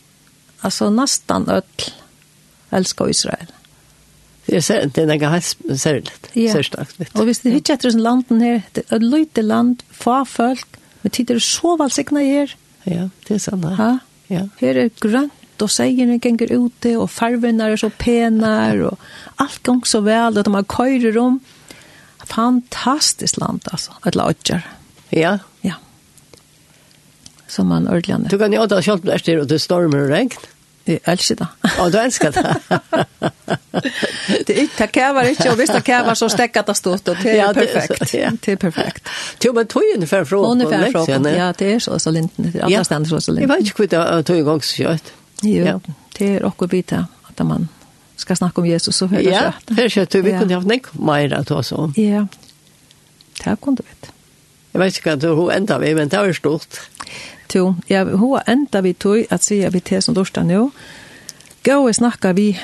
altså 0.63 0.89
nesten 0.89 1.49
ødel, 1.49 1.91
elsker 2.71 3.07
Israel. 3.07 3.47
Det 4.47 4.69
er, 4.69 4.87
det 4.87 5.03
er 5.03 5.07
noe 5.07 5.31
helt 5.31 5.79
særlig. 5.79 6.11
Ja. 6.35 6.55
Og 7.15 7.23
hvis 7.23 7.39
det 7.39 7.53
ikke 7.55 7.77
etter 7.77 7.93
sånn 7.93 8.03
landen 8.03 8.41
her, 8.43 8.63
det 8.75 8.83
er 8.89 8.97
et 8.97 9.05
lite 9.05 9.41
land, 9.45 9.83
få 9.91 10.23
folk, 10.27 10.79
men 11.03 11.13
tid 11.15 11.31
er 11.31 11.39
så 11.39 11.77
valgsikna 11.79 12.23
her. 12.25 12.55
Ja, 12.85 13.07
det 13.27 13.37
er 13.37 13.43
sånn. 13.45 13.63
Ja. 13.63 13.75
Ha? 13.77 13.91
ja. 14.33 14.43
Her 14.59 14.81
er 14.81 14.91
grønt, 14.99 15.37
og 15.61 15.69
seierne 15.69 16.17
ganger 16.19 16.51
ute, 16.57 16.97
og 16.97 17.07
farvene 17.13 17.69
er 17.69 17.79
så 17.79 17.91
penar, 17.93 18.81
og 18.89 18.97
alt 19.39 19.61
gang 19.63 19.85
så 19.87 20.01
vel, 20.03 20.37
og 20.37 20.45
de 20.45 20.55
har 20.57 20.67
køyrer 20.67 21.21
om. 21.21 21.39
Ja 21.39 21.60
fantastiskt 22.25 23.37
land 23.37 23.67
alltså, 23.71 23.91
att 24.01 24.15
lodger. 24.15 24.61
Ja. 25.09 25.39
Ja. 25.61 25.73
Som 27.47 27.67
man 27.67 27.87
ordlande. 27.87 28.29
Du 28.29 28.39
kan 28.39 28.53
ju 28.53 28.59
åta 28.59 28.81
själv 28.81 29.05
där 29.05 29.17
styr 29.17 29.37
och 29.37 29.47
det 29.47 29.59
stormar 29.59 29.97
och 29.97 30.07
regn. 30.07 30.29
Jeg 30.85 30.99
elsker 31.05 31.35
det. 31.35 31.47
Og 31.79 31.91
du 31.93 31.97
elsker 31.97 32.31
det. 32.31 32.55
det 34.47 34.57
är 34.57 34.61
inte 34.61 34.87
kävar 34.87 35.23
ikke, 35.23 35.49
og 35.51 35.55
hvis 35.55 35.69
det 35.69 35.83
kävar 35.85 36.13
så 36.13 36.29
stekker 36.29 36.61
det 36.61 36.75
stått 36.77 37.07
og 37.07 37.17
det 37.23 37.37
er 37.37 37.49
är 37.49 37.53
perfekt. 37.53 38.11
Det 38.45 38.51
er 38.51 38.55
perfekt. 38.55 39.07
Jo, 39.45 39.53
men 39.53 39.67
tog 39.67 39.83
ungefär 39.95 40.25
från 40.25 40.51
ungefär 40.51 40.91
från. 40.91 41.25
Ja, 41.25 41.53
det 41.59 41.73
er 41.73 41.79
så 41.79 41.99
så 41.99 42.11
linten. 42.11 42.45
det 42.45 42.55
er 42.55 42.65
Alla 42.65 42.83
ständer 42.83 43.09
så 43.09 43.21
så 43.21 43.31
linten. 43.31 43.49
Jag 43.49 43.57
vet 43.57 43.79
inte 43.79 43.97
hur 43.97 44.17
det 44.17 44.23
tog 44.23 44.37
igång 44.37 44.61
så 44.61 44.75
kött. 44.75 45.13
Jo, 45.41 45.65
ja. 45.65 45.79
det 46.17 46.35
er 46.35 46.45
också 46.45 46.65
vita 46.65 47.05
at 47.29 47.45
man 47.45 47.67
skal 48.21 48.37
snakke 48.37 48.61
om 48.61 48.67
Jesus 48.67 48.97
så 48.97 49.05
hör 49.05 49.19
jag 49.19 49.33
rätt. 49.33 49.55
Ja, 49.67 49.75
här 49.75 49.89
kör 49.89 50.21
vi 50.21 50.31
kunde 50.31 50.53
ha 50.53 50.59
haft 50.59 50.67
nick 50.67 50.93
mer 50.93 51.33
att 51.33 51.51
oss 51.51 51.71
om. 51.71 51.93
Ja. 51.97 52.27
det 53.43 53.61
kunne 53.61 53.77
du 53.77 53.83
vi. 53.83 54.07
Jag 54.71 54.79
vet 54.79 55.05
inte 55.05 55.27
vad 55.27 55.37
hur 55.37 55.51
ända 55.51 55.79
vi 55.79 55.95
men 55.95 56.09
det 56.09 56.17
är 56.17 56.33
stort. 56.33 56.79
Jo, 57.53 57.75
ja, 57.87 58.03
hur 58.03 58.39
enda 58.45 58.81
vi 58.81 58.93
tog 58.93 59.25
at 59.29 59.43
sier 59.43 59.69
vi 59.69 59.79
til 59.79 60.01
som 60.01 60.15
dorsdag 60.15 60.45
nå. 60.47 60.69
Gå 61.63 61.75
og 61.87 61.95
snakke 61.95 62.33
vi 62.33 62.59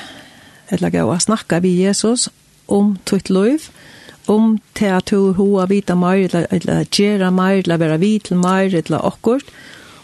eller 0.70 0.89
gå 0.89 1.03
og 1.03 1.22
snakke 1.22 1.60
vi 1.60 1.84
Jesus 1.84 2.30
om 2.68 2.97
tvitt 3.05 3.30
liv 3.30 3.70
om 4.28 4.58
til 4.76 4.86
at 4.86 5.10
hun 5.10 5.34
har 5.36 5.68
vita 5.72 5.95
mer, 5.95 6.45
eller 6.51 6.84
gjøre 6.91 7.32
mer, 7.32 7.62
eller 7.64 7.78
være 7.78 7.99
vitel 7.99 8.38
mer, 8.38 8.76
eller 8.76 9.05
akkurat, 9.08 9.47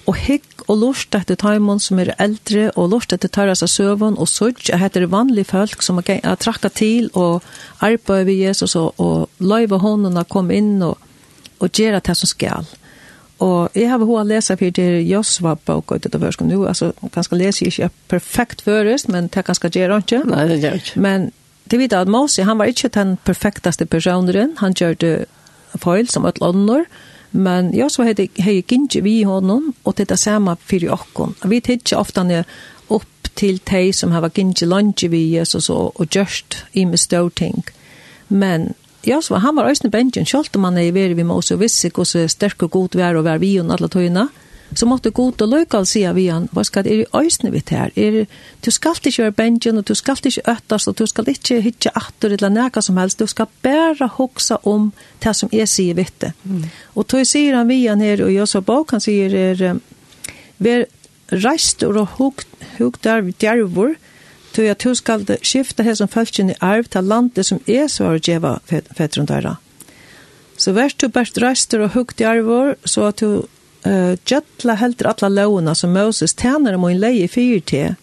og 0.07 0.15
hikk 0.15 0.52
og 0.67 0.79
lort 0.79 1.15
etter 1.17 1.37
taimon 1.39 1.81
som 1.81 1.99
er 2.01 2.13
eldre, 2.21 2.69
og 2.79 2.91
lort 2.93 3.13
etter 3.15 3.31
tørres 3.31 3.63
av 3.65 3.71
søvn, 3.71 4.17
og 4.17 4.29
sutt, 4.29 4.67
jeg 4.69 4.81
heter 4.81 5.07
vanlige 5.11 5.51
folk 5.51 5.83
som 5.85 5.99
er, 6.01 6.19
er 6.19 6.39
trakka 6.39 6.71
til, 6.73 7.09
og 7.13 7.43
arbeid 7.83 8.27
ved 8.29 8.39
Jesus, 8.39 8.75
og, 8.79 8.93
og 9.01 9.43
løyve 9.43 9.81
hånden 9.83 10.19
å 10.19 10.25
komme 10.29 10.55
inn, 10.57 10.77
og, 10.85 10.97
og 11.59 11.69
gjøre 11.69 12.01
det 12.03 12.17
som 12.19 12.31
skal. 12.31 12.69
Og 13.43 13.75
jeg 13.75 13.89
har 13.89 13.99
hva 13.99 14.21
å 14.21 14.27
lese 14.27 14.55
for 14.59 14.75
det 14.75 15.03
Josva 15.09 15.55
bok, 15.57 15.91
og 15.91 16.03
det 16.03 16.19
først 16.21 16.43
nå, 16.45 16.59
altså, 16.69 16.93
kanskje 17.11 17.39
lese 17.39 17.65
jeg 17.65 17.73
ikke 17.73 17.89
perfekt 18.15 18.63
først, 18.63 19.09
men 19.11 19.27
det 19.33 19.45
kanskje 19.47 19.73
gjør 19.73 19.97
han 19.97 20.05
ikke. 20.05 20.21
Nei, 20.29 20.43
det 20.51 20.59
gjør 20.61 20.77
ikke. 20.79 21.01
Men 21.03 21.31
det 21.71 21.79
vet 21.79 21.95
at 21.97 22.11
Mose, 22.11 22.45
han 22.45 22.59
var 22.59 22.71
ikke 22.71 22.91
den 22.93 23.17
perfektaste 23.25 23.87
personen, 23.89 24.55
han 24.59 24.77
gjør 24.77 24.99
det 25.01 25.15
feil 25.81 26.07
som 26.11 26.27
et 26.29 26.39
lønner, 26.43 26.85
og 26.85 27.12
Men 27.35 27.73
jag 27.73 27.91
så 27.91 28.03
hei 28.03 28.29
hej 28.35 28.61
kinje 28.61 29.01
vi 29.01 29.23
honom 29.23 29.73
och 29.83 29.93
det 29.95 30.17
samme 30.17 30.55
för 30.65 30.91
okkon. 30.91 31.33
Vi 31.43 31.61
tidsi 31.61 31.95
ofta 31.95 32.23
när 32.23 32.45
upp 32.87 33.35
til 33.35 33.59
tei 33.59 33.93
som 33.93 34.11
har 34.11 34.29
gynnsi 34.35 34.65
lunge 34.65 35.09
vi 35.09 35.45
så 35.45 35.73
og, 35.73 36.01
og 36.01 36.07
just 36.15 36.55
i 36.73 36.85
med 36.85 36.99
stoting. 36.99 37.63
Men 38.27 38.73
Ja, 39.05 39.21
så 39.21 39.35
han 39.35 39.55
var 39.55 39.69
ösnen 39.69 39.91
om 40.55 40.63
han 40.63 40.77
er 40.77 40.81
i 40.81 40.91
veri 40.91 41.13
vi 41.13 41.23
måste 41.23 41.55
og 41.55 41.59
hur 41.59 42.03
så 42.05 42.27
sterk 42.27 42.63
og 42.63 42.71
god 42.71 42.95
vær 42.95 43.15
og 43.15 43.25
vær 43.25 43.37
vi 43.37 43.59
og 43.59 43.73
alla 43.73 43.87
tojna 43.87 44.27
så 44.79 44.87
måtte 44.87 45.11
god 45.11 45.41
og 45.41 45.49
løykal 45.51 45.85
sige 45.85 46.13
vi 46.15 46.25
han, 46.31 46.47
hva 46.53 46.63
skal 46.63 46.87
er 46.87 47.03
i 47.03 47.05
øysene 47.15 47.51
vi 47.51 47.61
her? 47.69 47.91
Er, 47.95 48.25
du 48.65 48.71
skal 48.71 48.95
ikke 48.95 49.15
gjøre 49.15 49.35
benjen, 49.37 49.77
og 49.77 49.87
du 49.87 49.93
skal 49.95 50.17
ikke 50.23 50.45
øttast, 50.49 50.87
og 50.87 50.97
du 50.99 51.05
skal 51.09 51.29
ikke 51.29 51.61
hitje 51.61 51.91
atter 51.95 52.33
eller 52.35 52.49
næka 52.49 52.81
som 52.81 52.97
helst, 52.97 53.19
du 53.19 53.27
skal 53.27 53.51
bare 53.61 54.07
hoksa 54.17 54.57
om 54.63 54.91
det 55.23 55.35
som 55.35 55.49
jeg 55.51 55.69
sier 55.69 55.97
vitte. 55.97 56.33
Mm. 56.43 56.69
Og 56.95 57.07
tog 57.07 57.25
sier 57.27 57.57
han 57.57 57.67
vi 57.67 57.85
han 57.87 58.01
her, 58.01 58.23
og 58.23 58.33
jeg 58.33 58.47
så 58.47 58.61
bak, 58.61 58.91
han 58.91 59.03
sier 59.03 59.35
er, 59.35 59.79
ver 60.59 60.85
reist 61.43 61.83
og 61.83 62.05
hok, 62.17 62.45
hok 62.77 62.99
der 63.03 63.31
djervor, 63.41 63.95
tog 64.53 64.69
at 64.69 64.83
du 64.83 64.93
skal 64.95 65.25
skifte 65.41 65.83
her 65.83 65.95
som 65.97 66.07
følgen 66.07 66.53
i 66.53 66.59
arv 66.61 66.89
til 66.93 67.03
landet 67.03 67.45
som 67.45 67.61
er 67.67 67.87
svar 67.87 68.19
og 68.19 68.25
djeva 68.25 68.57
fedrundara. 68.69 69.57
Så 70.57 70.71
vær 70.75 70.93
du 71.01 71.07
bært 71.09 71.39
reist 71.41 71.73
og 71.73 71.95
i 71.97 72.03
djervor, 72.19 72.75
så 72.85 73.09
at 73.09 73.19
du 73.19 73.45
uh, 73.85 74.15
Gjøtla 74.25 74.77
heldur 74.79 75.11
alla 75.13 75.29
lovene 75.29 75.75
som 75.75 75.93
Moses 75.95 76.33
tæner 76.33 76.77
om 76.77 76.87
en 76.87 77.01
leie 77.01 77.27
fyr 77.27 77.61
til. 77.65 77.97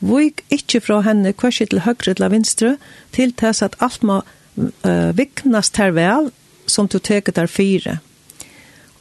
Vik 0.00 0.42
ikkje 0.52 0.82
fra 0.84 1.00
henne 1.06 1.32
kvarsi 1.32 1.66
til 1.70 1.84
høyre 1.86 2.14
til 2.14 2.28
vinstre, 2.32 2.74
til 3.12 3.32
tess 3.32 3.62
at 3.64 3.78
alt 3.84 4.02
må 4.02 4.20
uh, 4.22 5.12
viknas 5.16 5.70
ter 5.70 5.94
vel, 5.96 6.30
som 6.66 6.88
du 6.90 6.98
teker 6.98 7.32
der 7.32 7.50
fyre. 7.50 8.00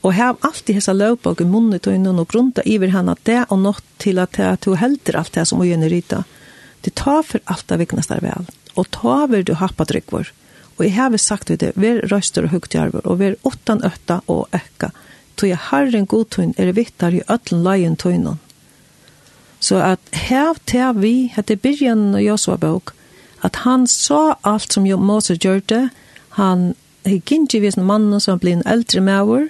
Og 0.05 0.13
hev 0.13 0.38
alltid 0.45 0.77
hessa 0.77 0.93
lovbog 0.93 1.41
i 1.41 1.49
munnet 1.49 1.88
og 1.89 1.95
innan 1.97 2.21
og 2.21 2.29
grunta 2.29 2.61
iver 2.65 2.93
henne 2.93 3.15
det 3.25 3.41
og 3.49 3.63
nått 3.63 3.86
til 3.99 4.21
at 4.21 4.38
du 4.61 4.75
heldur 4.77 5.17
alt 5.17 5.33
det 5.33 5.47
som 5.49 5.57
hun 5.57 5.71
gjerne 5.71 5.89
rita. 5.89 6.23
Det 6.86 6.93
tar 6.93 7.23
for 7.25 7.41
alt 7.49 7.65
det 7.67 7.79
viknas 7.81 8.11
der 8.11 8.21
vel, 8.21 8.45
og 8.77 8.91
ta 8.93 9.23
vil 9.31 9.47
du 9.47 9.55
happa 9.57 9.88
drikvor. 9.89 10.29
Og 10.77 10.83
jeg 10.86 10.93
har 10.93 11.17
sagt 11.17 11.47
det, 11.47 11.71
vi 11.75 11.95
røster 12.03 12.45
og 12.45 12.51
hugtjarver, 12.53 13.05
og 13.07 13.19
vi 13.19 13.31
er 13.31 13.39
åttan 13.47 13.81
øtta 13.88 14.19
og 14.27 14.53
ekka 14.53 14.91
tog 15.36 15.49
jeg 15.49 15.61
herren 15.69 16.05
god 16.05 16.39
er 16.57 16.71
vittar 16.71 17.13
i 17.13 17.23
øtlen 17.29 17.63
leien 17.63 17.95
tøynen. 17.95 18.39
Så 19.59 19.79
at 19.81 19.99
hev 20.13 20.59
til 20.67 21.01
vi, 21.01 21.31
hette 21.36 21.55
byrjan 21.55 22.13
og 22.15 22.23
Josua 22.23 22.57
bok, 22.57 22.93
at 23.43 23.63
han 23.65 23.88
sa 23.88 24.36
alt 24.43 24.73
som 24.73 24.86
Mose 24.86 25.38
gjørte, 25.38 25.89
han 26.38 26.75
gikk 27.05 27.61
vis 27.61 27.77
en 27.77 27.86
mann 27.86 28.19
som 28.19 28.39
ble 28.39 28.57
en 28.57 28.65
eldre 28.65 29.01
maver, 29.01 29.47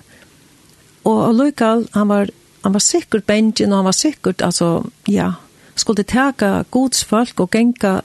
og 1.05 1.27
allukal, 1.29 1.87
han 1.93 2.09
var, 2.09 2.29
han 2.63 2.73
var 2.73 2.83
sikkert 2.83 3.25
bengen, 3.25 3.71
og 3.71 3.77
han 3.77 3.85
var 3.85 3.97
sikkert, 3.97 4.41
altså, 4.41 4.83
ja, 5.07 5.33
skulle 5.75 6.03
teka 6.03 6.63
gods 6.71 7.03
folk 7.03 7.39
og 7.39 7.51
genka 7.51 7.99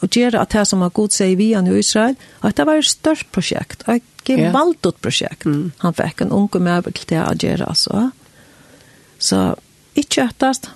og 0.00 0.08
gjøre 0.08 0.40
at 0.40 0.54
det 0.54 0.66
som 0.68 0.82
har 0.84 0.92
god 0.96 1.12
seg 1.14 1.34
i 1.34 1.38
vian 1.38 1.68
i 1.68 1.76
Israel, 1.78 2.16
at 2.42 2.56
det 2.56 2.66
var 2.66 2.80
et 2.80 2.88
størst 2.88 3.28
prosjekt, 3.34 3.84
et 3.88 4.04
gevaldot 4.26 5.00
prosjekt. 5.02 5.46
Mm. 5.46 5.72
Han 5.84 5.96
fikk 5.96 6.24
en 6.24 6.34
unge 6.36 6.60
med 6.62 6.88
til 6.94 7.08
det 7.12 7.20
å 7.22 7.36
gjøre, 7.36 7.68
altså. 7.68 8.10
Så, 9.20 9.40
ikke 10.00 10.30
ettast, 10.30 10.70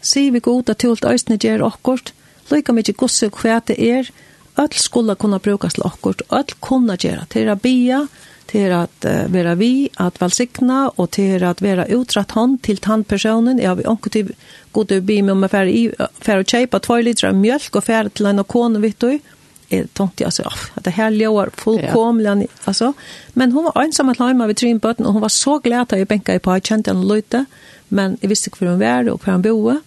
sier 0.00 0.32
vi 0.32 0.42
god 0.44 0.70
at 0.70 0.82
tult 0.82 1.04
øyne 1.04 1.38
gjør 1.40 1.66
akkurat, 1.66 2.12
lykke 2.50 2.74
mye 2.74 2.96
gosse 2.98 3.28
og 3.30 3.38
hva 3.42 3.60
det 3.66 3.78
er, 3.78 4.10
øll 4.58 4.76
skulle 4.78 5.16
kunne 5.18 5.40
brukes 5.42 5.76
til 5.76 5.86
akkurat, 5.86 6.22
øll 6.30 6.56
kunne 6.62 6.98
gjøre, 6.98 7.26
til 7.30 7.50
å 7.50 7.58
bia, 7.58 8.04
til 8.50 8.72
at 8.74 9.06
uh, 9.06 9.26
være 9.32 9.56
vi, 9.60 9.72
at 10.02 10.20
velsigna, 10.20 10.82
og 10.96 11.10
til 11.16 11.44
at 11.46 11.62
være 11.62 11.88
utratt 11.96 12.34
hånd 12.36 12.58
til 12.66 12.80
tannpersonen. 12.82 13.60
Jeg 13.62 13.70
har 13.70 13.82
ikke 13.82 14.12
til 14.12 14.32
god 14.74 14.94
å 14.96 15.02
bli 15.06 15.20
med 15.22 15.36
om 15.36 15.46
å 15.46 15.50
fære 15.50 15.74
i, 15.74 15.84
færre 16.24 16.46
kjøpe 16.46 16.80
två 16.82 17.02
liter 17.06 17.30
av 17.30 17.38
mjölk 17.38 17.78
og 17.78 17.86
fære 17.86 18.14
til 18.14 18.30
en 18.30 18.42
kone, 18.44 18.82
vet 18.82 18.98
du. 19.02 19.36
Jeg 19.70 19.86
tenkte, 19.94 20.26
altså, 20.26 20.48
oh, 20.50 20.62
at 20.74 20.82
det 20.88 20.96
her 20.96 21.14
ljøer 21.14 21.52
fullkomlig, 21.54 22.26
ja. 22.26 22.48
altså. 22.66 22.90
Men 23.38 23.52
hun 23.54 23.68
var 23.68 23.84
ensam 23.84 24.10
at 24.10 24.18
hjemme 24.18 24.48
ved 24.50 24.58
Trinbøten, 24.58 25.06
og 25.06 25.14
hun 25.14 25.22
var 25.22 25.30
så 25.30 25.60
glad 25.62 25.86
at 25.92 26.00
jeg 26.00 26.10
benket 26.10 26.42
på, 26.42 26.56
jeg 26.58 26.66
kjente 26.66 26.90
henne 26.90 27.06
løyte, 27.06 27.44
men 27.94 28.18
jeg 28.18 28.32
visste 28.32 28.50
ikke 28.50 28.64
hvor 28.64 28.72
hun 28.72 28.82
var 28.82 29.06
og 29.12 29.22
hvor 29.22 29.36
hun 29.36 29.46
boede. 29.46 29.78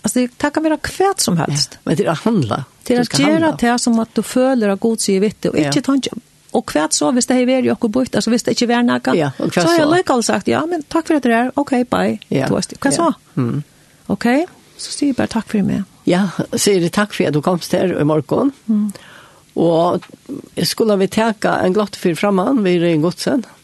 Altså, 0.00 0.24
det 0.24 0.52
kan 0.54 0.64
være 0.64 0.80
kvært 0.80 1.20
som 1.20 1.36
helst. 1.36 1.76
Ja, 1.76 1.80
men 1.84 1.96
det 1.96 2.04
är 2.06 2.10
att 2.10 2.24
handla. 2.24 2.64
Det 2.82 2.94
är 2.94 3.00
att 3.00 3.18
göra 3.18 3.52
det 3.60 3.78
som 3.78 3.98
at 4.00 4.14
du 4.14 4.22
føler 4.22 4.72
at 4.72 4.80
god 4.80 5.00
sier 5.00 5.16
i 5.16 5.20
vitt 5.20 5.44
och 5.44 5.56
inte 5.56 5.78
ja. 5.78 5.82
tänka 5.82 6.10
Og 6.56 6.64
kvært 6.66 6.96
så, 6.96 7.12
hvis 7.14 7.28
det 7.30 7.36
har 7.38 7.46
vært 7.46 7.68
jo 7.68 7.76
bort, 7.88 8.14
altså 8.14 8.32
hvis 8.32 8.42
det 8.46 8.56
ikke 8.56 8.70
var 8.72 8.82
noe, 8.86 9.14
ja, 9.14 9.30
så 9.38 9.66
har 9.68 9.76
jeg 9.78 9.90
løkalt 9.90 10.26
sagt, 10.26 10.48
ja, 10.50 10.64
men 10.66 10.82
takk 10.90 11.06
for 11.06 11.20
at 11.20 11.26
dere 11.26 11.44
er, 11.44 11.52
ok, 11.60 11.76
bye, 11.90 12.16
ja. 12.28 12.48
du 12.50 12.56
er 12.58 12.66
Hva 12.80 12.90
så? 12.94 13.12
Mm. 13.38 13.62
Ok, 14.10 14.26
så 14.74 14.90
sier 14.90 15.12
jeg 15.12 15.18
bare 15.20 15.30
takk 15.30 15.46
for 15.52 15.66
meg. 15.66 15.86
Ja, 16.10 16.24
sier 16.56 16.82
jeg 16.82 16.90
takk 16.96 17.14
for 17.14 17.28
at 17.28 17.36
du 17.36 17.42
kom 17.44 17.60
her 17.70 17.94
i 17.94 18.08
morgen. 18.08 18.50
Mm. 18.66 18.90
Og 19.60 20.06
skulle 20.66 20.98
vi 20.98 21.10
teka 21.10 21.60
en 21.62 21.74
glatt 21.76 21.98
fyr 21.98 22.18
framan, 22.18 22.64
vi 22.66 22.78
er 22.80 22.90
i 22.90 22.98
godsen. 23.02 23.46
Mm 23.46 23.59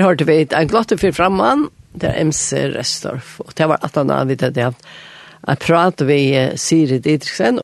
her 0.00 0.08
hørte 0.08 0.26
vi 0.28 0.42
en 0.44 0.70
glotte 0.70 0.98
for 1.00 1.14
framman, 1.14 1.68
det 1.92 2.10
er 2.10 2.24
MC 2.24 2.52
Restorff, 2.74 3.38
og 3.44 3.54
det 3.58 3.68
var 3.68 3.82
at 3.84 3.96
han 3.98 4.12
hadde 4.12 4.64
hatt. 4.64 4.90
En 5.48 5.56
prat 5.56 6.02
ved 6.04 6.58
Siri 6.60 6.98
Didriksen, 7.00 7.58